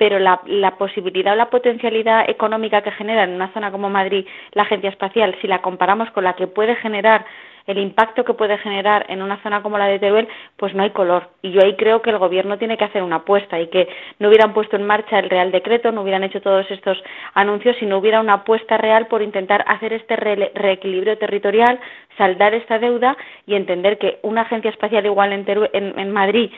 pero 0.00 0.18
la, 0.18 0.40
la, 0.46 0.78
posibilidad 0.78 1.34
o 1.34 1.36
la 1.36 1.50
potencialidad 1.50 2.24
económica 2.30 2.80
que 2.80 2.90
genera 2.90 3.24
en 3.24 3.32
una 3.32 3.52
zona 3.52 3.70
como 3.70 3.90
Madrid 3.90 4.26
la 4.52 4.62
agencia 4.62 4.88
espacial, 4.88 5.36
si 5.42 5.46
la 5.46 5.60
comparamos 5.60 6.10
con 6.12 6.24
la 6.24 6.36
que 6.36 6.46
puede 6.46 6.74
generar 6.76 7.26
el 7.66 7.76
impacto 7.76 8.24
que 8.24 8.32
puede 8.32 8.56
generar 8.56 9.04
en 9.10 9.20
una 9.20 9.42
zona 9.42 9.62
como 9.62 9.76
la 9.76 9.88
de 9.88 9.98
Teruel, 9.98 10.26
pues 10.56 10.74
no 10.74 10.84
hay 10.84 10.90
color. 10.90 11.28
Y 11.42 11.50
yo 11.50 11.60
ahí 11.62 11.76
creo 11.76 12.00
que 12.00 12.08
el 12.08 12.16
Gobierno 12.16 12.56
tiene 12.56 12.78
que 12.78 12.84
hacer 12.84 13.02
una 13.02 13.16
apuesta 13.16 13.60
y 13.60 13.66
que 13.66 13.90
no 14.18 14.28
hubieran 14.28 14.54
puesto 14.54 14.76
en 14.76 14.86
marcha 14.86 15.18
el 15.18 15.28
Real 15.28 15.52
Decreto, 15.52 15.92
no 15.92 16.00
hubieran 16.00 16.24
hecho 16.24 16.40
todos 16.40 16.68
estos 16.70 16.96
anuncios 17.34 17.76
si 17.76 17.84
no 17.84 17.98
hubiera 17.98 18.20
una 18.20 18.32
apuesta 18.32 18.78
real 18.78 19.06
por 19.06 19.20
intentar 19.20 19.66
hacer 19.68 19.92
este 19.92 20.16
reequilibrio 20.16 21.18
territorial, 21.18 21.78
saldar 22.16 22.54
esta 22.54 22.78
deuda 22.78 23.18
y 23.46 23.54
entender 23.54 23.98
que 23.98 24.18
una 24.22 24.42
agencia 24.42 24.70
espacial 24.70 25.04
igual 25.04 25.34
en, 25.34 25.44
en 25.74 26.10
Madrid 26.10 26.50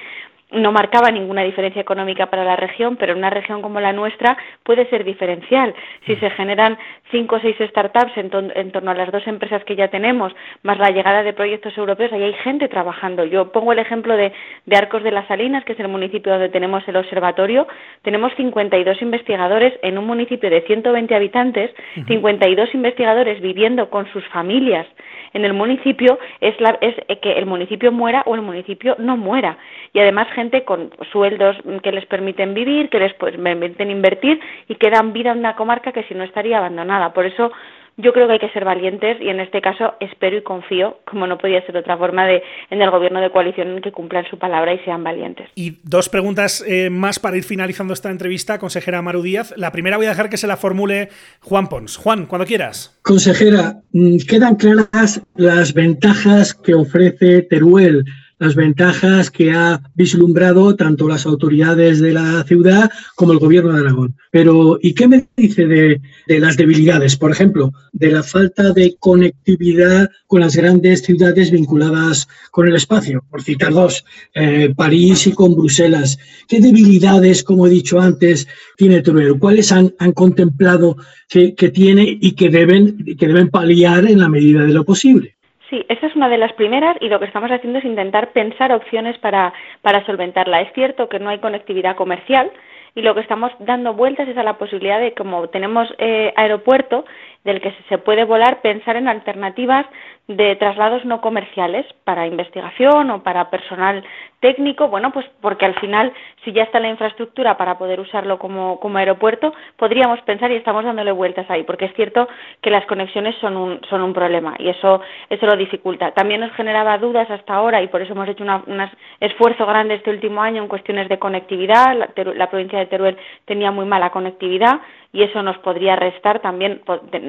no 0.53 0.73
marcaba 0.73 1.11
ninguna 1.11 1.43
diferencia 1.43 1.81
económica 1.81 2.27
para 2.27 2.45
la 2.45 2.57
región, 2.57 2.97
pero 2.97 3.13
en 3.13 3.19
una 3.19 3.31
región 3.31 3.63
como 3.63 3.81
la 3.81 3.93
nuestra 3.93 4.37
puede 4.63 4.89
ser 4.91 5.05
diferencial. 5.05 5.75
Si 6.07 6.17
se 6.17 6.31
generan 6.31 6.79
cinco 7.11 7.37
o 7.37 7.41
seis 7.41 7.57
startups 7.61 8.13
en, 8.17 8.31
torno 8.73 8.91
a 8.91 8.95
las 8.95 9.11
dos 9.11 9.27
empresas 9.27 9.65
que 9.65 9.77
ya 9.77 9.89
tenemos, 9.89 10.33
más 10.63 10.79
la 10.79 10.91
llegada 10.91 11.23
de 11.23 11.33
proyectos 11.33 11.77
europeos, 11.77 12.13
ahí 12.13 12.23
hay 12.23 12.35
gente 12.35 12.69
trabajando. 12.69 13.25
Yo 13.25 13.53
pongo 13.53 13.73
el 13.73 13.79
ejemplo 13.79 14.17
de, 14.17 14.33
de 14.67 14.77
Arcos 14.77 15.03
de 15.03 15.11
las 15.11 15.27
Salinas, 15.27 15.65
que 15.65 15.73
es 15.73 15.81
el 15.81 15.89
municipio 15.89 16.33
donde 16.33 16.49
tenemos 16.49 16.87
el 16.87 16.97
observatorio. 16.97 17.67
Tenemos 18.03 18.33
52 18.37 19.03
investigadores 19.03 19.75
en 19.83 19.99
un 19.99 20.07
municipio 20.07 20.51
de 20.51 20.63
120 20.63 21.15
habitantes, 21.15 21.71
52 22.07 22.75
investigadores 22.75 23.41
viviendo 23.41 23.91
con 23.91 24.11
sus 24.13 24.27
familias 24.29 24.87
en 25.35 25.45
el 25.45 25.53
municipio 25.53 26.19
es, 26.41 26.61
la, 26.61 26.79
es 26.81 26.95
que 27.21 27.33
el 27.33 27.47
municipio 27.47 27.93
muera 27.93 28.23
o 28.27 28.35
el 28.35 28.43
municipio 28.43 28.97
no 28.99 29.17
muera. 29.17 29.59
Y 29.93 30.01
además 30.01 30.29
gente 30.33 30.65
con 30.65 30.91
sueldos 31.11 31.57
que 31.83 31.93
les 31.93 32.07
permiten 32.07 32.55
vivir, 32.55 32.89
que 32.89 32.99
les 32.99 33.15
permiten 33.15 33.91
invertir 33.91 34.41
y 34.69 34.75
que 34.77 34.91
dan 34.91 35.13
vida 35.13 35.33
a 35.33 35.35
una 35.35 35.57
comarca 35.57 35.93
que 35.93 36.05
si 36.05 36.15
no 36.15 36.25
estaría 36.25 36.59
abandonada. 36.59 37.13
Por 37.13 37.27
eso 37.27 37.53
yo 37.97 38.13
creo 38.13 38.27
que 38.27 38.35
hay 38.35 38.39
que 38.39 38.51
ser 38.51 38.65
valientes 38.65 39.21
y 39.21 39.29
en 39.29 39.41
este 39.41 39.61
caso 39.61 39.95
espero 40.01 40.37
y 40.37 40.43
confío, 40.43 40.99
como 41.05 41.27
no 41.27 41.39
podía 41.39 41.61
ser 41.63 41.75
de 41.75 41.81
otra 41.81 41.97
forma, 41.99 42.27
de, 42.27 42.43
en 42.71 42.81
el 42.81 42.91
gobierno 42.91 43.21
de 43.21 43.31
coalición 43.31 43.69
en 43.69 43.83
que 43.83 43.93
cumplan 43.93 44.25
su 44.31 44.39
palabra 44.39 44.75
y 44.75 44.79
sean 44.81 45.05
valientes. 45.05 45.49
Y 45.55 45.79
dos 45.83 46.09
preguntas 46.09 46.65
eh, 46.67 46.91
más 46.91 47.19
para 47.19 47.37
ir 47.37 47.45
finalizando 47.45 47.93
esta 47.93 48.11
entrevista, 48.11 48.59
consejera 48.59 49.03
Maru 49.03 49.23
Díaz. 49.23 49.55
La 49.57 49.73
primera 49.73 49.97
voy 49.97 50.07
a 50.07 50.11
dejar 50.11 50.31
que 50.31 50.37
se 50.37 50.47
la 50.47 50.57
formule 50.57 51.09
Juan 51.41 51.69
Pons. 51.69 51.97
Juan, 51.97 52.27
cuando 52.27 52.47
quieras. 52.47 52.99
Consejera, 53.03 53.81
mm, 53.93 54.19
quedan 54.29 54.57
claras 54.57 55.23
las 55.35 55.75
ventajas 55.75 56.55
que 56.55 56.75
ofrece 56.75 57.43
Teruel 57.43 58.05
las 58.43 58.57
ventajas 58.57 59.31
que 59.31 59.53
ha 59.53 59.81
vislumbrado 59.95 60.75
tanto 60.75 61.07
las 61.07 61.27
autoridades 61.27 62.01
de 62.01 62.13
la 62.13 62.43
ciudad 62.43 62.91
como 63.15 63.31
el 63.31 63.39
gobierno 63.39 63.73
de 63.73 63.83
Aragón. 63.83 64.17
Pero, 64.33 64.81
¿y 64.83 64.95
qué 64.95 65.07
me 65.07 65.29
dice 65.37 65.69
de, 65.69 66.01
las 66.41 66.57
debilidades? 66.57 67.17
Por 67.17 67.31
ejemplo, 67.31 67.73
de 67.93 68.11
la 68.11 68.25
falta 68.25 68.73
de 68.73 68.97
conectividad 68.99 70.11
con 70.27 70.41
las 70.41 70.57
grandes 70.57 71.03
ciudades 71.03 71.53
vinculadas 71.53 72.27
con 72.51 72.67
el 72.67 72.75
espacio, 72.75 73.25
por 73.31 73.45
citar 73.45 73.73
dos, 73.73 74.05
eh, 74.35 74.75
París 74.75 75.29
y 75.29 75.33
con 75.33 75.55
Bruselas. 75.55 76.19
¿Qué 76.49 76.59
debilidades, 76.59 77.45
como 77.45 77.69
he 77.69 77.71
dicho 77.71 78.01
antes, 78.01 78.49
tiene 78.77 79.03
Teruel? 79.03 79.39
¿Cuáles 79.39 79.71
han, 79.71 79.95
contemplado 80.15 80.97
que, 81.29 81.55
que, 81.55 81.69
tiene 81.69 82.19
y 82.21 82.33
que 82.33 82.51
deben, 82.51 83.05
que 83.17 83.29
deben 83.29 83.51
paliar 83.51 84.05
en 84.05 84.19
la 84.19 84.29
medida 84.29 84.65
de 84.65 84.73
lo 84.73 84.85
posible? 84.85 85.37
Sí, 85.73 85.87
esa 85.89 86.07
es 86.07 86.15
una 86.15 86.29
de 86.29 86.37
las 86.37 86.53
primeras 86.53 86.99
y 87.01 87.09
lo 87.09 87.19
que 87.19 87.25
estamos 87.25 87.51
haciendo 87.51 87.79
es 87.79 87.87
intentar 87.87 88.33
pensar 88.33 88.75
opciones 88.75 89.17
para, 89.17 89.55
para 89.81 90.05
solventarla. 90.05 90.61
Es 90.61 90.71
cierto 90.75 91.09
que 91.09 91.19
no 91.19 91.31
hay 91.31 91.39
conectividad 91.39 91.97
comercial 91.97 92.53
y 92.95 93.01
lo 93.01 93.15
que 93.15 93.23
estamos 93.23 93.51
dando 93.59 93.95
vueltas 93.95 94.29
es 94.29 94.37
a 94.37 94.43
la 94.43 94.59
posibilidad 94.59 95.01
de, 95.01 95.15
como 95.15 95.49
tenemos 95.49 95.89
eh, 95.97 96.35
aeropuerto 96.37 97.07
del 97.45 97.63
que 97.63 97.75
se 97.89 97.97
puede 97.97 98.25
volar, 98.25 98.61
pensar 98.61 98.97
en 98.97 99.09
alternativas 99.09 99.87
de 100.29 100.57
traslados 100.57 101.07
no 101.07 101.23
comerciales 101.23 101.87
para 102.05 102.27
investigación 102.27 103.11
o 103.11 103.23
para 103.23 103.49
personal 103.49 104.05
técnico, 104.43 104.89
bueno, 104.89 105.13
pues 105.13 105.25
porque 105.41 105.65
al 105.65 105.77
final, 105.77 106.13
si 106.45 106.53
ya 106.53 106.65
está 106.65 106.81
la 106.81 106.89
infraestructura 106.89 107.57
para 107.57 107.79
poder 107.79 108.01
usarlo 108.01 108.41
como, 108.41 108.81
como 108.81 108.99
aeropuerto, 108.99 109.55
podríamos 109.77 110.21
pensar 110.23 110.51
y 110.51 110.57
estamos 110.57 110.85
dándole 110.85 111.13
vueltas 111.13 111.49
ahí, 111.49 111.63
porque 111.63 111.85
es 111.85 111.95
cierto 111.95 112.29
que 112.61 112.69
las 112.69 112.85
conexiones 112.87 113.37
son 113.37 113.57
un, 113.57 113.81
son 113.89 114.03
un 114.03 114.13
problema 114.13 114.57
y 114.59 114.69
eso, 114.69 115.01
eso 115.31 115.47
lo 115.47 115.57
dificulta. 115.57 116.11
También 116.11 116.41
nos 116.41 116.53
generaba 116.55 116.99
dudas 116.99 117.31
hasta 117.31 117.55
ahora 117.55 117.81
y 117.83 117.87
por 117.87 118.03
eso 118.03 118.13
hemos 118.15 118.29
hecho 118.29 118.43
un 118.43 118.91
esfuerzo 119.21 119.65
grande 119.65 119.95
este 119.95 120.11
último 120.11 120.43
año 120.43 120.61
en 120.61 120.69
cuestiones 120.69 121.09
de 121.09 121.21
conectividad. 121.21 121.97
La, 121.97 122.51
provincia 122.51 122.81
de 122.81 122.87
Teruel 122.87 123.17
tenía 123.45 123.71
muy 123.71 123.85
mala 123.85 124.11
conectividad 124.11 124.81
y 125.13 125.23
eso 125.23 125.43
nos 125.43 125.59
podría 125.59 125.95
restar 125.95 126.41
también, 126.41 126.83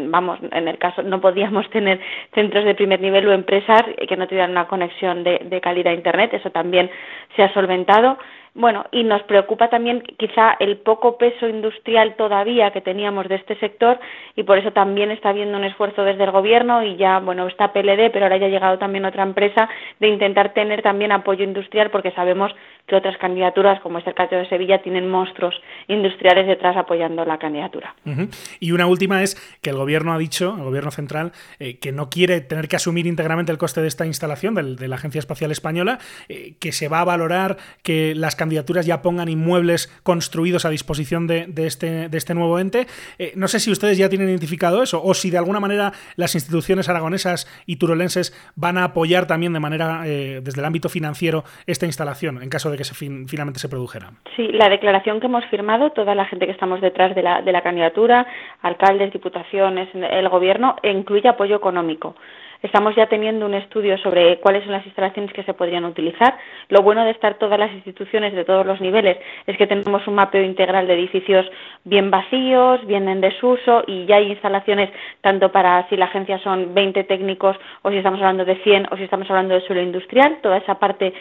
vamos, 0.07 0.39
en 0.51 0.67
el 0.67 0.77
caso 0.77 1.03
no 1.03 1.21
podíamos 1.21 1.69
tener 1.69 1.99
centros 2.33 2.65
de 2.65 2.75
primer 2.75 3.01
nivel 3.01 3.27
o 3.27 3.33
empresas 3.33 3.83
que 4.07 4.17
no 4.17 4.25
tuvieran 4.25 4.51
una 4.51 4.67
conexión 4.67 5.23
de, 5.23 5.39
de 5.43 5.61
calidad 5.61 5.91
a 5.91 5.95
Internet, 5.95 6.33
eso 6.33 6.49
también 6.49 6.89
se 7.35 7.43
ha 7.43 7.53
solventado. 7.53 8.17
Bueno, 8.55 8.85
y 8.91 9.03
nos 9.03 9.23
preocupa 9.23 9.69
también 9.69 10.01
quizá 10.01 10.55
el 10.59 10.77
poco 10.77 11.17
peso 11.17 11.47
industrial 11.47 12.15
todavía 12.15 12.69
que 12.69 12.81
teníamos 12.81 13.27
de 13.27 13.35
este 13.35 13.55
sector 13.55 13.99
y 14.35 14.43
por 14.43 14.59
eso 14.59 14.71
también 14.71 15.09
está 15.09 15.29
habiendo 15.29 15.57
un 15.57 15.63
esfuerzo 15.63 16.03
desde 16.03 16.23
el 16.23 16.29
gobierno 16.29 16.83
y 16.83 16.95
ya, 16.95 17.19
bueno, 17.19 17.47
está 17.47 17.73
PLD, 17.73 18.11
pero 18.11 18.25
ahora 18.25 18.37
ya 18.37 18.45
ha 18.45 18.49
llegado 18.49 18.77
también 18.77 19.05
otra 19.05 19.23
empresa 19.23 19.67
de 19.99 20.07
intentar 20.07 20.53
tener 20.53 20.83
también 20.83 21.11
apoyo 21.11 21.43
industrial 21.43 21.89
porque 21.89 22.11
sabemos 22.11 22.53
que 22.87 22.95
otras 22.97 23.17
candidaturas, 23.17 23.79
como 23.81 23.99
es 23.99 24.07
el 24.07 24.13
caso 24.13 24.35
de 24.35 24.47
Sevilla, 24.49 24.81
tienen 24.81 25.09
monstruos 25.09 25.55
industriales 25.87 26.47
detrás 26.47 26.75
apoyando 26.75 27.23
la 27.23 27.37
candidatura. 27.37 27.95
Y 28.59 28.71
una 28.71 28.87
última 28.87 29.23
es 29.23 29.35
que 29.61 29.69
el 29.69 29.77
gobierno 29.77 30.13
ha 30.13 30.17
dicho, 30.17 30.55
el 30.57 30.63
gobierno 30.63 30.91
central, 30.91 31.31
eh, 31.59 31.79
que 31.79 31.93
no 31.93 32.09
quiere 32.09 32.41
tener 32.41 32.67
que 32.67 32.75
asumir 32.75 33.07
íntegramente 33.07 33.53
el 33.53 33.57
coste 33.57 33.81
de 33.81 33.87
esta 33.87 34.05
instalación 34.05 34.55
de, 34.55 34.87
la 34.87 34.95
Agencia 34.95 35.19
Espacial 35.19 35.51
Española, 35.51 35.99
eh, 36.27 36.55
que 36.59 36.73
se 36.73 36.89
va 36.89 36.99
a 36.99 37.05
valorar 37.05 37.57
que 37.83 38.15
las 38.15 38.35
candidaturas 38.35 38.85
ya 38.85 39.01
pongan 39.01 39.29
inmuebles 39.29 39.87
construidos 40.03 40.65
a 40.65 40.69
disposición 40.69 41.25
de, 41.25 41.51
este, 41.55 42.09
de 42.09 42.17
este 42.17 42.33
nuevo 42.33 42.59
ente. 42.59 42.87
Eh, 43.17 43.31
no 43.35 43.47
sé 43.47 43.61
si 43.61 43.71
ustedes 43.71 43.97
ya 43.97 44.09
tienen 44.09 44.27
identificado 44.27 44.83
eso 44.83 45.01
o 45.01 45.13
si 45.13 45.29
de 45.29 45.37
alguna 45.37 45.61
manera 45.61 45.93
las 46.17 46.35
instituciones 46.35 46.89
aragonesas 46.89 47.47
y 47.65 47.77
turolenses 47.77 48.33
van 48.55 48.77
a 48.77 48.83
apoyar 48.83 49.25
también 49.25 49.53
de 49.53 49.59
manera, 49.61 50.01
desde 50.03 50.59
el 50.59 50.65
ámbito 50.65 50.89
financiero, 50.89 51.45
esta 51.65 51.85
instalación 51.85 52.41
en 52.41 52.49
caso 52.49 52.69
de 52.69 52.72
de 52.73 52.77
que 52.77 52.83
se 52.83 52.93
finalmente 52.93 53.59
se 53.59 53.69
produjera. 53.69 54.11
Sí, 54.35 54.49
la 54.51 54.69
declaración 54.69 55.19
que 55.19 55.27
hemos 55.27 55.45
firmado, 55.45 55.91
toda 55.91 56.15
la 56.15 56.25
gente 56.25 56.45
que 56.45 56.51
estamos 56.51 56.81
detrás 56.81 57.15
de 57.15 57.23
la, 57.23 57.41
de 57.41 57.51
la 57.51 57.61
candidatura, 57.61 58.27
alcaldes, 58.61 59.13
diputaciones, 59.13 59.89
el 59.93 60.29
gobierno, 60.29 60.75
incluye 60.83 61.29
apoyo 61.29 61.55
económico. 61.55 62.15
Estamos 62.63 62.95
ya 62.95 63.07
teniendo 63.07 63.45
un 63.45 63.55
estudio 63.55 63.97
sobre 63.97 64.39
cuáles 64.39 64.63
son 64.63 64.71
las 64.71 64.85
instalaciones 64.85 65.33
que 65.33 65.43
se 65.43 65.53
podrían 65.53 65.83
utilizar. 65.83 66.37
Lo 66.69 66.81
bueno 66.81 67.03
de 67.03 67.11
estar 67.11 67.33
todas 67.33 67.59
las 67.59 67.69
instituciones 67.73 68.33
de 68.33 68.45
todos 68.45 68.65
los 68.65 68.79
niveles 68.79 69.17
es 69.45 69.57
que 69.57 69.67
tenemos 69.67 70.07
un 70.07 70.15
mapeo 70.15 70.41
integral 70.41 70.87
de 70.87 70.93
edificios 70.93 71.45
bien 71.83 72.09
vacíos, 72.09 72.87
bien 72.87 73.09
en 73.09 73.19
desuso 73.19 73.83
y 73.85 74.05
ya 74.05 74.15
hay 74.15 74.31
instalaciones 74.31 74.89
tanto 75.19 75.51
para 75.51 75.89
si 75.89 75.97
la 75.97 76.05
agencia 76.05 76.39
son 76.39 76.73
20 76.73 77.03
técnicos 77.03 77.57
o 77.81 77.89
si 77.91 77.97
estamos 77.97 78.21
hablando 78.21 78.45
de 78.45 78.55
100 78.55 78.87
o 78.91 78.95
si 78.95 79.03
estamos 79.03 79.29
hablando 79.29 79.55
de 79.55 79.61
suelo 79.67 79.81
industrial. 79.81 80.37
Toda 80.41 80.55
esa 80.55 80.79
parte 80.79 81.13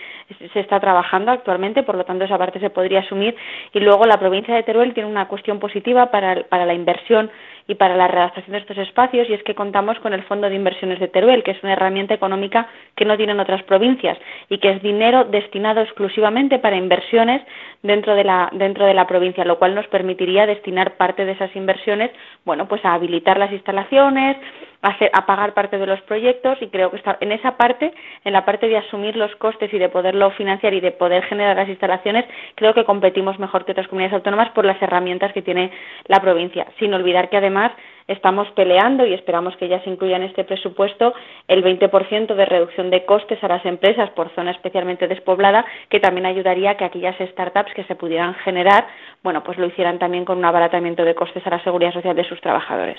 se 0.53 0.61
está 0.61 0.78
trabajando 0.78 1.32
actualmente, 1.32 1.82
por 1.82 1.97
lo 1.97 2.05
tanto 2.05 2.24
esa 2.24 2.38
parte 2.38 2.61
se 2.61 2.70
podría 2.70 3.01
asumir. 3.01 3.34
Y 3.72 3.80
luego 3.80 4.05
la 4.05 4.20
provincia 4.20 4.55
de 4.55 4.62
Teruel 4.62 4.95
tiene 4.95 5.11
una 5.11 5.26
cuestión 5.26 5.59
positiva 5.59 6.12
para, 6.12 6.45
para 6.45 6.66
la 6.66 6.74
inversión 6.74 7.32
y 7.66 7.74
para 7.74 7.96
la 7.96 8.08
redactación 8.08 8.52
de 8.52 8.58
estos 8.58 8.78
espacios 8.78 9.28
y 9.28 9.34
es 9.34 9.42
que 9.42 9.54
contamos 9.54 9.98
con 10.00 10.12
el 10.12 10.22
Fondo 10.24 10.48
de 10.48 10.54
Inversiones 10.54 11.00
de 11.00 11.08
Teruel, 11.08 11.42
que 11.42 11.52
es 11.52 11.62
una 11.62 11.74
herramienta 11.74 12.14
económica 12.14 12.68
que 12.96 13.04
no 13.04 13.16
tienen 13.16 13.40
otras 13.40 13.62
provincias 13.64 14.18
y 14.48 14.58
que 14.58 14.70
es 14.70 14.82
dinero 14.82 15.24
destinado 15.24 15.80
exclusivamente 15.80 16.58
para 16.58 16.76
inversiones 16.76 17.42
dentro 17.82 18.14
de 18.14 18.24
la 18.24 18.48
dentro 18.52 18.86
de 18.86 18.94
la 18.94 19.06
provincia, 19.06 19.44
lo 19.44 19.58
cual 19.58 19.74
nos 19.74 19.86
permitiría 19.88 20.46
destinar 20.46 20.96
parte 20.96 21.24
de 21.24 21.32
esas 21.32 21.54
inversiones, 21.56 22.10
bueno, 22.44 22.68
pues 22.68 22.84
a 22.84 22.94
habilitar 22.94 23.38
las 23.38 23.52
instalaciones, 23.52 24.36
a, 24.83 25.26
pagar 25.26 25.55
parte 25.55 25.78
de 25.78 25.87
los 25.87 26.01
proyectos 26.03 26.59
y 26.61 26.66
creo 26.68 26.91
que 26.91 26.97
está 26.97 27.16
en 27.20 27.33
esa 27.33 27.57
parte, 27.57 27.93
en 28.24 28.33
la 28.33 28.45
parte 28.45 28.68
de 28.68 28.76
asumir 28.76 29.16
los 29.16 29.35
costes 29.37 29.72
y 29.72 29.78
de 29.78 29.89
poderlo 29.89 30.30
financiar 30.33 30.74
y 30.74 30.80
de 30.80 30.91
poder 30.91 31.22
generar 31.24 31.57
las 31.57 31.68
instalaciones, 31.68 32.24
creo 32.57 32.74
que 32.74 32.85
competimos 32.85 33.39
mejor 33.39 33.64
que 33.64 33.72
otras 33.72 33.87
comunidades 33.89 34.14
autónomas 34.14 34.51
por 34.51 34.64
las 34.64 34.80
herramientas 34.83 35.33
que 35.33 35.43
tiene 35.43 35.70
la 36.09 36.20
provincia, 36.20 36.66
sin 36.78 36.93
olvidar 36.95 37.30
que 37.30 37.37
además 37.37 37.72
estamos 38.09 38.48
peleando 38.53 39.07
y 39.07 39.14
esperamos 39.14 39.57
que 39.57 39.68
ya 39.68 39.82
se 39.84 39.90
incluya 39.90 40.16
en 40.16 40.24
este 40.24 40.44
presupuesto 40.44 41.14
el 41.48 41.62
20% 41.62 42.34
de 42.34 42.44
reducción 42.44 42.90
de 42.90 43.05
costes 43.05 43.42
a 43.42 43.48
las 43.48 43.64
empresas 43.64 44.11
por 44.11 44.34
zona 44.34 44.50
especialmente 44.50 45.09
despoblada, 45.09 45.64
que 45.88 46.00
también 46.00 46.26
ayudaría 46.26 46.72
a 46.72 46.76
que 46.76 46.84
aquellas 46.84 47.16
startups 47.18 47.72
que 47.74 47.84
se 47.84 47.94
pudieran 47.94 48.34
generar, 48.44 48.86
bueno, 49.22 49.42
pues 49.44 49.59
lo 49.59 49.66
hicieran 49.66 49.98
también 49.98 50.24
con 50.24 50.38
un 50.38 50.44
abaratamiento 50.44 51.05
de 51.05 51.14
costes 51.14 51.46
a 51.46 51.50
la 51.50 51.62
seguridad 51.62 51.92
social 51.92 52.16
de 52.16 52.24
sus 52.28 52.40
trabajadores. 52.40 52.98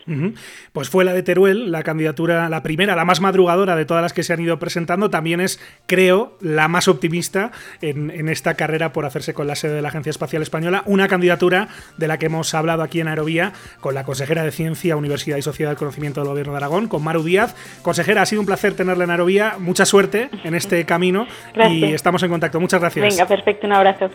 Pues 0.72 0.90
fue 0.90 1.06
la 1.06 1.14
de 1.14 1.24
Teruel, 1.24 1.72
la 1.72 1.84
candidatura, 1.84 2.50
la 2.50 2.64
primera, 2.64 2.96
la 2.96 3.06
más 3.06 3.22
madrugadora 3.22 3.76
de 3.76 3.86
todas 3.86 4.04
las 4.04 4.14
que 4.14 4.24
se 4.24 4.34
han 4.34 4.42
ido 4.42 4.60
presentando, 4.60 5.10
también 5.10 5.42
es, 5.42 5.60
creo, 5.88 6.34
la 6.42 6.68
más 6.68 6.88
optimista 6.88 7.52
en, 7.82 8.10
en 8.10 8.30
esta 8.30 8.56
carrera 8.56 8.94
por 8.94 9.06
hacerse 9.06 9.34
con 9.34 9.48
la 9.48 9.56
sede 9.56 9.74
de 9.74 9.82
la 9.82 9.90
Agencia 9.90 10.10
Espacial 10.10 10.42
Española, 10.42 10.84
una 10.86 11.08
candidatura 11.08 11.68
de 11.98 12.08
la 12.08 12.18
que 12.18 12.28
hemos 12.28 12.54
hablado 12.54 12.84
aquí 12.84 13.00
en 13.00 13.08
Aerovía 13.08 13.54
con 13.82 13.96
la 13.96 14.04
consejera 14.04 14.44
de 14.44 14.52
Ciencia 14.52 14.93
Universidad 14.96 15.38
y 15.38 15.42
Sociedad 15.42 15.72
del 15.72 15.78
Conocimiento 15.78 16.22
del 16.22 16.30
Gobierno 16.30 16.54
de 16.54 16.58
Aragón, 16.58 16.88
con 16.88 17.04
Maru 17.04 17.24
Díaz. 17.24 17.56
Consejera, 17.82 18.22
ha 18.22 18.26
sido 18.26 18.42
un 18.42 18.46
placer 18.46 18.76
tenerla 18.76 19.04
en 19.04 19.12
Aerovía. 19.12 19.56
Mucha 19.60 19.86
suerte 19.86 20.30
en 20.44 20.56
este 20.56 20.86
camino 20.86 21.28
y 21.70 21.86
estamos 21.94 22.24
en 22.24 22.30
contacto. 22.30 22.60
Muchas 22.60 22.80
gracias. 22.80 23.06
Venga, 23.08 23.28
perfecto. 23.28 23.68
Un 23.68 23.74
abrazo. 23.74 24.10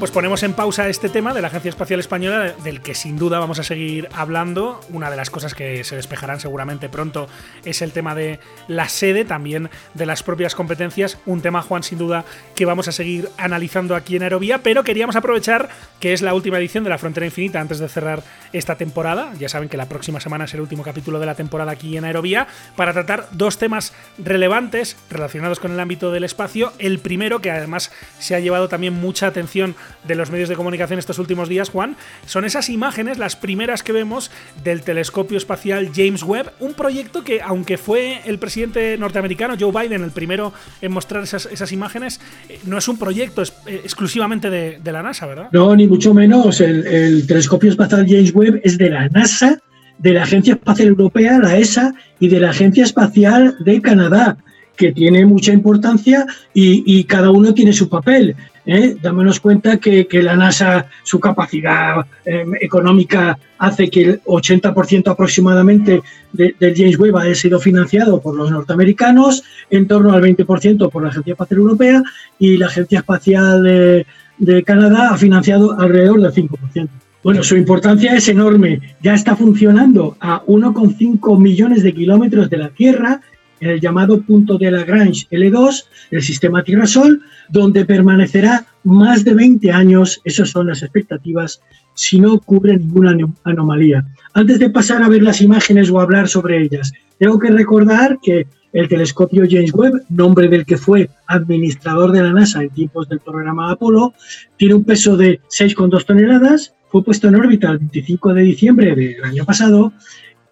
Pues 0.00 0.12
ponemos 0.12 0.42
en 0.44 0.54
pausa 0.54 0.88
este 0.88 1.10
tema 1.10 1.34
de 1.34 1.42
la 1.42 1.48
Agencia 1.48 1.68
Espacial 1.68 2.00
Española, 2.00 2.54
del 2.64 2.80
que 2.80 2.94
sin 2.94 3.18
duda 3.18 3.38
vamos 3.38 3.58
a 3.58 3.62
seguir 3.62 4.08
hablando. 4.14 4.80
Una 4.88 5.10
de 5.10 5.16
las 5.16 5.28
cosas 5.28 5.54
que 5.54 5.84
se 5.84 5.94
despejarán 5.94 6.40
seguramente 6.40 6.88
pronto 6.88 7.28
es 7.66 7.82
el 7.82 7.92
tema 7.92 8.14
de 8.14 8.40
la 8.66 8.88
sede, 8.88 9.26
también 9.26 9.68
de 9.92 10.06
las 10.06 10.22
propias 10.22 10.54
competencias. 10.54 11.18
Un 11.26 11.42
tema, 11.42 11.60
Juan, 11.60 11.82
sin 11.82 11.98
duda, 11.98 12.24
que 12.54 12.64
vamos 12.64 12.88
a 12.88 12.92
seguir 12.92 13.28
analizando 13.36 13.94
aquí 13.94 14.16
en 14.16 14.22
Aerovía, 14.22 14.62
pero 14.62 14.84
queríamos 14.84 15.16
aprovechar 15.16 15.68
que 16.00 16.14
es 16.14 16.22
la 16.22 16.32
última 16.32 16.56
edición 16.56 16.82
de 16.82 16.88
La 16.88 16.96
Frontera 16.96 17.26
Infinita 17.26 17.60
antes 17.60 17.78
de 17.78 17.88
cerrar 17.90 18.22
esta 18.54 18.76
temporada. 18.76 19.34
Ya 19.38 19.50
saben 19.50 19.68
que 19.68 19.76
la 19.76 19.86
próxima 19.86 20.18
semana 20.18 20.46
es 20.46 20.54
el 20.54 20.62
último 20.62 20.82
capítulo 20.82 21.20
de 21.20 21.26
la 21.26 21.34
temporada 21.34 21.72
aquí 21.72 21.98
en 21.98 22.06
Aerovía, 22.06 22.46
para 22.74 22.94
tratar 22.94 23.28
dos 23.32 23.58
temas 23.58 23.92
relevantes 24.16 24.96
relacionados 25.10 25.60
con 25.60 25.72
el 25.72 25.80
ámbito 25.80 26.10
del 26.10 26.24
espacio. 26.24 26.72
El 26.78 27.00
primero, 27.00 27.42
que 27.42 27.50
además 27.50 27.92
se 28.18 28.34
ha 28.34 28.40
llevado 28.40 28.70
también 28.70 28.94
mucha 28.94 29.26
atención 29.26 29.76
de 30.06 30.14
los 30.14 30.30
medios 30.30 30.48
de 30.48 30.56
comunicación 30.56 30.98
estos 30.98 31.18
últimos 31.18 31.48
días, 31.48 31.70
Juan, 31.70 31.96
son 32.26 32.44
esas 32.44 32.68
imágenes, 32.68 33.18
las 33.18 33.36
primeras 33.36 33.82
que 33.82 33.92
vemos 33.92 34.30
del 34.64 34.82
telescopio 34.82 35.36
espacial 35.36 35.90
James 35.94 36.22
Webb, 36.22 36.52
un 36.60 36.74
proyecto 36.74 37.24
que, 37.24 37.40
aunque 37.40 37.78
fue 37.78 38.20
el 38.26 38.38
presidente 38.38 38.96
norteamericano 38.98 39.56
Joe 39.58 39.72
Biden 39.72 40.02
el 40.02 40.10
primero 40.10 40.52
en 40.80 40.92
mostrar 40.92 41.24
esas, 41.24 41.72
imágenes, 41.72 42.20
eh, 42.48 42.58
no 42.66 42.78
es 42.78 42.88
un 42.88 42.98
proyecto 42.98 43.42
eh, 43.42 43.80
exclusivamente 43.84 44.50
de, 44.50 44.92
la 44.92 45.02
NASA, 45.02 45.26
¿verdad? 45.26 45.48
No, 45.52 45.74
ni 45.76 45.86
mucho 45.86 46.12
menos. 46.12 46.60
El, 46.60 46.86
el 46.86 47.26
telescopio 47.26 47.70
espacial 47.70 48.06
James 48.08 48.34
Webb 48.34 48.60
es 48.64 48.76
de 48.76 48.90
la 48.90 49.08
NASA, 49.08 49.60
de 49.98 50.14
la 50.14 50.22
Agencia 50.24 50.54
Espacial 50.54 50.88
Europea, 50.88 51.38
la 51.38 51.56
ESA, 51.56 51.94
y 52.18 52.28
de 52.28 52.40
la 52.40 52.50
Agencia 52.50 52.84
Espacial 52.84 53.56
de 53.60 53.80
Canadá 53.80 54.36
que 54.80 54.92
tiene 54.92 55.26
mucha 55.26 55.52
importancia 55.52 56.26
y, 56.54 57.04
cada 57.04 57.30
uno 57.30 57.52
tiene 57.52 57.74
su 57.74 57.90
papel. 57.90 58.34
¿Eh? 58.66 58.96
Dámonos 59.00 59.40
cuenta 59.40 59.78
que, 59.78 60.06
la 60.12 60.36
NASA, 60.36 60.86
su 61.02 61.18
capacidad 61.20 62.06
em, 62.24 62.54
económica 62.60 63.38
hace 63.58 63.90
que 63.90 64.02
el 64.02 64.22
80% 64.24 65.10
aproximadamente 65.10 66.02
del 66.32 66.74
James 66.76 66.98
Webb 66.98 67.16
haya 67.16 67.34
sido 67.34 67.58
financiado 67.58 68.20
por 68.20 68.36
los 68.36 68.50
norteamericanos, 68.50 69.42
en 69.70 69.86
torno 69.86 70.12
al 70.12 70.22
20% 70.22 70.90
por 70.90 71.02
la 71.02 71.08
Agencia 71.08 71.32
Espacial 71.32 71.60
Europea 71.60 72.02
y 72.38 72.56
la 72.56 72.66
Agencia 72.66 73.00
Espacial 73.00 73.62
de, 73.62 74.06
de 74.38 74.62
Canadá 74.62 75.10
ha 75.10 75.16
financiado 75.16 75.78
alrededor 75.78 76.20
del 76.20 76.32
5%. 76.32 76.88
Bueno, 77.22 77.42
su 77.42 77.56
importancia 77.56 78.14
es 78.14 78.28
enorme. 78.28 78.80
Ya 79.02 79.12
está 79.12 79.36
funcionando 79.36 80.16
a 80.20 80.42
1,5 80.44 81.38
millones 81.38 81.82
de 81.82 81.92
kilómetros 81.92 82.48
de 82.48 82.56
la 82.56 82.70
Tierra 82.70 83.20
en 83.60 83.70
el 83.70 83.80
llamado 83.80 84.20
punto 84.22 84.58
de 84.58 84.70
Lagrange 84.70 85.26
L2 85.30 85.84
del 86.10 86.22
sistema 86.22 86.62
Tierra-Sol, 86.62 87.22
donde 87.48 87.84
permanecerá 87.84 88.66
más 88.84 89.24
de 89.24 89.34
20 89.34 89.70
años, 89.70 90.20
esas 90.24 90.50
son 90.50 90.68
las 90.68 90.82
expectativas, 90.82 91.60
si 91.94 92.18
no 92.18 92.32
ocurre 92.34 92.76
ninguna 92.76 93.16
anomalía. 93.44 94.06
Antes 94.32 94.58
de 94.58 94.70
pasar 94.70 95.02
a 95.02 95.08
ver 95.08 95.22
las 95.22 95.40
imágenes 95.40 95.90
o 95.90 96.00
hablar 96.00 96.28
sobre 96.28 96.62
ellas, 96.62 96.92
tengo 97.18 97.38
que 97.38 97.50
recordar 97.50 98.18
que 98.22 98.46
el 98.72 98.88
telescopio 98.88 99.46
James 99.48 99.74
Webb, 99.74 100.04
nombre 100.08 100.48
del 100.48 100.64
que 100.64 100.76
fue 100.76 101.10
administrador 101.26 102.12
de 102.12 102.22
la 102.22 102.32
NASA 102.32 102.62
en 102.62 102.70
tiempos 102.70 103.08
del 103.08 103.20
programa 103.20 103.70
Apolo, 103.70 104.14
tiene 104.56 104.74
un 104.74 104.84
peso 104.84 105.16
de 105.16 105.40
6,2 105.50 106.04
toneladas, 106.04 106.72
fue 106.88 107.04
puesto 107.04 107.28
en 107.28 107.36
órbita 107.36 107.70
el 107.70 107.78
25 107.78 108.34
de 108.34 108.42
diciembre 108.42 108.94
del 108.94 109.22
año 109.24 109.44
pasado 109.44 109.92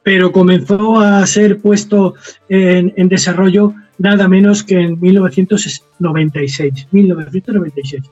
pero 0.09 0.33
comenzó 0.33 1.01
a 1.01 1.27
ser 1.27 1.59
puesto 1.59 2.15
en, 2.49 3.11
desarrollo 3.11 3.75
nada 3.99 4.27
menos 4.27 4.63
que 4.63 4.81
en 4.81 4.99
1996. 4.99 6.87
1996. 6.91 8.05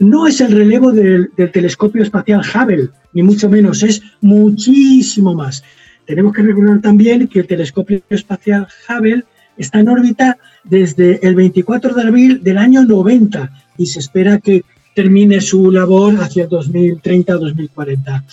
No 0.00 0.26
es 0.26 0.40
el 0.40 0.50
relevo 0.50 0.90
del, 0.90 1.30
telescopio 1.52 2.02
espacial 2.02 2.40
Hubble, 2.40 2.88
ni 3.12 3.22
mucho 3.22 3.48
menos, 3.48 3.84
es 3.84 4.02
muchísimo 4.20 5.34
más. 5.34 5.62
Tenemos 6.04 6.32
que 6.32 6.42
recordar 6.42 6.80
también 6.80 7.28
que 7.28 7.38
el 7.38 7.46
telescopio 7.46 8.02
espacial 8.10 8.66
Hubble 8.88 9.22
está 9.56 9.78
en 9.78 9.88
órbita 9.88 10.38
desde 10.64 11.24
el 11.24 11.36
24 11.36 11.94
de 11.94 12.02
abril 12.02 12.42
del 12.42 12.58
año 12.58 12.84
90 12.84 13.52
y 13.78 13.86
se 13.86 14.00
espera 14.00 14.40
que 14.40 14.64
termine 14.96 15.40
su 15.40 15.70
labor 15.70 16.16
hacia 16.16 16.48
2030-2040. 16.48 18.24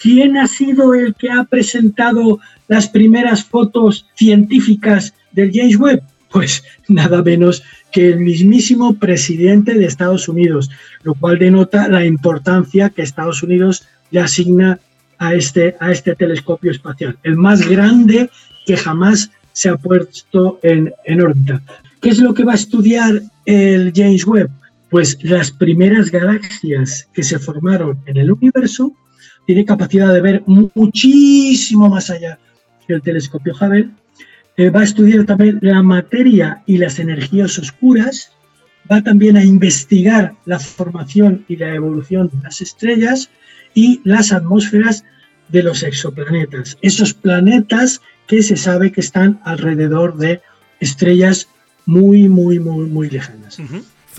¿Quién 0.00 0.38
ha 0.38 0.46
sido 0.46 0.94
el 0.94 1.14
que 1.14 1.30
ha 1.30 1.44
presentado 1.44 2.40
las 2.68 2.88
primeras 2.88 3.44
fotos 3.44 4.06
científicas 4.14 5.12
del 5.32 5.50
James 5.52 5.76
Webb? 5.76 6.02
Pues 6.32 6.64
nada 6.88 7.22
menos 7.22 7.62
que 7.92 8.08
el 8.08 8.20
mismísimo 8.20 8.94
presidente 8.94 9.74
de 9.74 9.84
Estados 9.84 10.26
Unidos, 10.28 10.70
lo 11.02 11.14
cual 11.14 11.38
denota 11.38 11.88
la 11.88 12.06
importancia 12.06 12.88
que 12.88 13.02
Estados 13.02 13.42
Unidos 13.42 13.86
le 14.10 14.20
asigna 14.20 14.78
a 15.18 15.34
este, 15.34 15.76
a 15.80 15.92
este 15.92 16.14
telescopio 16.14 16.70
espacial, 16.70 17.18
el 17.24 17.36
más 17.36 17.68
grande 17.68 18.30
que 18.64 18.76
jamás 18.76 19.30
se 19.52 19.68
ha 19.68 19.76
puesto 19.76 20.58
en, 20.62 20.94
en 21.04 21.20
órbita. 21.20 21.60
¿Qué 22.00 22.08
es 22.08 22.20
lo 22.20 22.32
que 22.32 22.44
va 22.44 22.52
a 22.52 22.54
estudiar 22.54 23.20
el 23.44 23.92
James 23.94 24.26
Webb? 24.26 24.50
Pues 24.88 25.18
las 25.22 25.50
primeras 25.50 26.10
galaxias 26.10 27.06
que 27.12 27.22
se 27.22 27.38
formaron 27.38 27.98
en 28.06 28.16
el 28.16 28.32
universo 28.32 28.94
tiene 29.50 29.64
capacidad 29.64 30.14
de 30.14 30.20
ver 30.20 30.44
muchísimo 30.46 31.88
más 31.88 32.08
allá 32.08 32.38
que 32.86 32.94
el 32.94 33.02
telescopio 33.02 33.52
Hubble. 33.60 33.90
Eh, 34.56 34.70
va 34.70 34.82
a 34.82 34.84
estudiar 34.84 35.26
también 35.26 35.58
la 35.60 35.82
materia 35.82 36.62
y 36.66 36.78
las 36.78 37.00
energías 37.00 37.58
oscuras. 37.58 38.30
Va 38.88 39.02
también 39.02 39.36
a 39.36 39.44
investigar 39.44 40.36
la 40.44 40.60
formación 40.60 41.44
y 41.48 41.56
la 41.56 41.74
evolución 41.74 42.30
de 42.32 42.40
las 42.44 42.60
estrellas 42.60 43.28
y 43.74 44.00
las 44.04 44.30
atmósferas 44.30 45.02
de 45.48 45.64
los 45.64 45.82
exoplanetas. 45.82 46.78
Esos 46.80 47.12
planetas 47.12 48.02
que 48.28 48.44
se 48.44 48.56
sabe 48.56 48.92
que 48.92 49.00
están 49.00 49.40
alrededor 49.42 50.16
de 50.16 50.42
estrellas 50.78 51.48
muy, 51.86 52.28
muy, 52.28 52.60
muy, 52.60 52.86
muy 52.86 53.10
lejanas 53.10 53.58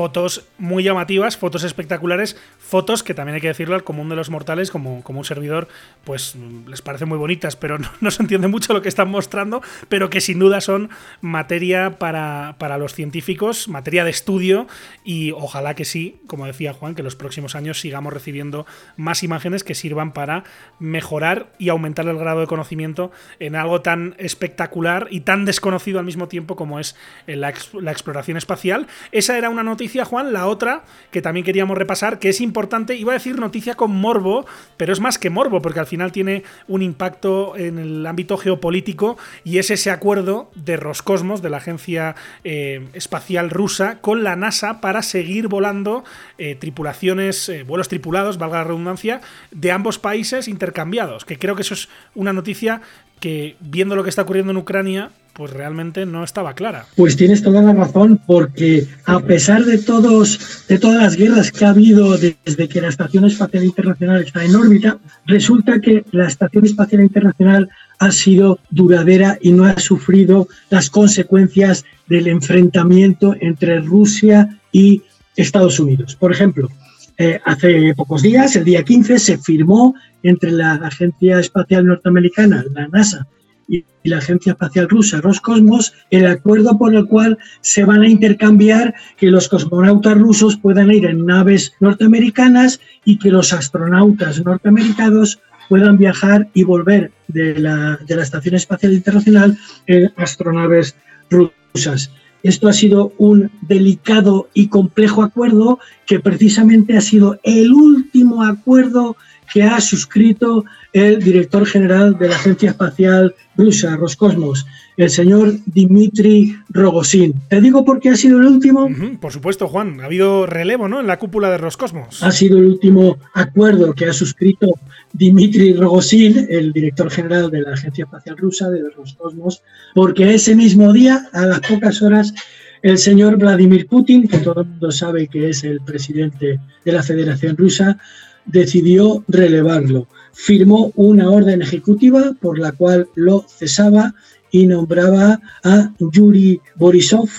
fotos 0.02 0.45
muy 0.58 0.82
llamativas, 0.82 1.38
fotos 1.38 1.64
espectaculares, 1.64 2.36
fotos 2.58 3.04
que 3.04 3.14
también 3.14 3.36
hay 3.36 3.41
que 3.41 3.49
decirlo 3.49 3.76
al 3.76 3.84
común 3.84 4.10
de 4.10 4.16
los 4.16 4.32
mortales, 4.32 4.72
como, 4.72 5.04
como 5.04 5.20
un 5.20 5.26
servidor, 5.26 5.68
pues 6.04 6.36
les 6.66 6.82
parece 6.82 7.06
muy 7.06 7.20
bonitas, 7.20 7.56
pero 7.56 7.78
no, 8.02 8.10
se 8.10 8.24
entiende 8.24 8.47
mucho 8.47 8.74
lo 8.74 8.82
que 8.82 8.89
están 8.89 9.12
mostrando, 9.12 9.62
pero 9.89 10.10
que 10.10 10.20
sin 10.20 10.39
duda 10.39 10.60
son 10.60 10.89
materia 11.22 11.99
para, 11.99 12.56
para, 12.58 12.80
los 12.80 12.95
científicos, 12.95 13.68
materia 13.68 14.04
de 14.04 14.10
estudio 14.10 14.66
y 15.04 15.34
ojalá 15.34 15.76
que 15.76 15.86
sí, 15.86 16.20
como 16.26 16.47
decía 16.47 16.74
Juan, 16.74 16.95
que 16.95 17.04
los 17.04 17.16
próximos 17.16 17.54
años 17.54 17.80
sigamos 17.80 18.12
recibiendo 18.12 18.66
más 18.97 19.22
imágenes 19.22 19.64
que 19.64 19.76
sirvan 19.76 20.14
para 20.14 20.45
mejorar 20.80 21.54
y 21.60 21.70
aumentar 21.70 22.08
el 22.08 22.18
grado 22.18 22.39
de 22.39 22.47
conocimiento 22.47 23.12
en 23.38 23.56
algo 23.56 23.82
tan 23.82 24.16
espectacular 24.18 25.10
y 25.12 25.20
tan 25.20 25.45
desconocido 25.45 25.99
al 25.99 26.06
mismo 26.06 26.28
tiempo 26.28 26.56
como 26.56 26.80
es 26.80 26.95
la 27.28 27.49
exploración 27.52 28.38
espacial. 28.38 28.88
Esa 29.12 29.38
era 29.38 29.52
una 29.52 29.62
noticia 29.62 29.91
Juan, 30.06 30.34
la 30.34 30.48
otra 30.48 30.84
que 31.12 31.22
también 31.22 31.46
queríamos 31.46 31.78
repasar, 31.78 32.20
que 32.20 32.30
es 32.30 32.42
importante, 32.42 32.96
iba 32.96 33.12
a 33.12 33.16
decir 33.16 33.39
noticia 33.39 33.76
con 33.76 33.92
morbo, 33.92 34.46
pero 34.78 34.94
es 34.94 35.00
más 35.00 35.18
que 35.18 35.30
morbo, 35.30 35.62
porque 35.62 35.80
al 35.80 35.88
final 35.88 36.12
tiene 36.12 36.44
un 36.68 36.82
impacto 36.82 37.56
en 37.58 37.78
el 37.78 38.06
ámbito 38.06 38.38
geopolítico 38.38 39.18
y 39.44 39.58
es 39.58 39.72
ese 39.72 39.92
acuerdo 39.92 40.52
de 40.56 40.78
Roscosmos, 40.78 41.42
de 41.42 41.50
la 41.50 41.58
agencia 41.58 42.16
eh, 42.44 42.88
espacial 42.94 43.50
rusa, 43.50 44.00
con 44.00 44.24
la 44.24 44.36
NASA 44.36 44.82
para 44.82 45.02
seguir 45.02 45.48
volando 45.48 46.04
eh, 46.38 46.56
tripulaciones, 46.56 47.50
eh, 47.50 47.64
vuelos 47.64 47.89
tripulados, 47.89 48.38
valga 48.38 48.60
la 48.60 48.64
redundancia, 48.66 49.22
de 49.52 49.72
ambos 49.72 50.00
países 50.00 50.48
intercambiados, 50.48 51.26
que 51.26 51.38
creo 51.38 51.56
que 51.56 51.64
eso 51.64 51.74
es 51.74 51.89
una 52.16 52.34
noticia 52.34 52.82
que, 53.20 53.56
viendo 53.60 53.96
lo 53.96 54.04
que 54.04 54.10
está 54.10 54.24
ocurriendo 54.24 54.52
en 54.52 54.58
Ucrania, 54.58 55.12
pues 55.34 55.51
realmente 55.51 56.05
no 56.05 56.23
estaba 56.23 56.53
clara. 56.53 56.86
Pues 56.95 57.15
tienes 57.15 57.41
toda 57.41 57.61
la 57.61 57.73
razón, 57.73 58.19
porque 58.25 58.86
a 59.05 59.19
pesar 59.19 59.63
de 59.63 59.77
todos, 59.77 60.65
de 60.67 60.77
todas 60.77 61.01
las 61.01 61.15
guerras 61.15 61.51
que 61.51 61.65
ha 61.65 61.69
habido 61.69 62.17
desde 62.17 62.67
que 62.67 62.82
la 62.82 62.89
Estación 62.89 63.25
Espacial 63.25 63.63
Internacional 63.63 64.23
está 64.23 64.43
en 64.43 64.55
órbita, 64.55 64.97
resulta 65.25 65.79
que 65.79 66.03
la 66.11 66.27
Estación 66.27 66.65
Espacial 66.65 67.01
Internacional 67.01 67.69
ha 67.99 68.11
sido 68.11 68.59
duradera 68.69 69.38
y 69.41 69.51
no 69.51 69.65
ha 69.65 69.79
sufrido 69.79 70.47
las 70.69 70.89
consecuencias 70.89 71.86
del 72.07 72.27
enfrentamiento 72.27 73.36
entre 73.39 73.79
Rusia 73.79 74.59
y 74.71 75.03
Estados 75.36 75.79
Unidos. 75.79 76.15
Por 76.15 76.32
ejemplo, 76.32 76.69
eh, 77.17 77.39
hace 77.45 77.93
pocos 77.95 78.21
días, 78.21 78.55
el 78.55 78.63
día 78.63 78.84
15, 78.84 79.19
se 79.19 79.38
firmó 79.38 79.95
entre 80.23 80.51
la 80.51 80.73
Agencia 80.73 81.39
Espacial 81.39 81.86
Norteamericana, 81.86 82.65
la 82.73 82.88
NASA, 82.88 83.27
y 83.72 83.86
la 84.03 84.17
Agencia 84.17 84.51
Espacial 84.51 84.89
Rusa, 84.89 85.22
Roscosmos, 85.22 85.93
el 86.09 86.26
acuerdo 86.26 86.78
por 86.78 86.93
el 86.93 87.05
cual 87.05 87.38
se 87.61 87.86
van 87.86 88.01
a 88.01 88.09
intercambiar 88.09 88.93
que 89.17 89.32
los 89.32 89.47
cosmonautas 89.47 90.17
rusos 90.17 90.57
puedan 90.57 90.91
ir 90.91 91.05
en 91.05 91.26
naves 91.26 91.74
norteamericanas 91.80 92.82
y 93.05 93.17
que 93.17 93.32
los 93.32 93.53
astronautas 93.53 94.43
norteamericanos 94.43 95.39
puedan 95.69 95.97
viajar 95.97 96.49
y 96.53 96.65
volver 96.65 97.11
de 97.30 97.57
la, 97.57 97.97
de 98.05 98.15
la 98.17 98.24
Estación 98.24 98.55
Espacial 98.55 98.91
Internacional 98.91 99.57
en 99.88 100.11
astronaves 100.17 100.95
rusas. 101.30 102.11
Esto 102.43 102.67
ha 102.67 102.74
sido 102.74 103.13
un 103.17 103.51
delicado 103.61 104.49
y 104.53 104.67
complejo 104.67 105.24
acuerdo 105.24 105.80
que 106.07 106.19
precisamente 106.19 106.97
ha 106.97 107.01
sido 107.01 107.39
el 107.43 107.72
último 107.72 108.43
acuerdo 108.43 109.15
que 109.52 109.64
ha 109.64 109.82
suscrito 109.82 110.66
el 110.93 111.22
director 111.24 111.66
general 111.66 112.18
de 112.18 112.30
la 112.30 112.36
Agencia 112.36 112.72
Espacial 112.72 113.36
Rusa, 113.58 113.95
Roscosmos, 113.97 114.66
el 114.97 115.10
señor 115.10 115.54
Dmitry 115.66 116.56
Rogozin. 116.70 117.34
Te 117.49 117.60
digo 117.62 117.84
por 117.84 117.99
qué 117.99 118.10
ha 118.10 118.16
sido 118.16 118.39
el 118.39 118.47
último. 118.47 118.89
por 119.20 119.32
supuesto, 119.32 119.68
Juan. 119.68 119.99
Ha 120.02 120.06
habido 120.06 120.45
relevo 120.45 120.88
¿no? 120.88 120.99
en 120.99 121.08
la 121.08 121.20
cúpula 121.20 121.49
de 121.49 121.58
Roscosmos. 121.58 122.24
Ha 122.24 122.32
sido 122.32 122.58
el 122.58 122.66
último 122.66 123.18
acuerdo 123.34 123.93
que 123.93 124.06
ha 124.06 124.14
suscrito 124.14 124.80
Dmitry 125.14 125.74
Rogozin, 125.74 126.47
el 126.49 126.72
director 126.72 127.10
general 127.10 127.52
de 127.52 127.62
la 127.62 127.74
Agencia 127.74 128.06
Espacial 128.06 128.38
Rusa, 128.38 128.70
de 128.70 128.82
Roscosmos, 128.95 129.64
porque 129.93 130.34
ese 130.34 130.56
mismo 130.56 130.93
día, 130.93 131.28
a 131.34 131.45
las 131.45 131.60
pocas 131.62 132.02
horas, 132.02 132.34
el 132.82 132.97
señor 132.97 133.38
Vladimir 133.38 133.88
Putin, 133.88 134.28
que 134.28 134.39
todo 134.39 134.62
el 134.62 134.68
mundo 134.68 134.91
sabe 134.91 135.28
que 135.28 135.49
es 135.49 135.64
el 135.64 135.82
presidente 135.82 136.60
de 136.84 136.91
la 136.91 137.04
Federación 137.04 137.56
Rusa, 137.56 137.97
decidió 138.46 139.24
relevarlo. 139.28 140.08
Firmó 140.34 140.92
una 140.96 141.30
orden 141.30 141.62
ejecutiva 141.62 142.36
por 142.42 142.58
la 142.58 142.72
cual 142.72 143.08
lo 143.16 143.46
cesaba 143.48 144.14
y 144.52 144.68
nombraba 144.68 145.39
a 145.64 145.92
Yuri 146.00 146.62
Borisov, 146.76 147.30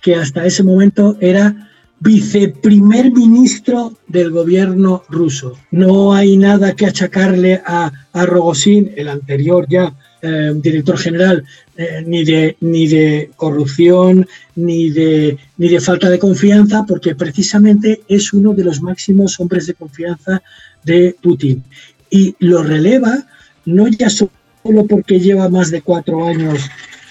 que 0.00 0.14
hasta 0.14 0.46
ese 0.46 0.62
momento 0.62 1.16
era 1.20 1.70
viceprimer 2.00 3.12
ministro 3.12 3.94
del 4.06 4.30
gobierno 4.30 5.02
ruso. 5.08 5.54
No 5.70 6.12
hay 6.12 6.36
nada 6.36 6.74
que 6.74 6.86
achacarle 6.86 7.62
a, 7.64 7.90
a 8.12 8.26
Rogozin, 8.26 8.92
el 8.96 9.08
anterior 9.08 9.66
ya 9.68 9.94
eh, 10.26 10.52
director 10.56 10.96
general 10.96 11.44
eh, 11.76 12.02
ni, 12.06 12.24
de, 12.24 12.56
ni 12.60 12.86
de 12.88 13.30
corrupción, 13.36 14.26
ni 14.56 14.88
de, 14.88 15.36
ni 15.58 15.68
de 15.68 15.80
falta 15.80 16.08
de 16.08 16.18
confianza, 16.18 16.84
porque 16.88 17.14
precisamente 17.14 18.00
es 18.08 18.32
uno 18.32 18.54
de 18.54 18.64
los 18.64 18.80
máximos 18.80 19.38
hombres 19.38 19.66
de 19.66 19.74
confianza 19.74 20.42
de 20.82 21.14
Putin. 21.20 21.62
Y 22.08 22.34
lo 22.38 22.62
releva 22.62 23.26
no 23.66 23.86
ya 23.88 24.08
solo 24.08 24.86
porque 24.88 25.20
lleva 25.20 25.48
más 25.48 25.70
de 25.70 25.82
cuatro 25.82 26.26
años 26.26 26.58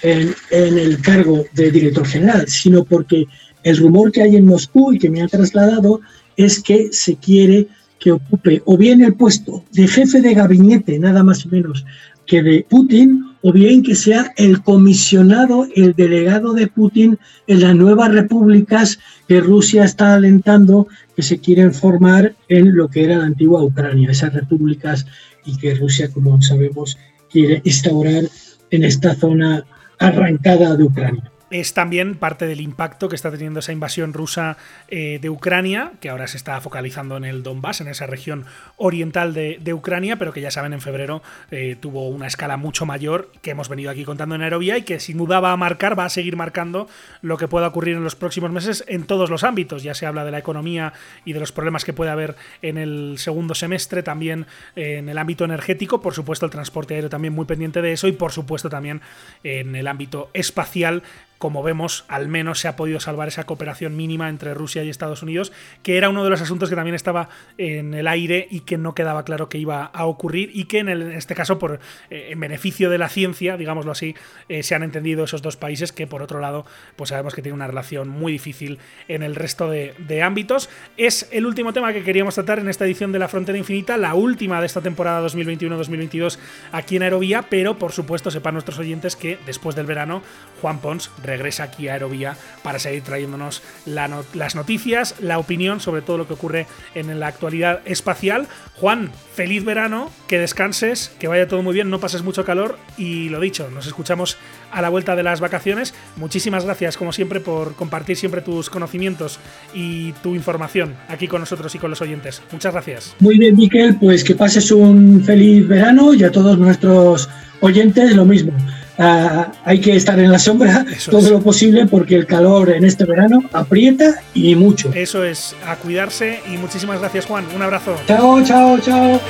en, 0.02 0.34
el 0.50 1.00
cargo 1.00 1.44
de 1.52 1.70
director 1.70 2.06
general, 2.06 2.48
sino 2.48 2.84
porque 2.84 3.26
el 3.62 3.76
rumor 3.76 4.12
que 4.12 4.22
hay 4.22 4.36
en 4.36 4.46
Moscú 4.46 4.92
y 4.92 4.98
que 4.98 5.10
me 5.10 5.22
ha 5.22 5.28
trasladado 5.28 6.00
es 6.36 6.62
que 6.62 6.88
se 6.92 7.16
quiere 7.16 7.68
que 7.98 8.12
ocupe 8.12 8.60
o 8.66 8.76
bien 8.76 9.02
el 9.02 9.14
puesto 9.14 9.64
de 9.72 9.88
jefe 9.88 10.20
de 10.20 10.34
gabinete, 10.34 10.98
nada 10.98 11.22
más 11.22 11.46
o 11.46 11.48
menos, 11.48 11.86
que 12.26 12.42
de 12.42 12.66
Putin, 12.68 13.24
o 13.42 13.52
bien 13.52 13.82
que 13.82 13.94
sea 13.94 14.32
el 14.36 14.62
comisionado, 14.62 15.66
el 15.74 15.94
delegado 15.94 16.54
de 16.54 16.66
Putin 16.66 17.18
en 17.46 17.60
las 17.60 17.74
nuevas 17.74 18.12
repúblicas 18.12 18.98
que 19.28 19.40
Rusia 19.40 19.84
está 19.84 20.14
alentando 20.14 20.88
que 21.14 21.22
se 21.22 21.38
quieren 21.38 21.74
formar 21.74 22.34
en 22.48 22.74
lo 22.74 22.88
que 22.88 23.04
era 23.04 23.18
la 23.18 23.26
antigua 23.26 23.62
Ucrania, 23.62 24.10
esas 24.10 24.32
repúblicas 24.32 25.06
y 25.44 25.56
que 25.58 25.74
Rusia, 25.74 26.10
como 26.10 26.40
sabemos, 26.40 26.96
quiere 27.30 27.60
instaurar 27.64 28.24
en 28.70 28.84
esta 28.84 29.14
zona 29.14 29.64
arrancada 29.98 30.76
de 30.76 30.84
Ucrania 30.84 31.33
es 31.54 31.72
también 31.72 32.16
parte 32.16 32.48
del 32.48 32.60
impacto 32.60 33.08
que 33.08 33.14
está 33.14 33.30
teniendo 33.30 33.60
esa 33.60 33.70
invasión 33.70 34.12
rusa 34.12 34.56
eh, 34.88 35.20
de 35.22 35.30
Ucrania, 35.30 35.92
que 36.00 36.08
ahora 36.08 36.26
se 36.26 36.36
está 36.36 36.60
focalizando 36.60 37.16
en 37.16 37.24
el 37.24 37.44
Donbass, 37.44 37.80
en 37.80 37.86
esa 37.86 38.06
región 38.06 38.44
oriental 38.76 39.34
de, 39.34 39.72
Ucrania, 39.72 40.16
pero 40.16 40.32
que 40.32 40.40
ya 40.40 40.50
saben 40.50 40.72
en 40.72 40.80
febrero 40.80 41.22
eh, 41.52 41.76
tuvo 41.78 42.08
una 42.08 42.26
escala 42.26 42.56
mucho 42.56 42.86
mayor 42.86 43.30
que 43.40 43.52
hemos 43.52 43.68
venido 43.68 43.92
aquí 43.92 44.04
contando 44.04 44.34
en 44.34 44.42
Aerovía 44.42 44.78
y 44.78 44.82
que 44.82 44.98
sin 44.98 45.16
duda 45.16 45.38
va 45.38 45.52
a 45.52 45.56
marcar, 45.56 45.96
va 45.96 46.06
a 46.06 46.08
seguir 46.08 46.36
marcando 46.36 46.88
lo 47.22 47.36
que 47.36 47.46
pueda 47.46 47.68
ocurrir 47.68 47.96
en 47.96 48.02
los 48.02 48.16
próximos 48.16 48.50
meses 48.50 48.84
en 48.88 49.04
todos 49.04 49.30
los 49.30 49.44
ámbitos. 49.44 49.84
Ya 49.84 49.94
se 49.94 50.06
habla 50.06 50.24
de 50.24 50.32
la 50.32 50.38
economía 50.38 50.92
y 51.24 51.34
de 51.34 51.40
los 51.40 51.52
problemas 51.52 51.84
que 51.84 51.92
puede 51.92 52.10
haber 52.10 52.34
en 52.62 52.78
el 52.78 53.14
segundo 53.18 53.54
semestre, 53.54 54.02
también 54.02 54.46
eh, 54.74 54.96
en 54.98 55.08
el 55.08 55.18
ámbito 55.18 55.44
energético, 55.44 56.00
por 56.00 56.14
supuesto 56.14 56.46
el 56.46 56.50
transporte 56.50 56.94
aéreo 56.94 57.10
también 57.10 57.32
muy 57.32 57.46
pendiente 57.46 57.80
de 57.80 57.92
eso 57.92 58.08
y 58.08 58.12
por 58.12 58.32
supuesto 58.32 58.68
también 58.68 59.02
en 59.44 59.76
el 59.76 59.86
ámbito 59.86 60.30
espacial 60.34 61.04
como 61.44 61.62
vemos, 61.62 62.06
al 62.08 62.28
menos 62.28 62.58
se 62.58 62.68
ha 62.68 62.74
podido 62.74 63.00
salvar 63.00 63.28
esa 63.28 63.44
cooperación 63.44 63.94
mínima 63.94 64.30
entre 64.30 64.54
Rusia 64.54 64.82
y 64.82 64.88
Estados 64.88 65.22
Unidos, 65.22 65.52
que 65.82 65.98
era 65.98 66.08
uno 66.08 66.24
de 66.24 66.30
los 66.30 66.40
asuntos 66.40 66.70
que 66.70 66.74
también 66.74 66.94
estaba 66.94 67.28
en 67.58 67.92
el 67.92 68.08
aire 68.08 68.48
y 68.50 68.60
que 68.60 68.78
no 68.78 68.94
quedaba 68.94 69.26
claro 69.26 69.50
que 69.50 69.58
iba 69.58 69.84
a 69.84 70.06
ocurrir 70.06 70.50
y 70.54 70.64
que 70.64 70.78
en, 70.78 70.88
este 70.88 71.34
caso, 71.34 71.58
por 71.58 71.80
eh, 72.08 72.28
en 72.30 72.40
beneficio 72.40 72.88
de 72.88 72.96
la 72.96 73.10
ciencia, 73.10 73.58
digámoslo 73.58 73.92
así, 73.92 74.14
eh, 74.48 74.62
se 74.62 74.74
han 74.74 74.82
entendido 74.82 75.24
esos 75.24 75.42
dos 75.42 75.58
países 75.58 75.92
que 75.92 76.06
por 76.06 76.22
otro 76.22 76.40
lado, 76.40 76.64
pues 76.96 77.10
sabemos 77.10 77.34
que 77.34 77.42
tienen 77.42 77.56
una 77.56 77.66
relación 77.66 78.08
muy 78.08 78.32
difícil 78.32 78.78
en 79.08 79.22
el 79.22 79.34
resto 79.34 79.68
de, 79.68 79.92
de 79.98 80.22
ámbitos. 80.22 80.70
Es 80.96 81.28
el 81.30 81.44
último 81.44 81.74
tema 81.74 81.92
que 81.92 82.04
queríamos 82.04 82.36
tratar 82.36 82.58
en 82.58 82.70
esta 82.70 82.86
edición 82.86 83.12
de 83.12 83.18
La 83.18 83.28
Frontera 83.28 83.58
Infinita, 83.58 83.98
la 83.98 84.14
última 84.14 84.60
de 84.60 84.66
esta 84.66 84.80
temporada 84.80 85.20
2021-2022 85.28 86.38
aquí 86.72 86.96
en 86.96 87.02
Aerovía, 87.02 87.42
pero 87.50 87.78
por 87.78 87.92
supuesto 87.92 88.30
sepan 88.30 88.54
nuestros 88.54 88.78
oyentes 88.78 89.14
que 89.14 89.38
después 89.44 89.76
del 89.76 89.84
verano 89.84 90.22
Juan 90.62 90.78
Pons 90.78 91.10
regresa 91.24 91.64
aquí 91.64 91.88
a 91.88 91.94
Aerovía 91.94 92.36
para 92.62 92.78
seguir 92.78 93.02
trayéndonos 93.02 93.62
las 93.86 94.54
noticias, 94.54 95.16
la 95.20 95.38
opinión 95.38 95.80
sobre 95.80 96.02
todo 96.02 96.18
lo 96.18 96.28
que 96.28 96.34
ocurre 96.34 96.66
en 96.94 97.18
la 97.18 97.26
actualidad 97.26 97.80
espacial. 97.84 98.46
Juan, 98.76 99.10
feliz 99.34 99.64
verano, 99.64 100.10
que 100.28 100.38
descanses, 100.38 101.10
que 101.18 101.28
vaya 101.28 101.48
todo 101.48 101.62
muy 101.62 101.74
bien, 101.74 101.90
no 101.90 102.00
pases 102.00 102.22
mucho 102.22 102.44
calor 102.44 102.78
y 102.96 103.28
lo 103.28 103.40
dicho, 103.40 103.68
nos 103.70 103.86
escuchamos 103.86 104.36
a 104.70 104.80
la 104.82 104.88
vuelta 104.88 105.16
de 105.16 105.22
las 105.22 105.40
vacaciones. 105.40 105.94
Muchísimas 106.16 106.64
gracias, 106.64 106.96
como 106.96 107.12
siempre, 107.12 107.40
por 107.40 107.74
compartir 107.74 108.16
siempre 108.16 108.40
tus 108.40 108.70
conocimientos 108.70 109.38
y 109.72 110.12
tu 110.22 110.34
información 110.34 110.94
aquí 111.08 111.28
con 111.28 111.40
nosotros 111.40 111.74
y 111.74 111.78
con 111.78 111.90
los 111.90 112.00
oyentes. 112.00 112.42
Muchas 112.52 112.72
gracias. 112.72 113.14
Muy 113.20 113.38
bien, 113.38 113.56
Miquel, 113.56 113.96
pues 113.96 114.24
que 114.24 114.34
pases 114.34 114.70
un 114.70 115.22
feliz 115.24 115.66
verano 115.66 116.14
y 116.14 116.24
a 116.24 116.30
todos 116.30 116.58
nuestros 116.58 117.28
oyentes 117.60 118.14
lo 118.14 118.24
mismo. 118.24 118.52
Ah, 118.98 119.50
hay 119.64 119.80
que 119.80 119.96
estar 119.96 120.18
en 120.18 120.30
la 120.30 120.38
sombra 120.38 120.84
todo 121.10 121.28
lo 121.30 121.40
posible 121.40 121.86
porque 121.86 122.14
el 122.14 122.26
calor 122.26 122.70
en 122.70 122.84
este 122.84 123.04
verano 123.04 123.42
aprieta 123.52 124.20
y 124.34 124.54
mucho. 124.54 124.90
Eso 124.94 125.24
es, 125.24 125.56
a 125.66 125.76
cuidarse 125.76 126.40
y 126.52 126.56
muchísimas 126.56 127.00
gracias 127.00 127.26
Juan, 127.26 127.44
un 127.54 127.62
abrazo. 127.62 127.96
Chao, 128.06 128.42
chao, 128.44 128.78
chao. 128.78 129.20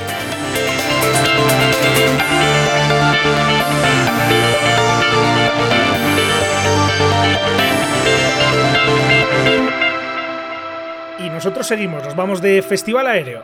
Y 11.17 11.29
nosotros 11.29 11.65
seguimos, 11.65 12.03
nos 12.03 12.15
vamos 12.15 12.41
de 12.41 12.61
Festival 12.61 13.07
Aéreo. 13.07 13.43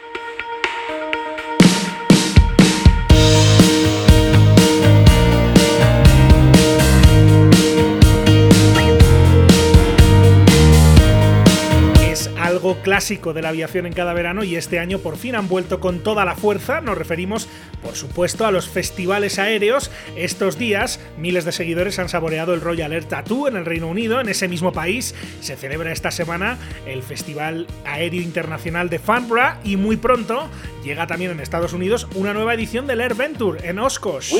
clásico 12.77 13.33
de 13.33 13.41
la 13.41 13.49
aviación 13.49 13.85
en 13.85 13.93
cada 13.93 14.13
verano 14.13 14.43
y 14.43 14.55
este 14.55 14.79
año 14.79 14.99
por 14.99 15.17
fin 15.17 15.35
han 15.35 15.47
vuelto 15.47 15.79
con 15.79 15.99
toda 15.99 16.25
la 16.25 16.35
fuerza. 16.35 16.81
Nos 16.81 16.97
referimos, 16.97 17.47
por 17.83 17.95
supuesto, 17.95 18.45
a 18.45 18.51
los 18.51 18.69
festivales 18.69 19.39
aéreos. 19.39 19.91
Estos 20.15 20.57
días, 20.57 20.99
miles 21.17 21.45
de 21.45 21.51
seguidores 21.51 21.99
han 21.99 22.09
saboreado 22.09 22.53
el 22.53 22.61
Royal 22.61 22.93
Air 22.93 23.05
Tattoo 23.05 23.47
en 23.47 23.55
el 23.55 23.65
Reino 23.65 23.87
Unido. 23.87 24.19
En 24.19 24.29
ese 24.29 24.47
mismo 24.47 24.71
país 24.71 25.15
se 25.41 25.55
celebra 25.55 25.91
esta 25.91 26.11
semana 26.11 26.57
el 26.85 27.03
Festival 27.03 27.67
Aéreo 27.85 28.21
Internacional 28.21 28.89
de 28.89 28.99
Farnborough 28.99 29.55
y 29.63 29.77
muy 29.77 29.97
pronto 29.97 30.49
llega 30.83 31.07
también 31.07 31.31
en 31.31 31.39
Estados 31.39 31.73
Unidos 31.73 32.07
una 32.15 32.33
nueva 32.33 32.53
edición 32.53 32.87
del 32.87 33.01
Air 33.01 33.15
Venture 33.15 33.67
en 33.67 33.79
Oscos. 33.79 34.31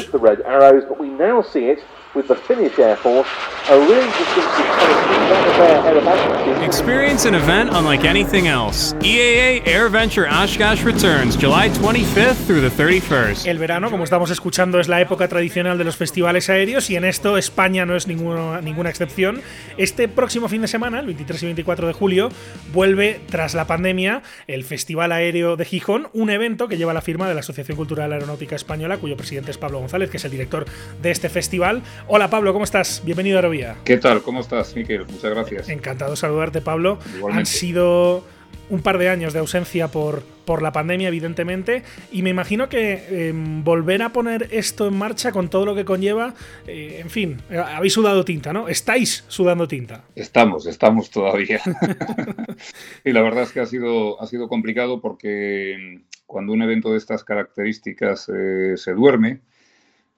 Experience 6.66 7.26
an 7.26 7.36
event 7.36 7.70
unlike 7.74 8.04
anything 8.04 8.48
else. 8.48 8.94
EAA 9.00 9.66
Air 9.66 9.90
Venture 9.90 10.28
Oshkosh 10.28 10.84
returns 10.84 11.38
July 11.38 11.70
25th 11.70 12.36
through 12.46 12.60
the 12.60 12.70
31st. 12.70 13.48
El 13.48 13.60
verano, 13.60 13.90
como 13.90 14.04
estamos 14.04 14.30
escuchando, 14.30 14.82
es 14.82 14.90
la 14.90 15.00
época 15.00 15.30
tradicional 15.30 15.78
de 15.78 15.86
los 15.86 15.96
festivales 15.96 16.50
aéreos 16.50 16.90
y 16.90 16.98
en 16.98 17.06
esto 17.06 17.38
España 17.38 17.86
no 17.86 17.96
es 17.96 18.08
ninguna, 18.08 18.60
ninguna 18.60 18.90
excepción. 18.90 19.42
Este 19.78 20.10
próximo 20.10 20.50
fin 20.50 20.62
de 20.62 20.68
semana, 20.68 21.00
el 21.00 21.06
23 21.06 21.44
y 21.44 21.46
24 21.46 21.88
de 21.88 21.94
julio, 21.94 22.30
vuelve 22.74 23.22
tras 23.30 23.54
la 23.54 23.68
pandemia 23.68 24.22
el 24.48 24.66
Festival 24.66 25.14
Aéreo 25.14 25.56
de 25.56 25.64
Gijón, 25.64 26.10
un 26.12 26.30
evento 26.30 26.68
que 26.68 26.78
lleva 26.78 26.94
la 26.94 27.02
firma 27.02 27.30
de 27.30 27.36
la 27.36 27.40
Asociación 27.40 27.78
Cultural 27.78 28.12
Aeronáutica 28.12 28.58
Española, 28.58 28.98
cuyo 28.98 29.16
presidente 29.16 29.52
es 29.52 29.58
Pablo 29.58 29.80
González, 29.80 30.10
que 30.10 30.18
es 30.18 30.26
el 30.26 30.32
director 30.32 30.66
de 31.02 31.12
este 31.12 31.30
festival. 31.30 31.84
Hola 32.08 32.30
Pablo, 32.30 32.52
¿cómo 32.54 32.66
estás? 32.66 33.02
Bienvenido 33.06 33.38
a 33.38 33.40
Aerovía. 33.40 33.76
¿Qué 33.86 33.98
tal? 33.98 34.22
¿Cómo 34.22 34.42
estás, 34.42 34.76
Miquel? 34.76 35.06
Muchas 35.06 35.32
gracias. 35.32 35.70
Encantado 35.70 36.12
de 36.12 36.18
saludarte, 36.18 36.62
Pablo. 36.62 37.00
Han 37.32 37.46
sido 37.46 38.24
un 38.70 38.82
par 38.82 38.98
de 38.98 39.10
años 39.10 39.34
de 39.34 39.40
ausencia 39.40 39.90
por, 39.90 40.24
por 40.46 40.62
la 40.62 40.72
pandemia, 40.72 41.10
evidentemente, 41.10 41.84
y 42.12 42.22
me 42.24 42.30
imagino 42.30 42.70
que 42.70 43.28
em, 43.30 43.64
volver 43.64 44.02
a 44.02 44.10
poner 44.14 44.48
esto 44.52 44.88
en 44.88 44.96
marcha 44.96 45.32
con 45.32 45.50
todo 45.50 45.66
lo 45.66 45.76
que 45.76 45.86
conlleva, 45.86 46.34
eh, 46.68 47.00
en 47.02 47.10
fin, 47.10 47.42
habéis 47.50 47.94
sudado 47.94 48.24
tinta, 48.26 48.54
¿no? 48.54 48.68
Estáis 48.68 49.26
sudando 49.28 49.68
tinta. 49.68 50.06
Estamos, 50.16 50.66
estamos 50.68 51.12
todavía. 51.12 51.62
y 53.06 53.12
la 53.12 53.22
verdad 53.22 53.44
es 53.44 53.52
que 53.52 53.60
ha 53.60 53.66
sido, 53.66 54.22
ha 54.22 54.28
sido 54.28 54.48
complicado 54.48 55.02
porque 55.02 55.74
em, 55.74 56.04
cuando 56.26 56.54
un 56.54 56.62
evento 56.62 56.92
de 56.92 56.98
estas 56.98 57.24
características 57.24 58.30
eh, 58.34 58.74
se 58.78 58.94
duerme, 58.94 59.42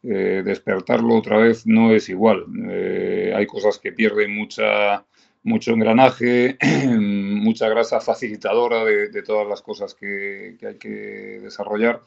eh, 0.03 0.41
despertarlo 0.43 1.15
otra 1.15 1.37
vez 1.37 1.65
no 1.65 1.93
es 1.93 2.09
igual. 2.09 2.45
hay 3.35 3.45
cosas 3.45 3.79
que 3.79 3.91
pierden 3.91 4.35
mucha, 4.35 5.05
mucho 5.43 5.71
engranaje, 5.71 6.57
mucha 6.87 7.69
grasa 7.69 7.99
facilitadora 7.99 8.83
de, 8.83 9.21
todas 9.23 9.47
las 9.47 9.61
cosas 9.61 9.93
que, 9.93 10.57
hay 10.65 10.75
que 10.75 11.39
desarrollar. 11.41 12.01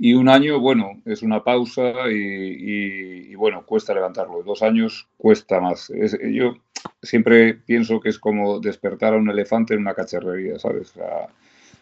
Y 0.00 0.14
un 0.14 0.28
año, 0.28 0.60
bueno, 0.60 1.00
es 1.04 1.22
una 1.22 1.42
pausa 1.42 1.92
y, 2.08 3.34
bueno, 3.34 3.66
cuesta 3.66 3.92
levantarlo. 3.92 4.42
Dos 4.44 4.62
años 4.62 5.08
cuesta 5.16 5.60
más. 5.60 5.92
yo 6.32 6.54
siempre 7.02 7.54
pienso 7.54 8.00
que 8.00 8.10
es 8.10 8.18
como 8.18 8.60
despertar 8.60 9.14
a 9.14 9.16
un 9.16 9.28
elefante 9.28 9.74
en 9.74 9.80
una 9.80 9.94
cacharrería, 9.94 10.58
¿sabes? 10.58 10.94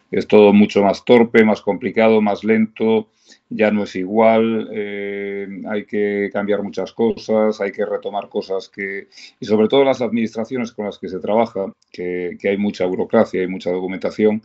es 0.09 0.27
todo 0.27 0.53
mucho 0.53 0.83
más 0.83 1.03
torpe, 1.05 1.43
más 1.43 1.61
complicado, 1.61 2.21
más 2.21 2.43
lento, 2.43 3.09
ya 3.49 3.71
no 3.71 3.83
es 3.83 3.95
igual, 3.95 4.69
eh, 4.73 5.47
hay 5.69 5.85
que 5.85 6.29
cambiar 6.33 6.63
muchas 6.63 6.91
cosas, 6.91 7.61
hay 7.61 7.71
que 7.71 7.85
retomar 7.85 8.27
cosas 8.29 8.69
que, 8.69 9.07
y 9.39 9.45
sobre 9.45 9.67
todo 9.67 9.83
las 9.83 10.01
administraciones 10.01 10.71
con 10.73 10.85
las 10.85 10.97
que 10.97 11.07
se 11.07 11.19
trabaja, 11.19 11.71
que, 11.91 12.37
hay 12.43 12.57
mucha 12.57 12.85
burocracia 12.85 13.41
y 13.41 13.47
mucha 13.47 13.71
documentación, 13.71 14.41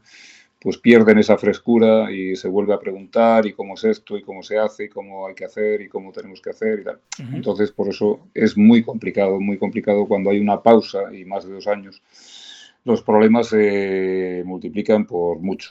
pues 0.60 0.78
pierden 0.78 1.18
esa 1.18 1.36
frescura 1.36 2.12
y 2.12 2.36
se 2.36 2.46
vuelve 2.46 2.72
a 2.72 2.78
preguntar 2.78 3.46
y 3.46 3.52
cómo 3.52 3.74
es 3.74 3.82
esto 3.82 4.16
y 4.16 4.22
cómo 4.22 4.44
se 4.44 4.58
hace 4.58 4.84
y 4.84 4.88
cómo 4.88 5.26
hay 5.26 5.34
que 5.34 5.44
hacer 5.44 5.80
y 5.80 5.88
cómo 5.88 6.12
tenemos 6.12 6.40
que 6.40 6.50
hacer 6.50 6.80
y 6.80 6.84
tal. 6.84 7.00
Entonces, 7.32 7.72
por 7.72 7.88
eso 7.88 8.20
es 8.32 8.56
muy 8.56 8.84
complicado, 8.84 9.40
muy 9.40 9.58
complicado 9.58 10.06
cuando 10.06 10.30
hay 10.30 10.38
una 10.38 10.62
pausa 10.62 11.12
y 11.12 11.24
más 11.24 11.44
de 11.44 11.54
dos 11.54 11.66
años 11.66 12.00
los 12.84 13.02
problemas 13.02 13.48
se 13.48 14.42
multiplican 14.44 15.06
por 15.06 15.38
mucho, 15.38 15.70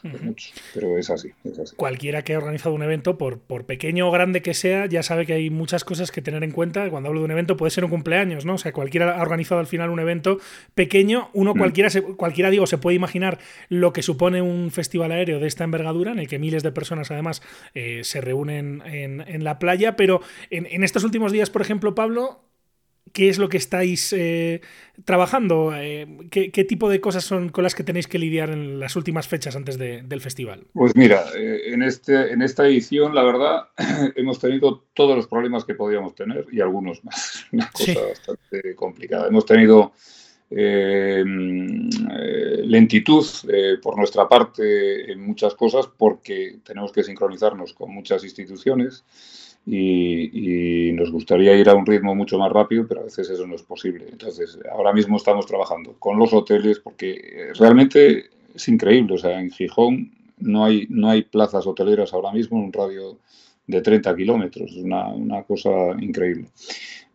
pero 0.73 0.97
es 0.97 1.09
así, 1.09 1.31
Cualquiera 1.75 2.23
que 2.23 2.35
ha 2.35 2.37
organizado 2.37 2.73
un 2.73 2.83
evento, 2.83 3.17
por, 3.17 3.39
por 3.39 3.65
pequeño 3.65 4.07
o 4.07 4.11
grande 4.11 4.41
que 4.41 4.53
sea, 4.53 4.85
ya 4.85 5.03
sabe 5.03 5.25
que 5.25 5.33
hay 5.33 5.49
muchas 5.49 5.83
cosas 5.83 6.11
que 6.11 6.21
tener 6.21 6.43
en 6.43 6.51
cuenta. 6.51 6.89
Cuando 6.89 7.09
hablo 7.09 7.19
de 7.19 7.25
un 7.25 7.31
evento 7.31 7.57
puede 7.57 7.71
ser 7.71 7.83
un 7.83 7.89
cumpleaños, 7.89 8.45
¿no? 8.45 8.53
O 8.53 8.57
sea, 8.57 8.71
cualquiera 8.71 9.17
ha 9.17 9.21
organizado 9.21 9.59
al 9.59 9.67
final 9.67 9.89
un 9.89 9.99
evento 9.99 10.39
pequeño, 10.73 11.29
uno 11.33 11.53
mm. 11.53 11.57
cualquiera, 11.57 11.89
cualquiera 12.15 12.49
digo, 12.49 12.65
se 12.65 12.77
puede 12.77 12.95
imaginar 12.95 13.39
lo 13.67 13.91
que 13.91 14.03
supone 14.03 14.41
un 14.41 14.71
festival 14.71 15.11
aéreo 15.11 15.39
de 15.39 15.47
esta 15.47 15.65
envergadura, 15.65 16.13
en 16.13 16.19
el 16.19 16.29
que 16.29 16.39
miles 16.39 16.63
de 16.63 16.71
personas 16.71 17.11
además 17.11 17.41
eh, 17.73 18.01
se 18.03 18.21
reúnen 18.21 18.81
en, 18.85 19.43
la 19.43 19.59
playa, 19.59 19.95
pero 19.95 20.21
en, 20.49 20.67
en 20.67 20.83
estos 20.83 21.03
últimos 21.03 21.31
días, 21.31 21.49
por 21.49 21.61
ejemplo, 21.61 21.95
Pablo, 21.95 22.41
¿Qué 23.13 23.29
es 23.29 23.37
lo 23.37 23.49
que 23.49 23.57
estáis 23.57 24.13
eh, 24.13 24.61
trabajando? 25.05 25.73
Eh, 25.75 26.07
¿qué, 26.29 26.63
tipo 26.63 26.89
de 26.89 27.01
cosas 27.01 27.23
son 27.23 27.49
con 27.49 27.63
las 27.63 27.75
que 27.75 27.83
tenéis 27.83 28.07
que 28.07 28.19
lidiar 28.19 28.49
en 28.51 28.79
las 28.79 28.95
últimas 28.95 29.27
fechas 29.27 29.55
antes 29.55 29.77
del 29.77 30.21
festival? 30.21 30.65
Pues 30.73 30.95
mira, 30.95 31.25
eh, 31.35 31.73
en, 31.73 31.83
este, 31.83 32.31
en 32.31 32.41
esta 32.41 32.65
edición, 32.65 33.13
la 33.13 33.23
verdad, 33.23 33.67
hemos 34.15 34.39
tenido 34.39 34.85
todos 34.93 35.15
los 35.15 35.27
problemas 35.27 35.65
que 35.65 35.75
podíamos 35.75 36.15
tener 36.15 36.45
y 36.51 36.61
algunos 36.61 37.03
más. 37.03 37.45
Una 37.51 37.69
cosa 37.71 38.01
bastante 38.07 38.75
complicada. 38.75 39.27
Hemos 39.27 39.45
tenido 39.45 39.91
lentitud 42.65 43.25
por 43.81 43.95
nuestra 43.95 44.27
parte 44.27 45.09
en 45.09 45.21
muchas 45.21 45.55
cosas 45.55 45.87
porque 45.97 46.59
tenemos 46.65 46.91
que 46.91 47.03
sincronizarnos 47.03 47.71
con 47.71 47.93
muchas 47.93 48.25
instituciones 48.25 49.05
y, 49.65 50.91
nos 50.93 51.11
gustaría 51.11 51.55
ir 51.55 51.69
a 51.69 51.75
un 51.75 51.85
ritmo 51.85 52.15
mucho 52.15 52.37
más 52.37 52.51
rápido, 52.51 52.85
pero 52.87 53.01
a 53.01 53.03
veces 53.05 53.29
eso 53.29 53.45
no 53.47 53.55
es 53.55 53.63
posible. 53.63 54.07
Entonces, 54.11 54.57
ahora 54.71 54.93
mismo 54.93 55.17
estamos 55.17 55.45
trabajando 55.45 55.95
con 55.99 56.17
los 56.17 56.33
hoteles 56.33 56.79
porque 56.79 57.11
eh, 57.11 57.53
realmente 57.57 58.29
es 58.53 58.67
increíble. 58.67 59.15
O 59.15 59.17
sea, 59.17 59.39
en 59.39 59.51
Gijón 59.51 60.11
no 60.39 60.65
hay, 60.65 60.87
no 60.89 61.09
hay 61.09 61.23
plazas 61.23 61.65
hoteleras 61.65 62.13
ahora 62.13 62.31
mismo 62.31 62.57
en 62.57 62.65
un 62.65 62.73
radio 62.73 63.19
de 63.67 63.81
30 63.81 64.15
kilómetros. 64.15 64.71
Es 64.71 64.83
una, 64.83 65.07
una, 65.07 65.43
cosa 65.43 65.69
increíble. 65.99 66.47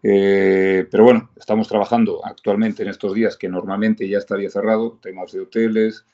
Eh, 0.03 0.86
pero 0.90 1.05
bueno, 1.05 1.30
estamos 1.36 1.68
trabajando 1.68 2.24
actualmente 2.24 2.82
en 2.82 2.88
estos 2.88 3.14
días 3.14 3.36
que 3.36 3.49
normalmente 3.49 4.09
ya 4.09 4.18
estaría 4.18 4.51
cerrado, 4.51 4.99
temas 5.03 5.32
de 5.32 5.40
hoteles, 5.40 6.05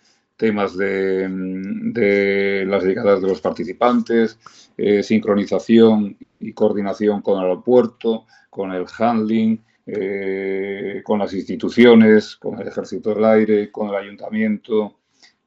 temas 0.42 0.76
de, 0.76 1.28
de 1.28 2.64
las 2.66 2.82
llegadas 2.82 3.22
de 3.22 3.28
los 3.28 3.40
participantes, 3.40 4.40
eh, 4.76 5.00
sincronización 5.04 6.16
y 6.40 6.52
coordinación 6.52 7.22
con 7.22 7.38
el 7.38 7.44
aeropuerto, 7.44 8.26
con 8.50 8.72
el 8.72 8.84
handling, 8.98 9.62
eh, 9.86 11.00
con 11.04 11.20
las 11.20 11.32
instituciones, 11.32 12.34
con 12.34 12.60
el 12.60 12.66
Ejército 12.66 13.14
del 13.14 13.24
Aire, 13.24 13.70
con 13.70 13.90
el 13.90 13.94
Ayuntamiento, 13.94 14.96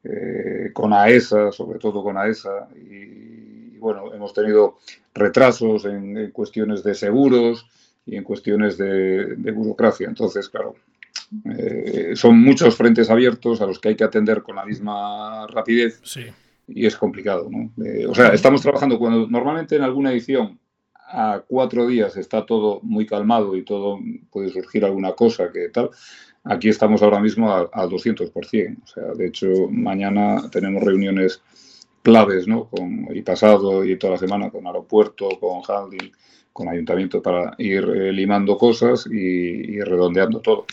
eh, 0.02 0.70
con 0.74 0.94
AESA, 0.94 1.52
sobre 1.52 1.78
todo 1.78 2.02
con 2.02 2.18
AESA. 2.18 2.70
Y, 2.78 3.78
bueno, 3.78 4.14
hemos 4.14 4.34
tenido 4.34 4.78
retrasos 5.14 5.84
en, 5.84 6.32
cuestiones 6.32 6.86
de 6.86 6.96
seguros 6.96 7.68
y 8.06 8.16
en 8.16 8.24
cuestiones 8.24 8.78
de 8.78 9.52
burocracia. 9.52 10.08
Entonces, 10.08 10.48
claro, 10.48 10.76
eh, 11.58 12.12
son 12.16 12.40
muchos 12.40 12.76
frentes 12.76 13.10
abiertos 13.10 13.62
a 13.62 13.66
los 13.66 13.80
que 13.80 13.90
hay 13.90 13.96
que 13.96 14.04
atender 14.04 14.42
con 14.42 14.56
la 14.56 14.66
misma 14.66 15.48
rapidez 15.48 16.02
y 16.68 16.86
es 16.86 16.96
complicado. 16.96 17.50
¿no? 17.50 17.72
Eh, 17.84 18.06
o 18.08 18.16
sea, 18.16 18.30
estamos 18.30 18.62
trabajando 18.62 18.98
cuando 18.98 19.28
normalmente 19.28 19.76
en 19.76 19.84
alguna 19.84 20.12
edición 20.12 20.60
a 21.08 21.44
cuatro 21.48 21.86
días 21.88 22.18
está 22.18 22.46
todo 22.46 22.80
muy 22.82 23.06
calmado 23.06 23.56
y 23.56 23.64
todo 23.64 24.00
puede 24.32 24.50
surgir 24.50 24.86
alguna 24.86 25.14
cosa 25.14 25.52
que 25.52 25.70
tal. 25.70 25.90
Aquí 26.44 26.70
estamos 26.70 27.02
ahora 27.02 27.20
mismo 27.20 27.52
al 27.52 27.90
200%. 27.90 28.84
O 28.84 28.88
sea, 28.88 29.04
de 29.16 29.28
hecho, 29.28 29.48
mañana 29.70 30.48
tenemos 30.52 30.84
reuniones 30.84 31.42
claves, 32.04 32.48
¿no? 32.48 32.66
Con, 32.70 33.08
y 33.16 33.22
pasado 33.24 33.84
y 33.84 33.98
toda 33.98 34.14
la 34.14 34.20
semana 34.20 34.52
con 34.52 34.68
aeropuerto, 34.68 35.28
con 35.40 35.62
handling, 35.68 36.12
con 36.56 36.70
ayuntamiento 36.70 37.22
para 37.22 37.54
ir 37.58 37.84
eh, 37.84 38.14
limando 38.14 38.58
cosas 38.58 39.06
y, 39.12 39.82
redondeando 39.82 40.40
todo. 40.40 40.66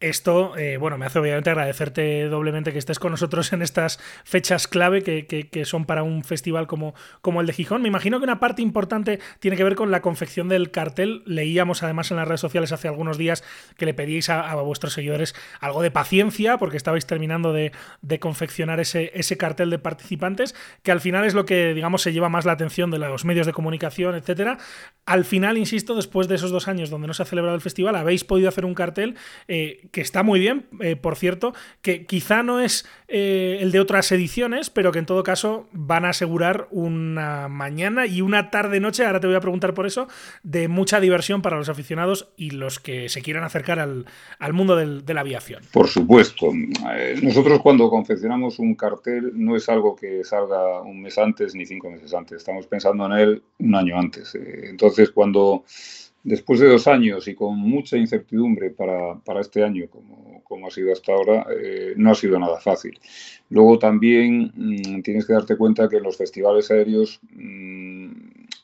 Esto, 0.00 0.56
eh, 0.56 0.78
bueno, 0.78 0.96
me 0.96 1.04
hace 1.04 1.18
obviamente 1.18 1.50
agradecerte 1.50 2.24
doblemente 2.24 2.72
que 2.72 2.78
estés 2.78 2.98
con 2.98 3.10
nosotros 3.10 3.52
en 3.52 3.60
estas 3.60 4.00
fechas 4.24 4.66
clave 4.66 5.02
que, 5.02 5.64
son 5.66 5.84
para 5.84 6.02
un 6.02 6.24
festival 6.24 6.66
como, 6.66 6.94
como 7.20 7.42
el 7.42 7.46
de 7.46 7.52
Gijón. 7.52 7.82
Me 7.82 7.88
imagino 7.88 8.18
que 8.18 8.24
una 8.24 8.40
parte 8.40 8.62
importante 8.62 9.20
tiene 9.40 9.58
que 9.58 9.64
ver 9.64 9.74
con 9.74 9.90
la 9.90 10.00
confección 10.00 10.48
del 10.48 10.70
cartel. 10.70 11.22
Leíamos 11.26 11.82
además 11.82 12.10
en 12.10 12.16
las 12.16 12.26
redes 12.26 12.40
sociales 12.40 12.72
hace 12.72 12.88
algunos 12.88 13.18
días 13.18 13.44
que 13.76 13.84
le 13.84 13.92
pedíais 13.92 14.30
a, 14.30 14.54
vuestros 14.54 14.94
seguidores 14.94 15.34
algo 15.60 15.82
de 15.82 15.90
paciencia 15.90 16.56
porque 16.56 16.78
estabais 16.78 17.04
terminando 17.04 17.52
de, 17.52 17.72
confeccionar 18.20 18.80
ese, 18.80 19.12
ese 19.14 19.36
cartel 19.36 19.68
de 19.68 19.78
participantes, 19.78 20.54
que 20.82 20.92
al 20.92 21.02
final 21.02 21.26
es 21.26 21.34
lo 21.34 21.44
que, 21.44 21.74
digamos, 21.74 22.00
se 22.00 22.14
lleva 22.14 22.30
más 22.30 22.46
la 22.46 22.52
atención 22.52 22.90
de 22.90 22.98
los 22.98 23.26
medios 23.26 23.46
de 23.46 23.52
comunicación, 23.52 24.14
etcétera. 24.14 24.56
Al 25.04 25.26
final, 25.26 25.58
insisto, 25.58 25.94
después 25.94 26.26
de 26.26 26.36
esos 26.36 26.50
dos 26.50 26.68
años 26.68 26.88
donde 26.88 27.06
no 27.06 27.12
se 27.12 27.22
ha 27.22 27.26
celebrado 27.26 27.54
el 27.54 27.60
festival, 27.60 27.96
habéis 27.96 28.24
podido 28.24 28.48
hacer 28.48 28.64
un 28.64 28.74
cartel 28.74 29.16
eh, 29.46 29.88
que 29.90 30.00
está 30.00 30.22
muy 30.22 30.40
bien, 30.40 30.66
eh, 30.80 30.96
por 30.96 31.16
cierto, 31.16 31.52
que 31.82 32.06
quizá 32.06 32.42
no 32.42 32.60
es 32.60 32.86
eh, 33.08 33.58
el 33.60 33.72
de 33.72 33.80
otras 33.80 34.10
ediciones, 34.12 34.70
pero 34.70 34.92
que 34.92 34.98
en 34.98 35.06
todo 35.06 35.22
caso 35.22 35.68
van 35.72 36.04
a 36.04 36.10
asegurar 36.10 36.68
una 36.70 37.48
mañana 37.48 38.06
y 38.06 38.20
una 38.20 38.50
tarde-noche, 38.50 39.04
ahora 39.04 39.20
te 39.20 39.26
voy 39.26 39.36
a 39.36 39.40
preguntar 39.40 39.74
por 39.74 39.86
eso, 39.86 40.08
de 40.42 40.68
mucha 40.68 41.00
diversión 41.00 41.42
para 41.42 41.56
los 41.56 41.68
aficionados 41.68 42.30
y 42.36 42.50
los 42.50 42.78
que 42.78 43.08
se 43.08 43.22
quieran 43.22 43.44
acercar 43.44 43.78
al, 43.78 44.06
mundo 44.52 44.76
de 44.76 45.14
la 45.14 45.20
aviación. 45.20 45.62
Por 45.72 45.88
supuesto. 45.88 46.50
Eh, 46.92 47.18
nosotros 47.22 47.60
cuando 47.60 47.88
confeccionamos 47.88 48.58
un 48.58 48.74
cartel 48.74 49.32
no 49.34 49.56
es 49.56 49.68
algo 49.68 49.96
que 49.96 50.24
salga 50.24 50.82
un 50.82 51.02
mes 51.02 51.18
antes 51.18 51.54
ni 51.54 51.66
cinco 51.66 51.90
meses 51.90 52.12
antes, 52.14 52.38
estamos 52.38 52.66
pensando 52.66 53.06
en 53.06 53.12
él 53.12 53.42
un 53.58 53.74
año 53.74 53.98
antes. 53.98 54.34
entonces, 54.34 55.10
cuando 55.10 55.64
Después 56.22 56.60
de 56.60 56.68
dos 56.68 56.86
años 56.86 57.26
y 57.28 57.34
con 57.34 57.56
mucha 57.56 57.96
incertidumbre 57.96 58.70
para, 58.70 59.18
para 59.20 59.40
este 59.40 59.64
año, 59.64 59.88
como, 59.88 60.42
como, 60.44 60.66
ha 60.66 60.70
sido 60.70 60.92
hasta 60.92 61.12
ahora, 61.12 61.46
eh, 61.58 61.94
no 61.96 62.10
ha 62.10 62.14
sido 62.14 62.38
nada 62.38 62.60
fácil. 62.60 63.00
Luego 63.48 63.78
también 63.78 64.52
mm, 64.54 65.00
tienes 65.02 65.26
que 65.26 65.32
darte 65.32 65.56
cuenta 65.56 65.88
que 65.88 65.96
en 65.96 66.02
los 66.02 66.18
festivales 66.18 66.70
aéreos, 66.70 67.20
mm, 67.32 68.10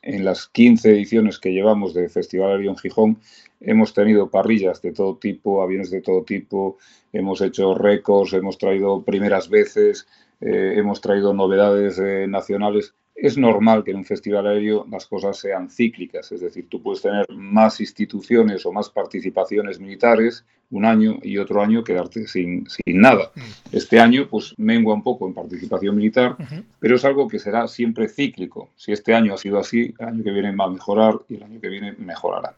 en 0.03 0.25
las 0.25 0.49
15 0.49 0.91
ediciones 0.91 1.39
que 1.39 1.53
llevamos 1.53 1.95
de 1.95 2.11
Festival 2.11 2.53
Aéreo 2.53 2.73
en 2.73 2.77
Gijón, 2.77 3.19
hemos 3.61 3.95
tenido 3.95 4.31
parrillas 4.31 4.83
de 4.83 4.93
todo 4.93 5.17
tipo, 5.17 5.63
aviones 5.63 5.91
de 5.91 6.03
todo 6.03 6.25
tipo, 6.25 6.77
hemos 7.13 7.41
hecho 7.41 7.75
récords, 7.75 8.35
hemos 8.35 8.59
traído 8.59 9.03
primeras 9.03 9.49
veces, 9.49 10.07
eh, 10.43 10.75
hemos 10.77 11.01
traído 11.01 11.33
novedades 11.33 11.99
eh, 11.99 12.27
nacionales 12.29 12.95
es 13.17 13.39
normal 13.39 13.83
que 13.83 13.93
en 13.93 13.97
un 13.99 14.05
festival 14.05 14.47
aéreo 14.47 14.87
las 14.91 15.07
cosas 15.07 15.39
sean 15.39 15.71
cíclicas, 15.71 16.31
es 16.33 16.43
decir, 16.43 16.69
tú 16.69 16.83
puedes 16.83 17.03
tener 17.03 17.27
más 17.31 17.81
instituciones 17.81 18.67
o 18.67 18.73
más 18.73 18.91
participaciones 18.91 19.81
militares 19.81 20.45
un 20.71 20.85
año 20.85 21.19
y 21.23 21.39
otro 21.39 21.63
año 21.63 21.85
quedarte 21.85 22.27
sin, 22.27 22.69
sin 22.69 23.01
nada. 23.01 23.31
Mm. 23.35 23.41
Este 23.73 24.01
año 24.01 24.29
pues 24.29 24.53
mengua 24.59 24.95
un 24.95 25.03
poco 25.03 25.27
en 25.27 25.33
participación 25.33 25.97
militar, 25.97 26.37
pero 26.79 26.97
es 26.97 27.05
algo 27.05 27.29
que 27.29 27.39
será 27.39 27.69
siempre 27.69 28.09
cíclico. 28.09 28.71
Si 28.77 28.93
este 28.93 29.15
año 29.15 29.35
ha 29.35 29.39
sido 29.39 29.59
así, 29.59 29.95
el 29.99 30.07
año 30.07 30.25
que 30.25 30.33
viene 30.33 30.55
va 30.55 30.65
a 30.65 30.71
mejorar 30.71 31.21
y 31.29 31.37
el 31.37 31.45
año 31.45 31.61
que 31.61 31.69
viene 31.69 31.93
mejorará. 31.99 32.55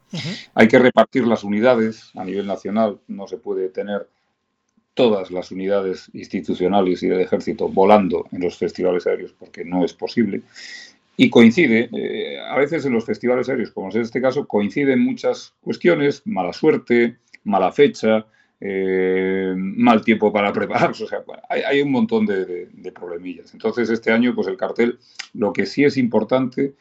Hay 0.55 0.67
que 0.67 0.79
repartir 0.79 1.25
las 1.27 1.43
unidades 1.43 2.11
a 2.15 2.25
nivel 2.25 2.47
nacional, 2.47 2.99
no 3.07 3.27
se 3.27 3.37
puede 3.37 3.69
tener 3.69 4.07
todas 4.99 5.31
las 5.31 5.49
unidades 5.49 6.11
institucionales 6.11 7.01
y 7.03 7.07
del 7.07 7.21
ejército 7.21 7.69
volando 7.69 8.25
en 8.33 8.41
los 8.41 8.57
festivales 8.57 9.07
aéreos, 9.07 9.33
porque 9.39 9.63
no 9.63 9.85
es 9.85 9.93
posible. 9.93 10.41
Y 11.15 11.29
coincide, 11.29 11.89
eh, 11.93 12.37
a 12.37 12.57
veces 12.57 12.85
en 12.85 12.91
los 12.91 13.05
festivales 13.05 13.47
aéreos, 13.47 13.71
como 13.71 13.87
es 13.87 13.95
este 13.95 14.21
caso, 14.21 14.45
coinciden 14.45 14.99
muchas 14.99 15.53
cuestiones, 15.61 16.21
mala 16.25 16.51
suerte, 16.51 17.15
mala 17.45 17.71
fecha, 17.71 18.25
eh, 18.59 19.53
mal 19.55 20.01
tiempo 20.03 20.33
para 20.33 20.51
prepararse, 20.59 21.05
o 21.05 21.07
sea, 21.07 21.23
hay, 21.47 21.81
un 21.81 21.93
montón 21.93 22.25
de, 22.25 22.67
problemillas. 22.93 23.53
Entonces, 23.53 23.89
este 23.89 24.11
año, 24.11 24.35
pues 24.35 24.47
el 24.47 24.57
cartel, 24.57 24.99
lo 25.33 25.53
que 25.53 25.65
sí 25.65 25.85
es 25.85 25.95
importante 25.95 26.73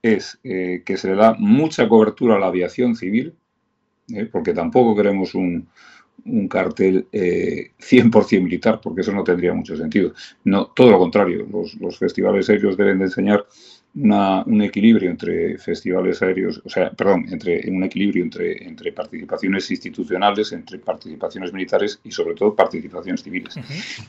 es 0.00 0.40
eh, 0.44 0.82
que 0.82 0.96
se 0.96 1.08
le 1.08 1.16
da 1.16 1.34
mucha 1.38 1.86
cobertura 1.90 2.36
a 2.36 2.38
la 2.38 2.46
aviación 2.46 2.96
civil, 2.96 3.34
porque 4.32 4.54
tampoco 4.54 4.94
queremos 4.94 5.34
un, 5.34 5.68
cartel 6.48 7.06
100% 7.12 8.42
militar, 8.42 8.80
porque 8.82 9.02
eso 9.02 9.12
no 9.12 9.24
tendría 9.24 9.54
mucho 9.54 9.76
sentido. 9.76 10.12
No, 10.44 10.66
todo 10.74 10.90
lo 10.90 10.98
contrario, 10.98 11.46
los, 11.50 11.74
los 11.74 11.98
festivales 11.98 12.50
aéreos 12.50 12.76
deben 12.76 12.98
de 12.98 13.04
enseñar 13.04 13.44
un 13.96 14.62
equilibrio 14.62 15.10
entre 15.10 15.56
festivales 15.56 16.20
aéreos, 16.20 16.60
o 16.64 16.68
sea, 16.68 16.90
perdón, 16.90 17.26
entre 17.30 17.62
un 17.70 17.82
equilibrio 17.82 18.22
entre, 18.24 18.62
entre 18.66 18.92
participaciones 18.92 19.70
institucionales, 19.70 20.52
entre 20.52 20.78
participaciones 20.78 21.52
militares 21.52 21.98
y 22.04 22.10
sobre 22.10 22.34
todo 22.34 22.54
participaciones 22.54 23.22
civiles. 23.22 23.54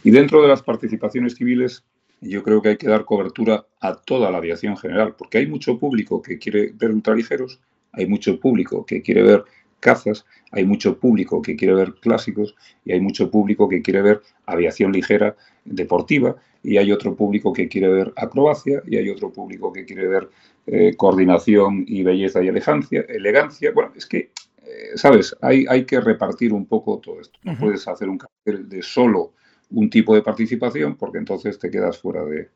Y 0.03 0.11
dentro 0.11 0.41
de 0.41 0.49
las 0.49 0.61
participaciones 0.61 1.36
civiles, 1.36 1.86
yo 2.20 2.43
creo 2.43 2.61
que 2.61 2.70
hay 2.70 2.78
que 2.78 2.89
dar 2.89 3.05
cobertura 3.05 3.65
a 3.80 3.95
toda 3.95 4.30
la 4.30 4.39
aviación 4.39 4.76
general, 4.76 5.15
porque 5.18 5.38
hay 5.38 5.47
mucho 5.47 5.80
público 5.80 6.22
que 6.22 6.38
quiere 6.38 6.74
ver 6.74 6.91
ultraligeros, 6.91 7.61
hay 7.93 8.07
mucho 8.07 8.39
público 8.39 8.86
que 8.86 9.01
quiere 9.01 9.24
ver 9.24 9.43
cazas, 9.80 10.25
hay 10.51 10.65
mucho 10.65 10.99
público 10.99 11.41
que 11.41 11.55
quiere 11.55 11.73
ver 11.73 11.93
clásicos 11.95 12.55
y 12.86 12.93
hay 12.93 12.99
mucho 12.99 13.30
público 13.30 13.67
que 13.67 13.82
quiere 13.82 14.01
ver 14.01 14.21
aviación 14.45 14.91
ligera 14.91 15.36
deportiva 15.65 16.36
y 16.63 16.78
hay 16.78 16.91
otro 16.91 17.15
público 17.15 17.53
que 17.53 17.67
quiere 17.67 17.88
ver 17.88 18.13
acrobacia 18.15 18.82
y 18.86 18.97
hay 18.97 19.09
otro 19.09 19.32
público 19.32 19.71
que 19.71 19.86
quiere 19.86 20.07
ver 20.07 20.30
eh, 20.65 20.95
coordinación 20.95 21.86
y 21.88 22.03
belleza 22.03 22.43
y 22.43 22.47
elegancia. 22.47 23.05
elegancia. 23.07 23.71
Bueno, 23.71 23.93
es 23.95 24.05
que, 24.05 24.32
eh, 24.63 24.91
¿sabes? 24.95 25.36
Hay, 25.41 25.65
hay 25.69 25.86
que 25.86 26.01
repartir 26.01 26.53
un 26.53 26.65
poco 26.65 26.99
todo 26.99 27.21
esto. 27.21 27.39
No 27.43 27.57
puedes 27.57 27.88
hacer 27.88 28.09
un 28.09 28.17
cartel 28.17 28.67
de 28.67 28.82
solo 28.82 29.34
un 29.69 29.89
tipo 29.89 30.15
de 30.15 30.21
participación 30.21 30.95
porque 30.95 31.17
entonces 31.17 31.59
te 31.59 31.69
quedas 31.69 31.97
fuera 31.97 32.23
de, 32.23 32.49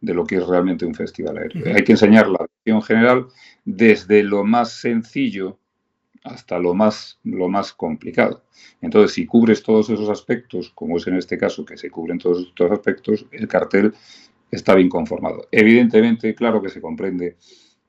lo 0.00 0.24
que 0.24 0.36
es 0.36 0.46
realmente 0.46 0.86
un 0.86 0.94
festival 0.94 1.38
aéreo. 1.38 1.74
Hay 1.74 1.84
que 1.84 1.92
enseñar 1.92 2.28
la 2.28 2.38
aviación 2.38 2.82
general 2.82 3.26
desde 3.64 4.22
lo 4.22 4.44
más 4.44 4.72
sencillo 4.72 5.58
hasta 6.26 6.58
lo 6.58 6.74
más, 6.74 7.18
lo 7.24 7.48
más 7.48 7.72
complicado. 7.72 8.44
Entonces, 8.80 9.12
si 9.12 9.26
cubres 9.26 9.62
todos 9.62 9.88
esos 9.90 10.08
aspectos, 10.08 10.70
como 10.74 10.96
es 10.96 11.06
en 11.06 11.16
este 11.16 11.38
caso 11.38 11.64
que 11.64 11.76
se 11.76 11.90
cubren 11.90 12.18
todos 12.18 12.46
estos 12.48 12.70
aspectos, 12.70 13.26
el 13.30 13.48
cartel 13.48 13.94
está 14.50 14.74
bien 14.74 14.88
conformado. 14.88 15.48
Evidentemente, 15.50 16.34
claro 16.34 16.60
que 16.60 16.68
se 16.68 16.80
comprende 16.80 17.36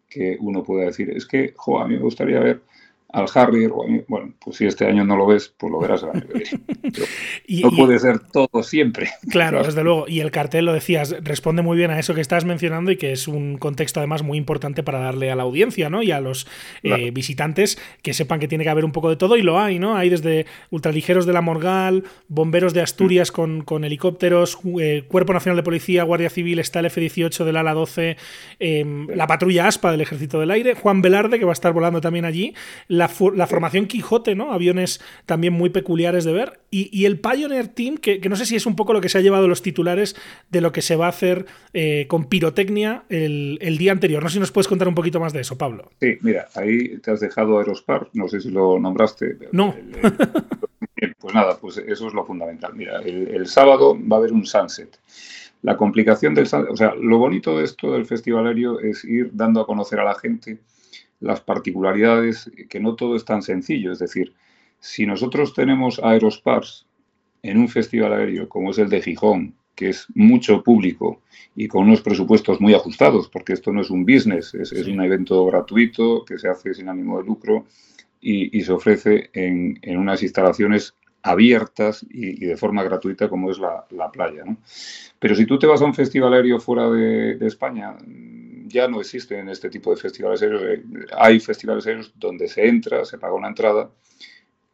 que 0.09 0.37
uno 0.39 0.63
pueda 0.63 0.85
decir, 0.85 1.09
es 1.09 1.25
que, 1.25 1.53
jo, 1.55 1.79
a 1.79 1.87
mí 1.87 1.95
me 1.95 2.01
gustaría 2.01 2.39
ver 2.39 2.61
al 3.09 3.25
Harrier, 3.33 3.71
bueno, 4.07 4.33
pues 4.39 4.57
si 4.57 4.65
este 4.65 4.85
año 4.85 5.05
no 5.05 5.15
lo 5.15 5.25
ves, 5.25 5.53
pues 5.57 5.71
lo 5.71 5.79
verás 5.79 6.03
el 6.03 6.09
año 6.09 6.27
que 6.27 6.39
viene. 6.39 7.63
no 7.63 7.71
puede 7.71 7.99
ser 7.99 8.19
todo 8.19 8.63
siempre. 8.63 9.09
Claro, 9.29 9.63
desde 9.63 9.83
luego. 9.83 10.05
Y 10.07 10.19
el 10.19 10.31
cartel, 10.31 10.65
lo 10.65 10.73
decías, 10.73 11.15
responde 11.23 11.61
muy 11.61 11.77
bien 11.77 11.89
a 11.89 11.99
eso 11.99 12.13
que 12.13 12.21
estás 12.21 12.43
mencionando 12.43 12.91
y 12.91 12.97
que 12.97 13.13
es 13.13 13.27
un 13.27 13.57
contexto 13.57 14.01
además 14.01 14.23
muy 14.23 14.37
importante 14.37 14.83
para 14.83 14.99
darle 14.99 15.31
a 15.31 15.35
la 15.35 15.43
audiencia 15.43 15.89
¿no? 15.89 16.03
y 16.03 16.11
a 16.11 16.19
los 16.19 16.47
eh, 16.83 17.11
visitantes 17.11 17.77
que 18.01 18.13
sepan 18.13 18.39
que 18.39 18.47
tiene 18.47 18.63
que 18.63 18.69
haber 18.69 18.85
un 18.85 18.91
poco 18.91 19.09
de 19.09 19.15
todo 19.15 19.37
y 19.37 19.41
lo 19.41 19.59
hay, 19.59 19.79
¿no? 19.79 19.95
Hay 19.95 20.09
desde 20.09 20.45
ultraligeros 20.69 21.25
de 21.25 21.33
la 21.33 21.41
Morgal, 21.41 22.03
bomberos 22.27 22.73
de 22.73 22.81
Asturias 22.81 23.31
con, 23.31 23.61
con, 23.61 23.83
helicópteros, 23.83 24.59
eh, 24.79 25.03
Cuerpo 25.07 25.33
Nacional 25.33 25.57
de 25.57 25.63
Policía, 25.63 26.03
Guardia 26.03 26.29
Civil, 26.29 26.59
está 26.59 26.79
el 26.79 26.87
F-18 26.87 27.45
del 27.45 27.57
ala 27.57 27.73
12, 27.73 28.17
em, 28.59 29.07
la 29.07 29.27
patrulla 29.27 29.67
ASPA 29.67 29.91
del 29.91 30.01
Ejército 30.01 30.39
del 30.39 30.51
Aire, 30.51 30.75
Juan 30.75 31.01
Velarde, 31.01 31.39
que 31.39 31.45
va 31.45 31.51
a 31.51 31.53
estar 31.53 31.73
volando 31.73 32.01
también 32.01 32.25
allí, 32.25 32.53
la, 32.87 33.06
formación 33.07 33.87
Quijote, 33.87 34.35
¿no? 34.35 34.51
Aviones 34.51 35.01
también 35.25 35.53
muy 35.53 35.69
peculiares 35.69 36.23
de 36.25 36.33
ver. 36.33 36.59
Y, 36.69 37.05
el 37.05 37.19
Pioneer 37.19 37.69
Team, 37.69 37.97
que, 37.97 38.19
no 38.27 38.35
sé 38.35 38.45
si 38.45 38.55
es 38.55 38.65
un 38.65 38.75
poco 38.75 38.93
lo 38.93 39.01
que 39.01 39.09
se 39.09 39.17
ha 39.17 39.21
llevado 39.21 39.47
los 39.47 39.61
titulares 39.61 40.15
de 40.49 40.61
lo 40.61 40.71
que 40.71 40.81
se 40.81 40.95
va 40.95 41.05
a 41.05 41.09
hacer 41.09 41.45
eh, 41.73 42.05
con 42.07 42.25
pirotecnia 42.25 43.03
el, 43.09 43.77
día 43.77 43.91
anterior. 43.91 44.21
No 44.21 44.29
sé 44.29 44.33
si 44.33 44.39
nos 44.39 44.51
puedes 44.51 44.67
contar 44.67 44.87
un 44.87 44.95
poquito 44.95 45.19
más 45.19 45.33
de 45.33 45.41
eso, 45.41 45.57
Pablo. 45.57 45.89
Sí, 45.99 46.17
mira, 46.21 46.47
ahí 46.55 46.97
te 46.97 47.11
has 47.11 47.19
dejado 47.19 47.59
Aerospar, 47.59 48.09
no 48.13 48.27
sé 48.27 48.41
si 48.41 48.49
lo 48.49 48.79
nombraste. 48.79 49.37
No. 49.51 49.75
pues 51.19 51.33
nada, 51.33 51.57
pues 51.57 51.77
eso 51.77 52.07
es 52.07 52.13
lo 52.13 52.25
fundamental. 52.25 52.73
Mira, 52.75 52.99
el, 52.99 53.47
sábado 53.47 53.97
va 53.99 54.17
a 54.17 54.19
haber 54.19 54.33
un 54.33 54.45
sunset. 54.45 54.99
La 55.61 55.77
complicación 55.77 56.35
del 56.35 56.47
sunset, 56.47 56.71
o 56.71 56.77
sea, 56.77 56.93
lo 56.95 57.17
bonito 57.17 57.57
de 57.57 57.63
esto 57.63 57.93
del 57.93 58.05
festival 58.05 58.47
aéreo 58.47 58.79
es 58.79 59.03
ir 59.05 59.31
dando 59.33 59.61
a 59.61 59.65
conocer 59.65 59.99
a 59.99 60.03
la 60.03 60.15
gente 60.15 60.59
las 61.19 61.41
particularidades, 61.41 62.51
que 62.69 62.79
no 62.79 62.95
todo 62.95 63.15
es 63.15 63.25
tan 63.25 63.41
sencillo. 63.41 63.91
Es 63.91 63.99
decir, 63.99 64.33
si 64.79 65.05
nosotros 65.05 65.53
tenemos 65.53 65.99
Aerospars 66.03 66.85
en 67.43 67.57
un 67.57 67.69
festival 67.69 68.13
aéreo 68.13 68.49
como 68.49 68.71
es 68.71 68.77
el 68.77 68.89
de 68.89 69.01
Gijón, 69.01 69.55
que 69.75 69.89
es 69.89 70.07
mucho 70.15 70.63
público 70.63 71.21
y 71.55 71.67
con 71.67 71.85
unos 71.85 72.01
presupuestos 72.01 72.59
muy 72.59 72.73
ajustados, 72.73 73.29
porque 73.29 73.53
esto 73.53 73.71
no 73.71 73.81
es 73.81 73.89
un 73.89 74.05
business, 74.05 74.53
es, 74.55 74.71
un 74.71 75.01
evento 75.01 75.45
gratuito 75.45 76.25
que 76.25 76.39
se 76.39 76.49
hace 76.49 76.73
sin 76.73 76.89
ánimo 76.89 77.19
de 77.19 77.25
lucro 77.25 77.65
y, 78.19 78.59
se 78.61 78.71
ofrece 78.71 79.29
en, 79.33 79.79
unas 79.97 80.23
instalaciones 80.23 80.95
abiertas 81.21 82.05
y, 82.09 82.43
de 82.45 82.57
forma 82.57 82.83
gratuita 82.83 83.29
como 83.29 83.51
es 83.51 83.59
la, 83.59 84.11
playa. 84.11 84.43
Pero 85.19 85.35
si 85.35 85.45
tú 85.45 85.59
te 85.59 85.67
vas 85.67 85.81
a 85.81 85.85
un 85.85 85.93
festival 85.93 86.33
aéreo 86.33 86.59
fuera 86.59 86.89
de 86.89 87.37
España, 87.45 87.95
ya 88.67 88.87
no 88.87 88.99
existen 88.99 89.49
este 89.49 89.69
tipo 89.69 89.91
de 89.91 89.97
festivales 89.97 90.41
aéreos. 90.41 90.63
Eh, 90.63 90.83
hay 91.17 91.39
festivales 91.39 91.87
aéreos 91.87 92.11
donde 92.15 92.47
se 92.47 92.67
entra, 92.67 93.05
se 93.05 93.17
paga 93.17 93.33
una 93.33 93.47
entrada 93.47 93.89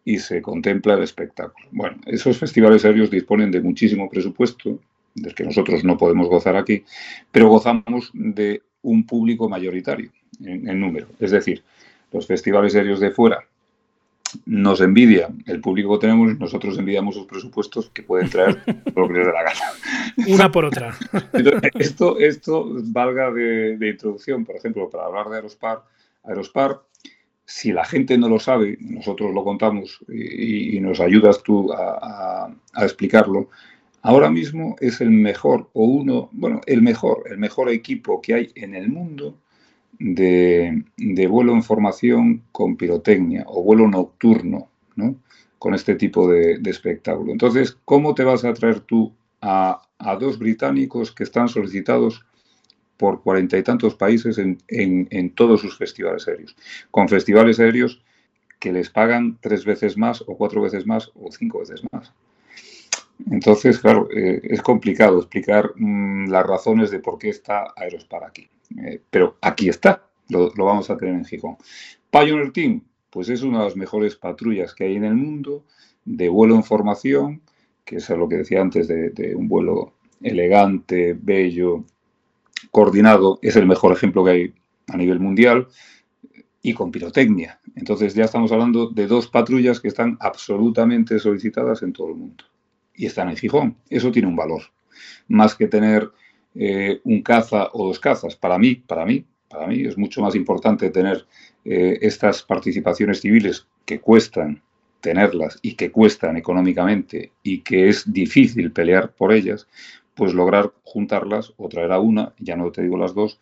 y 0.05 0.19
se 0.19 0.41
contempla 0.41 0.95
el 0.95 1.03
espectáculo. 1.03 1.67
Bueno, 1.71 1.97
esos 2.05 2.37
festivales 2.37 2.83
aéreos 2.85 3.09
disponen 3.09 3.51
de 3.51 3.61
muchísimo 3.61 4.09
presupuesto, 4.09 4.79
del 5.15 5.35
que 5.35 5.43
nosotros 5.43 5.83
no 5.83 5.97
podemos 5.97 6.27
gozar 6.27 6.55
aquí, 6.55 6.83
pero 7.31 7.49
gozamos 7.49 8.11
de 8.13 8.63
un 8.81 9.05
público 9.05 9.47
mayoritario 9.47 10.11
en, 10.41 10.67
en 10.67 10.79
número. 10.79 11.07
Es 11.19 11.31
decir, 11.31 11.63
los 12.11 12.27
festivales 12.27 12.75
aéreos 12.75 12.99
de 12.99 13.11
fuera 13.11 13.47
nos 14.45 14.81
envidia 14.81 15.29
el 15.45 15.61
público 15.61 15.93
que 15.93 16.07
tenemos 16.07 16.37
nosotros 16.39 16.77
envidiamos 16.77 17.15
los 17.15 17.25
presupuestos 17.25 17.89
que 17.89 18.03
pueden 18.03 18.29
traer 18.29 18.61
lo 18.95 19.07
que 19.07 19.13
les 19.13 19.25
dé 19.25 19.33
la 19.33 19.43
gana. 19.43 19.59
Una 20.27 20.51
por 20.51 20.65
otra. 20.65 20.95
esto, 21.75 22.19
esto 22.19 22.69
valga 22.85 23.31
de, 23.31 23.77
introducción, 23.89 24.45
por 24.45 24.55
ejemplo, 24.55 24.89
para 24.89 25.05
hablar 25.05 25.29
de 25.29 25.35
Aerospar. 25.37 25.83
Aerospar, 26.23 26.81
si 27.45 27.71
la 27.71 27.85
gente 27.85 28.17
no 28.17 28.29
lo 28.29 28.39
sabe, 28.39 28.77
nosotros 28.79 29.33
lo 29.33 29.43
contamos 29.43 29.99
y, 30.07 30.79
nos 30.79 30.99
ayudas 30.99 31.43
tú 31.43 31.71
a, 31.73 32.53
a 32.73 32.83
explicarlo, 32.83 33.49
ahora 34.01 34.29
mismo 34.29 34.75
es 34.79 35.01
el 35.01 35.11
mejor 35.11 35.69
o 35.73 35.85
uno, 35.85 36.29
bueno, 36.31 36.61
el 36.65 36.81
mejor, 36.81 37.23
el 37.29 37.37
mejor 37.37 37.69
equipo 37.69 38.21
que 38.21 38.33
hay 38.33 38.51
en 38.55 38.75
el 38.75 38.89
mundo 38.89 39.37
de, 39.99 41.27
vuelo 41.27 41.53
en 41.53 41.63
formación 41.63 42.43
con 42.51 42.75
pirotecnia 42.75 43.45
o 43.47 43.63
vuelo 43.63 43.87
nocturno, 43.87 44.69
¿no? 44.95 45.15
Con 45.59 45.73
este 45.73 45.95
tipo 45.95 46.27
de, 46.27 46.59
espectáculo. 46.65 47.31
Entonces, 47.31 47.77
¿cómo 47.85 48.13
te 48.13 48.23
vas 48.23 48.43
a 48.43 48.53
traer 48.53 48.81
tú 48.81 49.13
a, 49.41 49.81
dos 50.19 50.37
británicos 50.37 51.11
que 51.13 51.23
están 51.23 51.47
solicitados 51.47 52.25
por 52.97 53.21
cuarenta 53.21 53.57
y 53.57 53.63
tantos 53.63 53.95
países 53.95 54.37
en, 54.37 55.29
todos 55.31 55.61
sus 55.61 55.77
festivales 55.77 56.27
aéreos? 56.27 56.55
Con 56.91 57.07
festivales 57.07 57.59
aéreos 57.59 58.01
que 58.59 58.71
les 58.71 58.89
pagan 58.89 59.37
tres 59.41 59.65
veces 59.65 59.97
más 59.97 60.21
o 60.21 60.37
cuatro 60.37 60.61
veces 60.61 60.85
más 60.85 61.11
o 61.15 61.31
cinco 61.31 61.59
veces 61.59 61.81
más. 61.91 62.13
Entonces, 63.29 63.79
claro, 63.79 64.09
eh, 64.13 64.41
es 64.43 64.61
complicado 64.61 65.19
explicar 65.19 65.71
mm, 65.75 66.29
las 66.29 66.45
razones 66.45 66.91
de 66.91 66.99
por 66.99 67.17
qué 67.17 67.29
está 67.29 67.73
Aerospar 67.75 68.23
aquí. 68.23 68.49
Eh, 68.77 69.01
pero 69.09 69.37
aquí 69.41 69.69
está, 69.69 70.05
lo, 70.29 70.51
vamos 70.57 70.89
a 70.89 70.97
tener 70.97 71.15
en 71.15 71.25
Gijón. 71.25 71.57
Pioneer 72.09 72.51
Team, 72.51 72.81
pues 73.09 73.29
es 73.29 73.43
una 73.43 73.59
de 73.59 73.65
las 73.65 73.75
mejores 73.75 74.15
patrullas 74.15 74.73
que 74.73 74.85
hay 74.85 74.95
en 74.95 75.03
el 75.03 75.15
mundo 75.15 75.65
de 76.05 76.29
vuelo 76.29 76.55
en 76.55 76.63
formación, 76.63 77.41
que 77.85 77.97
es 77.97 78.09
lo 78.09 78.27
que 78.27 78.37
decía 78.37 78.61
antes 78.61 78.87
de, 78.87 79.35
un 79.35 79.47
vuelo 79.47 79.93
elegante, 80.21 81.17
bello, 81.19 81.83
coordinado, 82.71 83.39
es 83.41 83.55
el 83.55 83.65
mejor 83.65 83.93
ejemplo 83.93 84.23
que 84.23 84.31
hay 84.31 84.53
a 84.87 84.97
nivel 84.97 85.19
mundial, 85.19 85.67
y 86.61 86.73
con 86.73 86.91
pirotecnia. 86.91 87.59
Entonces 87.75 88.15
ya 88.15 88.23
estamos 88.23 88.51
hablando 88.51 88.89
de 88.89 89.05
dos 89.05 89.27
patrullas 89.27 89.81
que 89.81 89.89
están 89.89 90.17
absolutamente 90.21 91.19
solicitadas 91.19 91.83
en 91.83 91.91
todo 91.91 92.09
el 92.09 92.15
mundo. 92.15 92.45
Y 92.95 93.05
están 93.05 93.29
en 93.29 93.35
Gijón. 93.35 93.75
Eso 93.89 94.11
tiene 94.11 94.29
un 94.29 94.35
valor. 94.35 94.61
Más 95.27 95.55
que 95.55 95.67
tener 95.67 96.09
eh, 96.55 96.99
un 97.03 97.21
caza 97.21 97.69
o 97.73 97.87
dos 97.87 97.99
cazas. 97.99 98.35
Para 98.35 98.57
mí, 98.57 98.75
para 98.75 99.05
mí, 99.05 99.25
para 99.49 99.67
mí 99.67 99.85
es 99.85 99.97
mucho 99.97 100.21
más 100.21 100.35
importante 100.35 100.89
tener 100.89 101.25
eh, 101.65 101.97
estas 102.01 102.43
participaciones 102.43 103.21
civiles 103.21 103.67
que 103.85 103.99
cuestan 103.99 104.61
tenerlas 105.01 105.59
y 105.61 105.75
que 105.75 105.91
cuestan 105.91 106.37
económicamente 106.37 107.31
y 107.43 107.59
que 107.59 107.89
es 107.89 108.11
difícil 108.11 108.71
pelear 108.71 109.11
por 109.11 109.33
ellas, 109.33 109.67
pues 110.15 110.33
lograr 110.33 110.71
juntarlas 110.83 111.53
o 111.57 111.67
traer 111.67 111.91
a 111.91 111.99
una, 111.99 112.33
ya 112.39 112.55
no 112.55 112.71
te 112.71 112.83
digo 112.83 112.97
las 112.97 113.13
dos, 113.13 113.39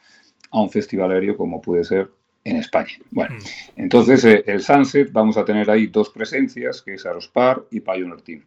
a 0.50 0.62
un 0.62 0.70
festival 0.70 1.12
aéreo 1.12 1.38
como 1.38 1.62
puede 1.62 1.84
ser 1.84 2.10
en 2.44 2.58
España. 2.58 2.94
Bueno, 3.12 3.36
mm. 3.36 3.82
entonces 3.82 4.26
eh, 4.26 4.44
el 4.48 4.62
Sunset 4.62 5.12
vamos 5.12 5.38
a 5.38 5.46
tener 5.46 5.70
ahí 5.70 5.88
dos 5.88 6.10
presencias, 6.10 6.82
que 6.82 6.96
es 6.96 7.06
Aerospar 7.06 7.64
y 7.72 7.80
Pioneer 7.80 8.22
Team. 8.22 8.46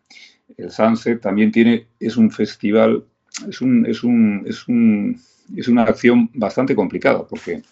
El 0.57 0.71
Sunset 0.71 1.21
también 1.21 1.53
tiene, 1.53 1.87
es 2.01 2.17
un 2.17 2.31
festival, 2.31 3.05
es, 3.49 3.61
un, 3.61 3.87
es, 3.87 4.05
un, 4.05 4.45
es, 4.47 4.69
un, 4.69 5.21
es 5.57 5.69
una 5.69 5.83
acción 5.85 6.31
bastante 6.35 6.75
complicada, 6.75 7.27
porque 7.27 7.63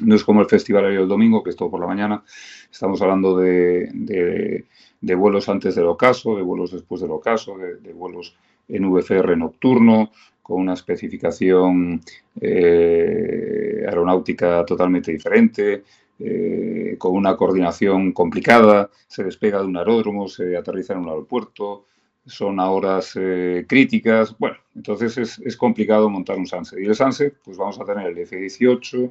no 0.00 0.14
es 0.14 0.24
como 0.24 0.40
el 0.40 0.48
Festival 0.48 0.84
del 0.84 1.08
Domingo, 1.08 1.42
que 1.42 1.50
es 1.50 1.56
todo 1.56 1.70
por 1.70 1.80
la 1.80 1.86
mañana. 1.86 2.22
Estamos 2.70 3.00
hablando 3.02 3.36
de, 3.38 4.64
de, 5.00 5.14
vuelos 5.14 5.48
antes 5.48 5.74
del 5.74 5.86
ocaso, 5.86 6.36
de 6.36 6.42
vuelos 6.42 6.72
después 6.72 7.00
del 7.00 7.10
ocaso, 7.10 7.56
de, 7.58 7.76
de 7.76 7.92
vuelos 7.92 8.36
en 8.68 8.90
VFR 8.90 9.36
nocturno, 9.36 10.10
con 10.48 10.60
una 10.62 10.74
especificación 10.74 12.00
eh, 12.40 13.84
aeronáutica 13.86 14.64
totalmente 14.64 15.12
diferente, 15.12 15.84
eh, 16.18 16.96
con 16.98 17.14
una 17.14 17.36
coordinación 17.36 18.12
complicada, 18.12 18.90
se 19.06 19.24
despega 19.24 19.60
de 19.60 19.66
un 19.66 19.76
aeródromo, 19.76 20.26
se 20.26 20.56
aterriza 20.56 20.94
en 20.94 21.00
un 21.00 21.10
aeropuerto, 21.10 21.84
son 22.28 22.60
a 22.60 22.70
horas 22.70 23.12
eh, 23.16 23.64
críticas. 23.68 24.36
Bueno, 24.38 24.56
entonces 24.74 25.38
es, 25.38 25.56
complicado 25.56 26.08
montar 26.08 26.36
un 26.36 26.46
Sunset. 26.46 26.78
Y 26.80 26.86
el 26.86 26.94
Sunset, 26.94 27.34
pues 27.44 27.56
vamos 27.56 27.80
a 27.80 27.84
tener 27.84 28.06
el 28.06 28.18
F-18, 28.18 29.10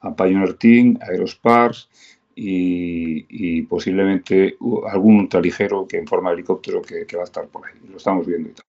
a 0.00 0.16
Pioneer 0.16 0.54
Team, 0.54 0.98
Aerospars 1.00 1.88
y, 2.34 3.62
posiblemente 3.62 4.56
algún 4.90 5.20
ultraligero 5.20 5.86
que 5.86 5.98
en 5.98 6.06
forma 6.06 6.30
de 6.30 6.36
helicóptero 6.36 6.80
que, 6.80 7.06
que, 7.06 7.16
va 7.16 7.22
a 7.22 7.26
estar 7.26 7.46
por 7.46 7.66
ahí. 7.66 7.74
Lo 7.88 7.98
estamos 7.98 8.26
viendo 8.26 8.48
y 8.48 8.52
tal 8.52 8.64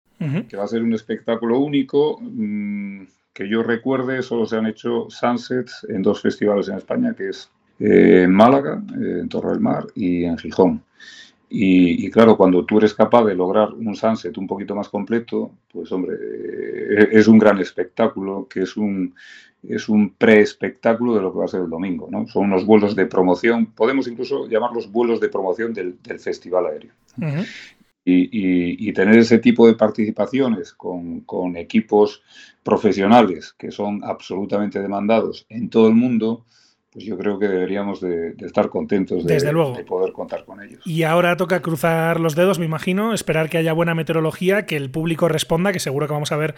que 0.48 0.58
va 0.58 0.64
a 0.64 0.68
ser 0.68 0.84
un 0.84 0.94
espectáculo 0.94 1.60
único. 1.60 2.20
Mm, 2.22 3.04
que 3.34 3.48
yo 3.48 3.64
recuerde, 3.64 4.22
solo 4.22 4.46
se 4.46 4.58
han 4.58 4.66
hecho 4.66 5.08
sunsets 5.10 5.86
en 5.88 6.02
dos 6.02 6.22
festivales 6.22 6.68
en 6.68 6.76
España, 6.76 7.14
que 7.16 7.30
es 7.30 7.50
eh, 7.80 8.24
en 8.24 8.32
Málaga, 8.34 8.84
eh, 9.00 9.20
en 9.22 9.30
Torre 9.30 9.52
del 9.52 9.62
Mar, 9.62 9.88
y 9.96 10.26
en 10.26 10.38
Gijón. 10.38 10.84
Y, 11.54 12.10
claro, 12.12 12.38
cuando 12.38 12.66
tú 12.66 12.78
eres 12.78 12.94
capaz 12.94 13.26
de 13.26 13.36
lograr 13.36 13.74
un 13.74 13.94
sunset 13.94 14.38
un 14.38 14.48
poquito 14.48 14.74
más 14.74 14.88
completo, 14.88 15.52
pues 15.70 15.92
hombre, 15.92 16.16
eh, 16.16 17.10
es 17.12 17.28
un 17.28 17.38
gran 17.38 17.60
espectáculo, 17.60 18.48
que 18.50 18.62
es 18.62 18.78
un, 18.78 19.14
es 19.62 19.90
un 19.90 20.12
pre-espectáculo 20.12 21.14
de 21.14 21.22
lo 21.22 21.34
que 21.34 21.40
va 21.40 21.46
a 21.46 21.50
ser 21.50 21.62
el 21.62 21.70
domingo. 21.70 22.08
¿no? 22.10 22.26
Son 22.28 22.46
unos 22.46 22.66
vuelos 22.66 22.96
de 22.96 23.06
promoción, 23.06 23.66
podemos 23.66 24.08
incluso 24.08 24.48
llamarlos 24.48 24.90
vuelos 24.90 25.20
de 25.20 25.28
promoción 25.28 25.74
del, 25.74 25.98
festival 26.20 26.68
aéreo. 26.68 26.94
Y, 28.06 28.94
tener 28.94 29.18
ese 29.18 29.40
tipo 29.40 29.68
de 29.68 29.74
participaciones 29.74 30.72
con, 30.72 31.58
equipos 31.58 32.24
profesionales 32.64 33.54
que 33.58 33.72
son 33.72 34.02
absolutamente 34.06 34.80
demandados 34.80 35.46
en 35.50 35.70
todo 35.70 35.90
el 35.90 35.96
mundo, 35.96 36.46
pues 36.92 37.06
yo 37.06 37.18
creo 37.18 37.40
que 37.40 37.48
deberíamos 37.48 38.02
de, 38.02 38.36
estar 38.40 38.68
contentos 38.68 39.24
de, 39.24 39.40
de, 39.40 39.84
poder 39.86 40.12
contar 40.12 40.44
con 40.44 40.62
ellos. 40.62 40.86
Y 40.86 41.04
ahora 41.04 41.38
toca 41.38 41.62
cruzar 41.62 42.20
los 42.20 42.36
dedos, 42.36 42.60
me 42.60 42.66
imagino, 42.66 43.14
esperar 43.14 43.50
que 43.50 43.58
haya 43.58 43.72
buena 43.72 43.96
meteorología, 43.96 44.66
que 44.66 44.76
el 44.76 44.92
público 44.92 45.30
responda, 45.30 45.72
que 45.72 45.80
seguro 45.80 46.08
que 46.08 46.14
vamos 46.14 46.34
a 46.34 46.38
ver 46.38 46.56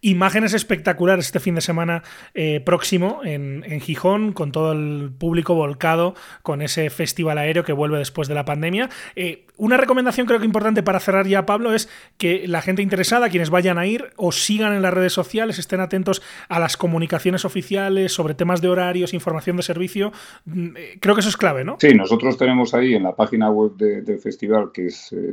imágenes 0.00 0.54
espectaculares 0.54 1.26
este 1.26 1.40
fin 1.40 1.54
de 1.54 1.60
semana 1.60 2.02
eh, 2.34 2.60
próximo 2.60 3.20
en, 3.24 3.62
Gijón, 3.80 4.32
con 4.32 4.52
todo 4.52 4.72
el 4.72 5.10
público 5.18 5.54
volcado 5.54 6.14
con 6.42 6.62
ese 6.62 6.88
festival 6.90 7.38
aéreo 7.38 7.64
que 7.64 7.72
vuelve 7.72 7.98
después 7.98 8.28
de 8.28 8.34
la 8.34 8.44
pandemia. 8.44 8.88
Eh, 9.16 9.46
una 9.56 9.76
recomendación 9.76 10.26
creo 10.26 10.40
que 10.40 10.46
importante 10.46 10.82
para 10.82 11.00
cerrar 11.00 11.26
ya, 11.26 11.46
Pablo, 11.46 11.74
es 11.74 11.88
que 12.18 12.46
la 12.48 12.60
gente 12.60 12.82
interesada, 12.82 13.28
quienes 13.28 13.50
vayan 13.50 13.78
a 13.78 13.86
ir, 13.86 14.12
os 14.16 14.42
sigan 14.42 14.74
en 14.74 14.82
las 14.82 14.92
redes 14.92 15.12
sociales, 15.12 15.58
estén 15.58 15.80
atentos 15.80 16.22
a 16.48 16.58
las 16.58 16.76
comunicaciones 16.76 17.44
oficiales 17.44 18.12
sobre 18.12 18.34
temas 18.34 18.60
de 18.60 18.68
horarios, 18.68 19.14
información 19.14 19.56
de 19.56 19.62
servicio. 19.74 20.12
Mm, 20.46 20.76
eh, 20.76 20.98
creo 21.00 21.14
que 21.14 21.20
eso 21.20 21.28
es 21.28 21.36
clave, 21.36 21.64
¿no? 21.64 21.76
Sí, 21.78 21.94
nosotros 21.94 22.38
tenemos 22.38 22.72
ahí 22.74 22.94
en 22.94 23.02
la 23.02 23.14
página 23.14 23.50
web 23.50 23.76
del 23.76 24.18
festival, 24.18 24.70
que 24.72 24.86
es 24.86 25.12
eh, 25.12 25.32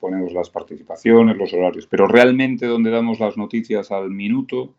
ponemos 0.00 0.32
las 0.32 0.50
participaciones, 0.50 1.36
los 1.36 1.52
horarios, 1.54 1.86
pero 1.86 2.06
realmente 2.06 2.66
donde 2.66 2.90
damos 2.90 3.20
las 3.20 3.36
noticias 3.36 3.90
al 3.90 4.10
minuto, 4.10 4.74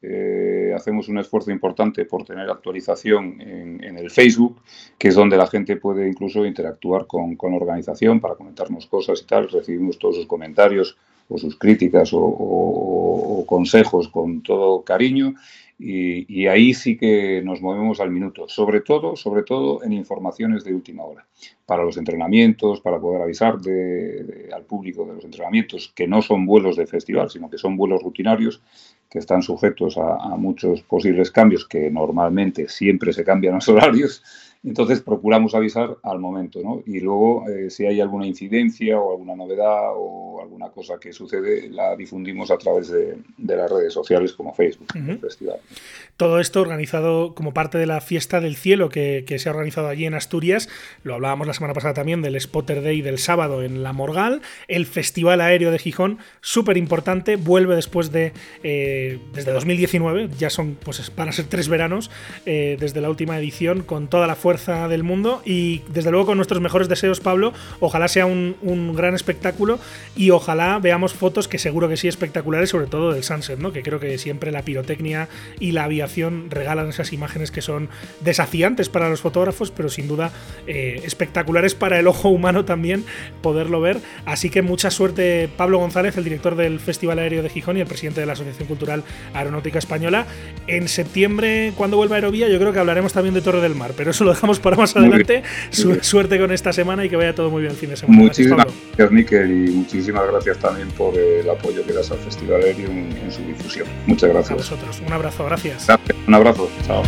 eh, 0.00 0.72
hacemos 0.76 1.08
un 1.08 1.18
esfuerzo 1.18 1.50
importante 1.50 2.04
por 2.04 2.24
tener 2.24 2.48
actualización 2.48 3.40
en, 3.40 3.98
el 3.98 4.10
Facebook, 4.10 4.60
que 4.96 5.08
es 5.08 5.16
donde 5.16 5.36
la 5.36 5.48
gente 5.48 5.76
puede 5.76 6.06
incluso 6.08 6.46
interactuar 6.46 7.06
con, 7.06 7.36
la 7.36 7.56
organización 7.56 8.20
para 8.20 8.36
comentarnos 8.36 8.86
cosas 8.86 9.20
y 9.22 9.26
tal. 9.26 9.48
Recibimos 9.48 9.98
todos 9.98 10.16
sus 10.16 10.26
comentarios 10.26 10.96
o 11.28 11.36
sus 11.36 11.58
críticas 11.58 12.10
o 12.12 13.44
consejos 13.46 14.08
con 14.08 14.42
todo 14.42 14.82
cariño 14.82 15.34
y, 15.80 16.46
ahí 16.48 16.74
sí 16.74 16.96
que 16.96 17.40
nos 17.44 17.62
movemos 17.62 18.00
al 18.00 18.10
minuto, 18.10 18.48
sobre 18.48 18.80
todo, 18.80 19.14
sobre 19.14 19.44
todo 19.44 19.84
en 19.84 19.92
informaciones 19.92 20.64
de 20.64 20.74
última 20.74 21.04
hora, 21.04 21.26
para 21.66 21.84
los 21.84 21.96
entrenamientos, 21.96 22.80
para 22.80 22.98
poder 22.98 23.22
avisar 23.22 23.58
al 24.52 24.64
público 24.64 25.06
de 25.06 25.14
los 25.14 25.24
entrenamientos, 25.24 25.92
que 25.94 26.08
no 26.08 26.20
son 26.20 26.46
vuelos 26.46 26.76
de 26.76 26.86
festival, 26.86 27.30
sino 27.30 27.48
que 27.48 27.58
son 27.58 27.76
vuelos 27.76 28.02
rutinarios 28.02 28.60
que 29.08 29.20
están 29.20 29.42
sujetos 29.42 29.96
a, 29.96 30.16
a 30.16 30.36
muchos 30.36 30.82
posibles 30.82 31.30
cambios, 31.30 31.66
que 31.66 31.90
normalmente 31.90 32.68
siempre 32.68 33.12
se 33.12 33.24
cambian 33.24 33.54
los 33.54 33.68
horarios 33.68 34.22
entonces 34.64 35.00
procuramos 35.00 35.54
avisar 35.54 35.96
al 36.02 36.18
momento, 36.18 36.60
¿no? 36.62 36.82
Y 36.84 36.98
luego, 36.98 37.48
eh, 37.48 37.70
si 37.70 37.86
hay 37.86 38.00
alguna 38.00 38.26
incidencia 38.26 38.98
o 38.98 39.12
alguna 39.12 39.36
novedad 39.36 39.92
o 39.94 40.40
alguna 40.42 40.70
cosa 40.70 40.98
que 40.98 41.12
sucede, 41.12 41.68
la 41.70 41.94
difundimos 41.94 42.50
a 42.50 42.58
través 42.58 42.88
de, 42.88 43.18
las 43.38 43.70
redes 43.70 43.92
sociales 43.92 44.32
como 44.32 44.52
Facebook, 44.52 44.88
festival. 45.20 45.58
Todo 46.16 46.40
esto 46.40 46.60
organizado 46.60 47.34
como 47.34 47.54
parte 47.54 47.78
de 47.78 47.86
la 47.86 48.00
Fiesta 48.00 48.40
del 48.40 48.56
Cielo 48.56 48.88
que, 48.88 49.24
se 49.38 49.48
ha 49.48 49.52
organizado 49.52 49.86
allí 49.86 50.04
en 50.04 50.14
Asturias. 50.14 50.68
Lo 51.04 51.14
hablábamos 51.14 51.46
la 51.46 51.54
semana 51.54 51.74
pasada 51.74 51.94
también 51.94 52.22
del 52.22 52.38
Spotter 52.40 52.82
Day 52.82 53.00
del 53.00 53.18
sábado 53.18 53.62
en 53.62 53.84
La 53.84 53.92
Morgal. 53.92 54.42
El 54.66 54.86
Festival 54.86 55.40
Aéreo 55.40 55.70
de 55.70 55.78
Gijón, 55.78 56.18
súper 56.40 56.76
importante, 56.76 57.36
vuelve 57.36 57.76
después 57.76 58.10
de, 58.10 58.32
eh, 58.64 59.20
desde 59.32 59.52
2019, 59.52 60.30
ya 60.36 60.50
son, 60.50 60.76
pues 60.82 61.12
van 61.14 61.28
a 61.28 61.32
ser 61.32 61.44
tres 61.46 61.68
veranos, 61.68 62.10
eh, 62.44 62.76
desde 62.80 63.00
la 63.00 63.08
última 63.08 63.38
edición, 63.38 63.82
con 63.82 64.08
toda 64.08 64.26
la 64.26 64.34
fuerza 64.34 64.47
del 64.56 65.02
mundo 65.02 65.42
y 65.44 65.82
desde 65.92 66.10
luego 66.10 66.24
con 66.26 66.38
nuestros 66.38 66.62
mejores 66.62 66.88
deseos, 66.88 67.20
Pablo, 67.20 67.52
ojalá 67.80 68.08
sea 68.08 68.24
un, 68.24 68.56
gran 68.96 69.14
espectáculo 69.14 69.78
y 70.16 70.30
ojalá 70.30 70.78
veamos 70.78 71.12
fotos 71.12 71.48
que 71.48 71.58
seguro 71.58 71.88
que 71.88 71.98
sí 71.98 72.08
espectaculares, 72.08 72.70
sobre 72.70 72.86
todo 72.86 73.12
del 73.12 73.22
sunset, 73.24 73.58
¿no? 73.58 73.72
que 73.72 73.82
creo 73.82 74.00
que 74.00 74.16
siempre 74.16 74.50
la 74.50 74.62
pirotecnia 74.62 75.28
y 75.60 75.72
la 75.72 75.84
aviación 75.84 76.50
regalan 76.50 76.88
esas 76.88 77.12
imágenes 77.12 77.50
que 77.50 77.60
son 77.60 77.90
desafiantes 78.20 78.88
para 78.88 79.10
los 79.10 79.20
fotógrafos, 79.20 79.70
pero 79.70 79.90
sin 79.90 80.08
duda 80.08 80.32
eh, 80.66 81.02
espectaculares 81.04 81.74
para 81.74 81.98
el 81.98 82.06
ojo 82.06 82.30
humano 82.30 82.64
también 82.64 83.04
poderlo 83.42 83.80
ver. 83.80 83.98
Así 84.24 84.48
que 84.48 84.62
mucha 84.62 84.90
suerte, 84.90 85.50
Pablo 85.56 85.78
González, 85.78 86.16
el 86.16 86.24
director 86.24 86.56
del 86.56 86.80
Festival 86.80 87.18
Aéreo 87.18 87.42
de 87.42 87.50
Gijón 87.50 87.76
y 87.76 87.80
el 87.80 87.86
presidente 87.86 88.20
de 88.20 88.26
la 88.26 88.32
Asociación 88.32 88.66
Cultural 88.66 89.04
Aeronáutica 89.34 89.78
Española. 89.78 90.26
En 90.66 90.88
septiembre, 90.88 91.72
cuando 91.76 91.98
vuelva 91.98 92.16
a 92.16 92.18
Aerovía, 92.18 92.48
yo 92.48 92.58
creo 92.58 92.72
que 92.72 92.78
hablaremos 92.78 93.12
también 93.12 93.34
de 93.34 93.42
Torre 93.42 93.60
del 93.60 93.74
Mar, 93.74 93.92
pero 93.96 94.10
eso 94.10 94.24
lo 94.24 94.30
dejamos 94.38 94.60
para 94.60 94.76
más 94.76 94.94
adelante. 94.96 95.42
suerte 96.00 96.38
con 96.38 96.52
esta 96.52 96.72
semana 96.72 97.04
y 97.04 97.08
que 97.08 97.16
vaya 97.16 97.34
todo 97.34 97.50
muy 97.50 97.62
bien 97.62 97.72
el 97.72 97.78
fin 97.78 97.90
de 97.90 97.96
semana. 97.96 98.18
Muchísimas 98.18 98.66
gracias, 98.66 99.10
Níker, 99.10 99.46
y 99.46 99.70
muchísimas 99.70 100.26
gracias 100.30 100.58
también 100.58 100.88
por 100.92 101.16
el 101.18 101.48
apoyo 101.50 101.84
que 101.84 101.92
das 101.92 102.10
al 102.10 102.18
Festival 102.18 102.62
Aéreo 102.62 102.88
en, 102.88 103.30
su 103.30 103.42
difusión. 103.42 103.86
Muchas 104.06 104.30
gracias. 104.30 104.52
A 104.52 104.54
vosotros. 104.54 105.02
Un 105.06 105.12
abrazo, 105.12 105.44
gracias. 105.44 105.86
Un 106.26 106.34
abrazo. 106.34 106.70
Chao. 106.86 107.02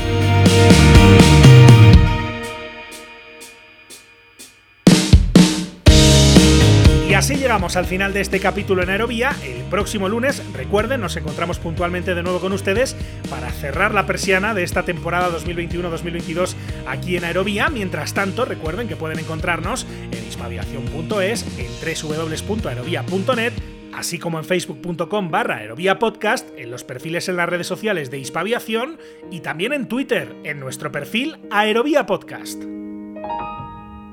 Así 7.21 7.35
llegamos 7.35 7.77
al 7.77 7.85
final 7.85 8.15
de 8.15 8.23
este 8.23 8.41
capítulo 8.41 8.83
en 8.83 8.89
Aerovía. 8.89 9.37
El 9.45 9.63
próximo 9.65 10.09
lunes, 10.09 10.43
recuerden, 10.55 11.03
nos 11.03 11.19
encontramos 11.19 11.59
puntualmente 11.59 12.15
de 12.15 12.23
nuevo 12.23 12.41
con 12.41 12.55
ustedes 12.55 12.97
para 13.29 13.51
cerrar 13.51 13.93
la 13.93 14.07
persiana 14.07 14.55
de 14.55 14.63
esta 14.63 14.85
temporada 14.87 15.29
2021-2022 15.39 16.55
aquí 16.89 17.19
en 17.19 17.25
Aerovía. 17.25 17.69
Mientras 17.69 18.15
tanto, 18.15 18.47
recuerden 18.47 18.89
que 18.89 18.97
pueden 18.97 19.19
encontrarnos 19.19 19.87
en 20.11 20.27
ispaviación.es, 20.27 21.45
en 21.59 22.09
www.aerovía.net 22.09 23.53
así 23.93 24.19
como 24.19 24.39
en 24.39 24.47
facebook.com 24.47 25.31
barra 25.31 25.57
aerovía 25.57 25.99
podcast, 25.99 26.49
en 26.57 26.71
los 26.71 26.85
perfiles 26.85 27.29
en 27.29 27.37
las 27.37 27.51
redes 27.51 27.67
sociales 27.67 28.11
de 28.11 28.19
Hispaviación 28.19 28.99
y 29.31 29.41
también 29.41 29.75
en 29.75 29.89
Twitter, 29.89 30.35
en 30.45 30.59
nuestro 30.59 30.91
perfil 30.91 31.37
Aerovía 31.51 32.07
Podcast. 32.07 32.63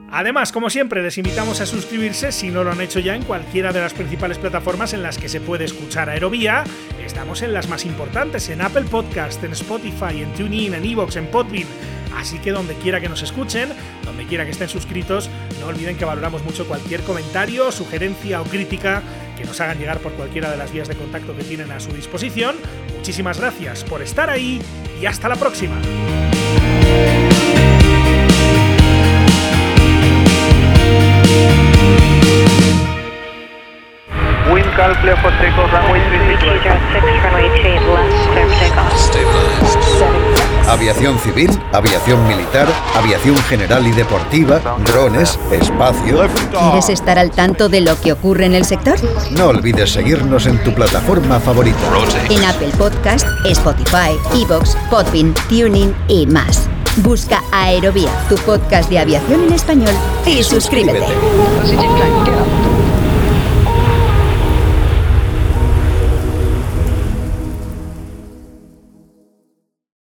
Además, 0.10 0.52
como 0.52 0.70
siempre, 0.70 1.04
les 1.04 1.18
invitamos 1.18 1.60
a 1.60 1.66
suscribirse 1.66 2.32
si 2.32 2.50
no 2.50 2.64
lo 2.64 2.72
han 2.72 2.82
hecho 2.82 3.00
ya 3.00 3.16
en 3.16 3.24
cualquiera 3.24 3.74
de 3.74 3.82
las 3.82 3.94
principales 3.94 4.38
plataformas 4.38 4.94
en 4.94 5.04
las 5.04 5.18
que 5.18 5.28
se 5.28 5.42
puede 5.42 5.66
escuchar 5.66 6.10
Aerovía. 6.10 6.64
Estamos 7.04 7.42
en 7.42 7.54
las 7.54 7.68
más 7.68 7.86
importantes, 7.86 8.50
en 8.50 8.62
Apple 8.62 8.86
Podcast, 8.90 9.44
en 9.44 9.52
Spotify, 9.52 10.22
en 10.22 10.34
TuneIn, 10.34 10.74
en 10.76 10.86
Evox, 10.86 11.18
en 11.18 11.28
Podbean. 11.28 11.68
Así 12.16 12.40
que 12.40 12.52
donde 12.52 12.74
quiera 12.76 13.02
que 13.02 13.10
nos 13.10 13.22
escuchen, 13.22 13.70
donde 14.06 14.26
quiera 14.26 14.46
que 14.46 14.52
estén 14.52 14.70
suscritos, 14.70 15.30
no 15.60 15.68
olviden 15.68 15.98
que 15.98 16.06
valoramos 16.06 16.44
mucho 16.44 16.68
cualquier 16.68 17.02
comentario, 17.02 17.72
sugerencia 17.72 18.42
o 18.42 18.46
crítica 18.46 19.04
que 19.38 19.46
nos 19.46 19.60
hagan 19.62 19.78
llegar 19.78 20.00
por 20.00 20.14
cualquiera 20.14 20.50
de 20.50 20.58
las 20.58 20.72
vías 20.72 20.88
de 20.88 20.96
contacto 20.96 21.36
que 21.36 21.44
tienen 21.44 21.72
a 21.72 21.80
su 21.80 21.92
disposición. 21.92 22.56
Muchísimas 22.96 23.40
gracias 23.40 23.84
por 23.84 24.02
estar 24.02 24.30
ahí 24.30 24.62
y 25.00 25.06
hasta 25.06 25.30
la 25.30 25.36
próxima. 25.36 25.76
Wind 34.52 34.72
calm, 34.76 34.96
clear 35.02 35.18
for 35.18 35.32
takeoff, 35.40 35.72
runway 35.74 36.02
36. 36.10 36.48
Aviación 40.68 41.18
civil, 41.20 41.50
aviación 41.74 42.28
militar, 42.28 42.68
aviación 42.96 43.36
general 43.44 43.88
y 43.88 43.92
deportiva, 43.92 44.60
drones, 44.86 45.40
espacio. 45.52 46.28
¿Quieres 46.52 46.90
estar 46.90 47.18
al 47.18 47.32
tanto 47.32 47.70
de 47.70 47.82
lo 47.82 48.00
que 48.00 48.12
ocurre 48.12 48.46
en 48.46 48.54
el 48.54 48.66
sector? 48.66 48.96
No 49.32 49.48
olvides 49.48 49.92
seguirnos 49.92 50.46
en 50.46 50.62
tu 50.64 50.74
plataforma 50.74 51.40
favorita. 51.40 51.78
En 52.30 52.44
Apple 52.44 52.72
Podcast, 52.78 53.28
Spotify, 53.46 54.12
Evox, 54.36 54.76
Podbean, 54.90 55.34
Tuning 55.50 55.94
y 56.08 56.28
más. 56.28 56.70
Busca 56.98 57.44
Aerovía, 57.52 58.10
tu 58.28 58.36
podcast 58.38 58.90
de 58.90 59.00
aviación 59.00 59.44
en 59.44 59.54
español 59.54 59.94
y 60.26 60.42
suscríbete. 60.44 61.06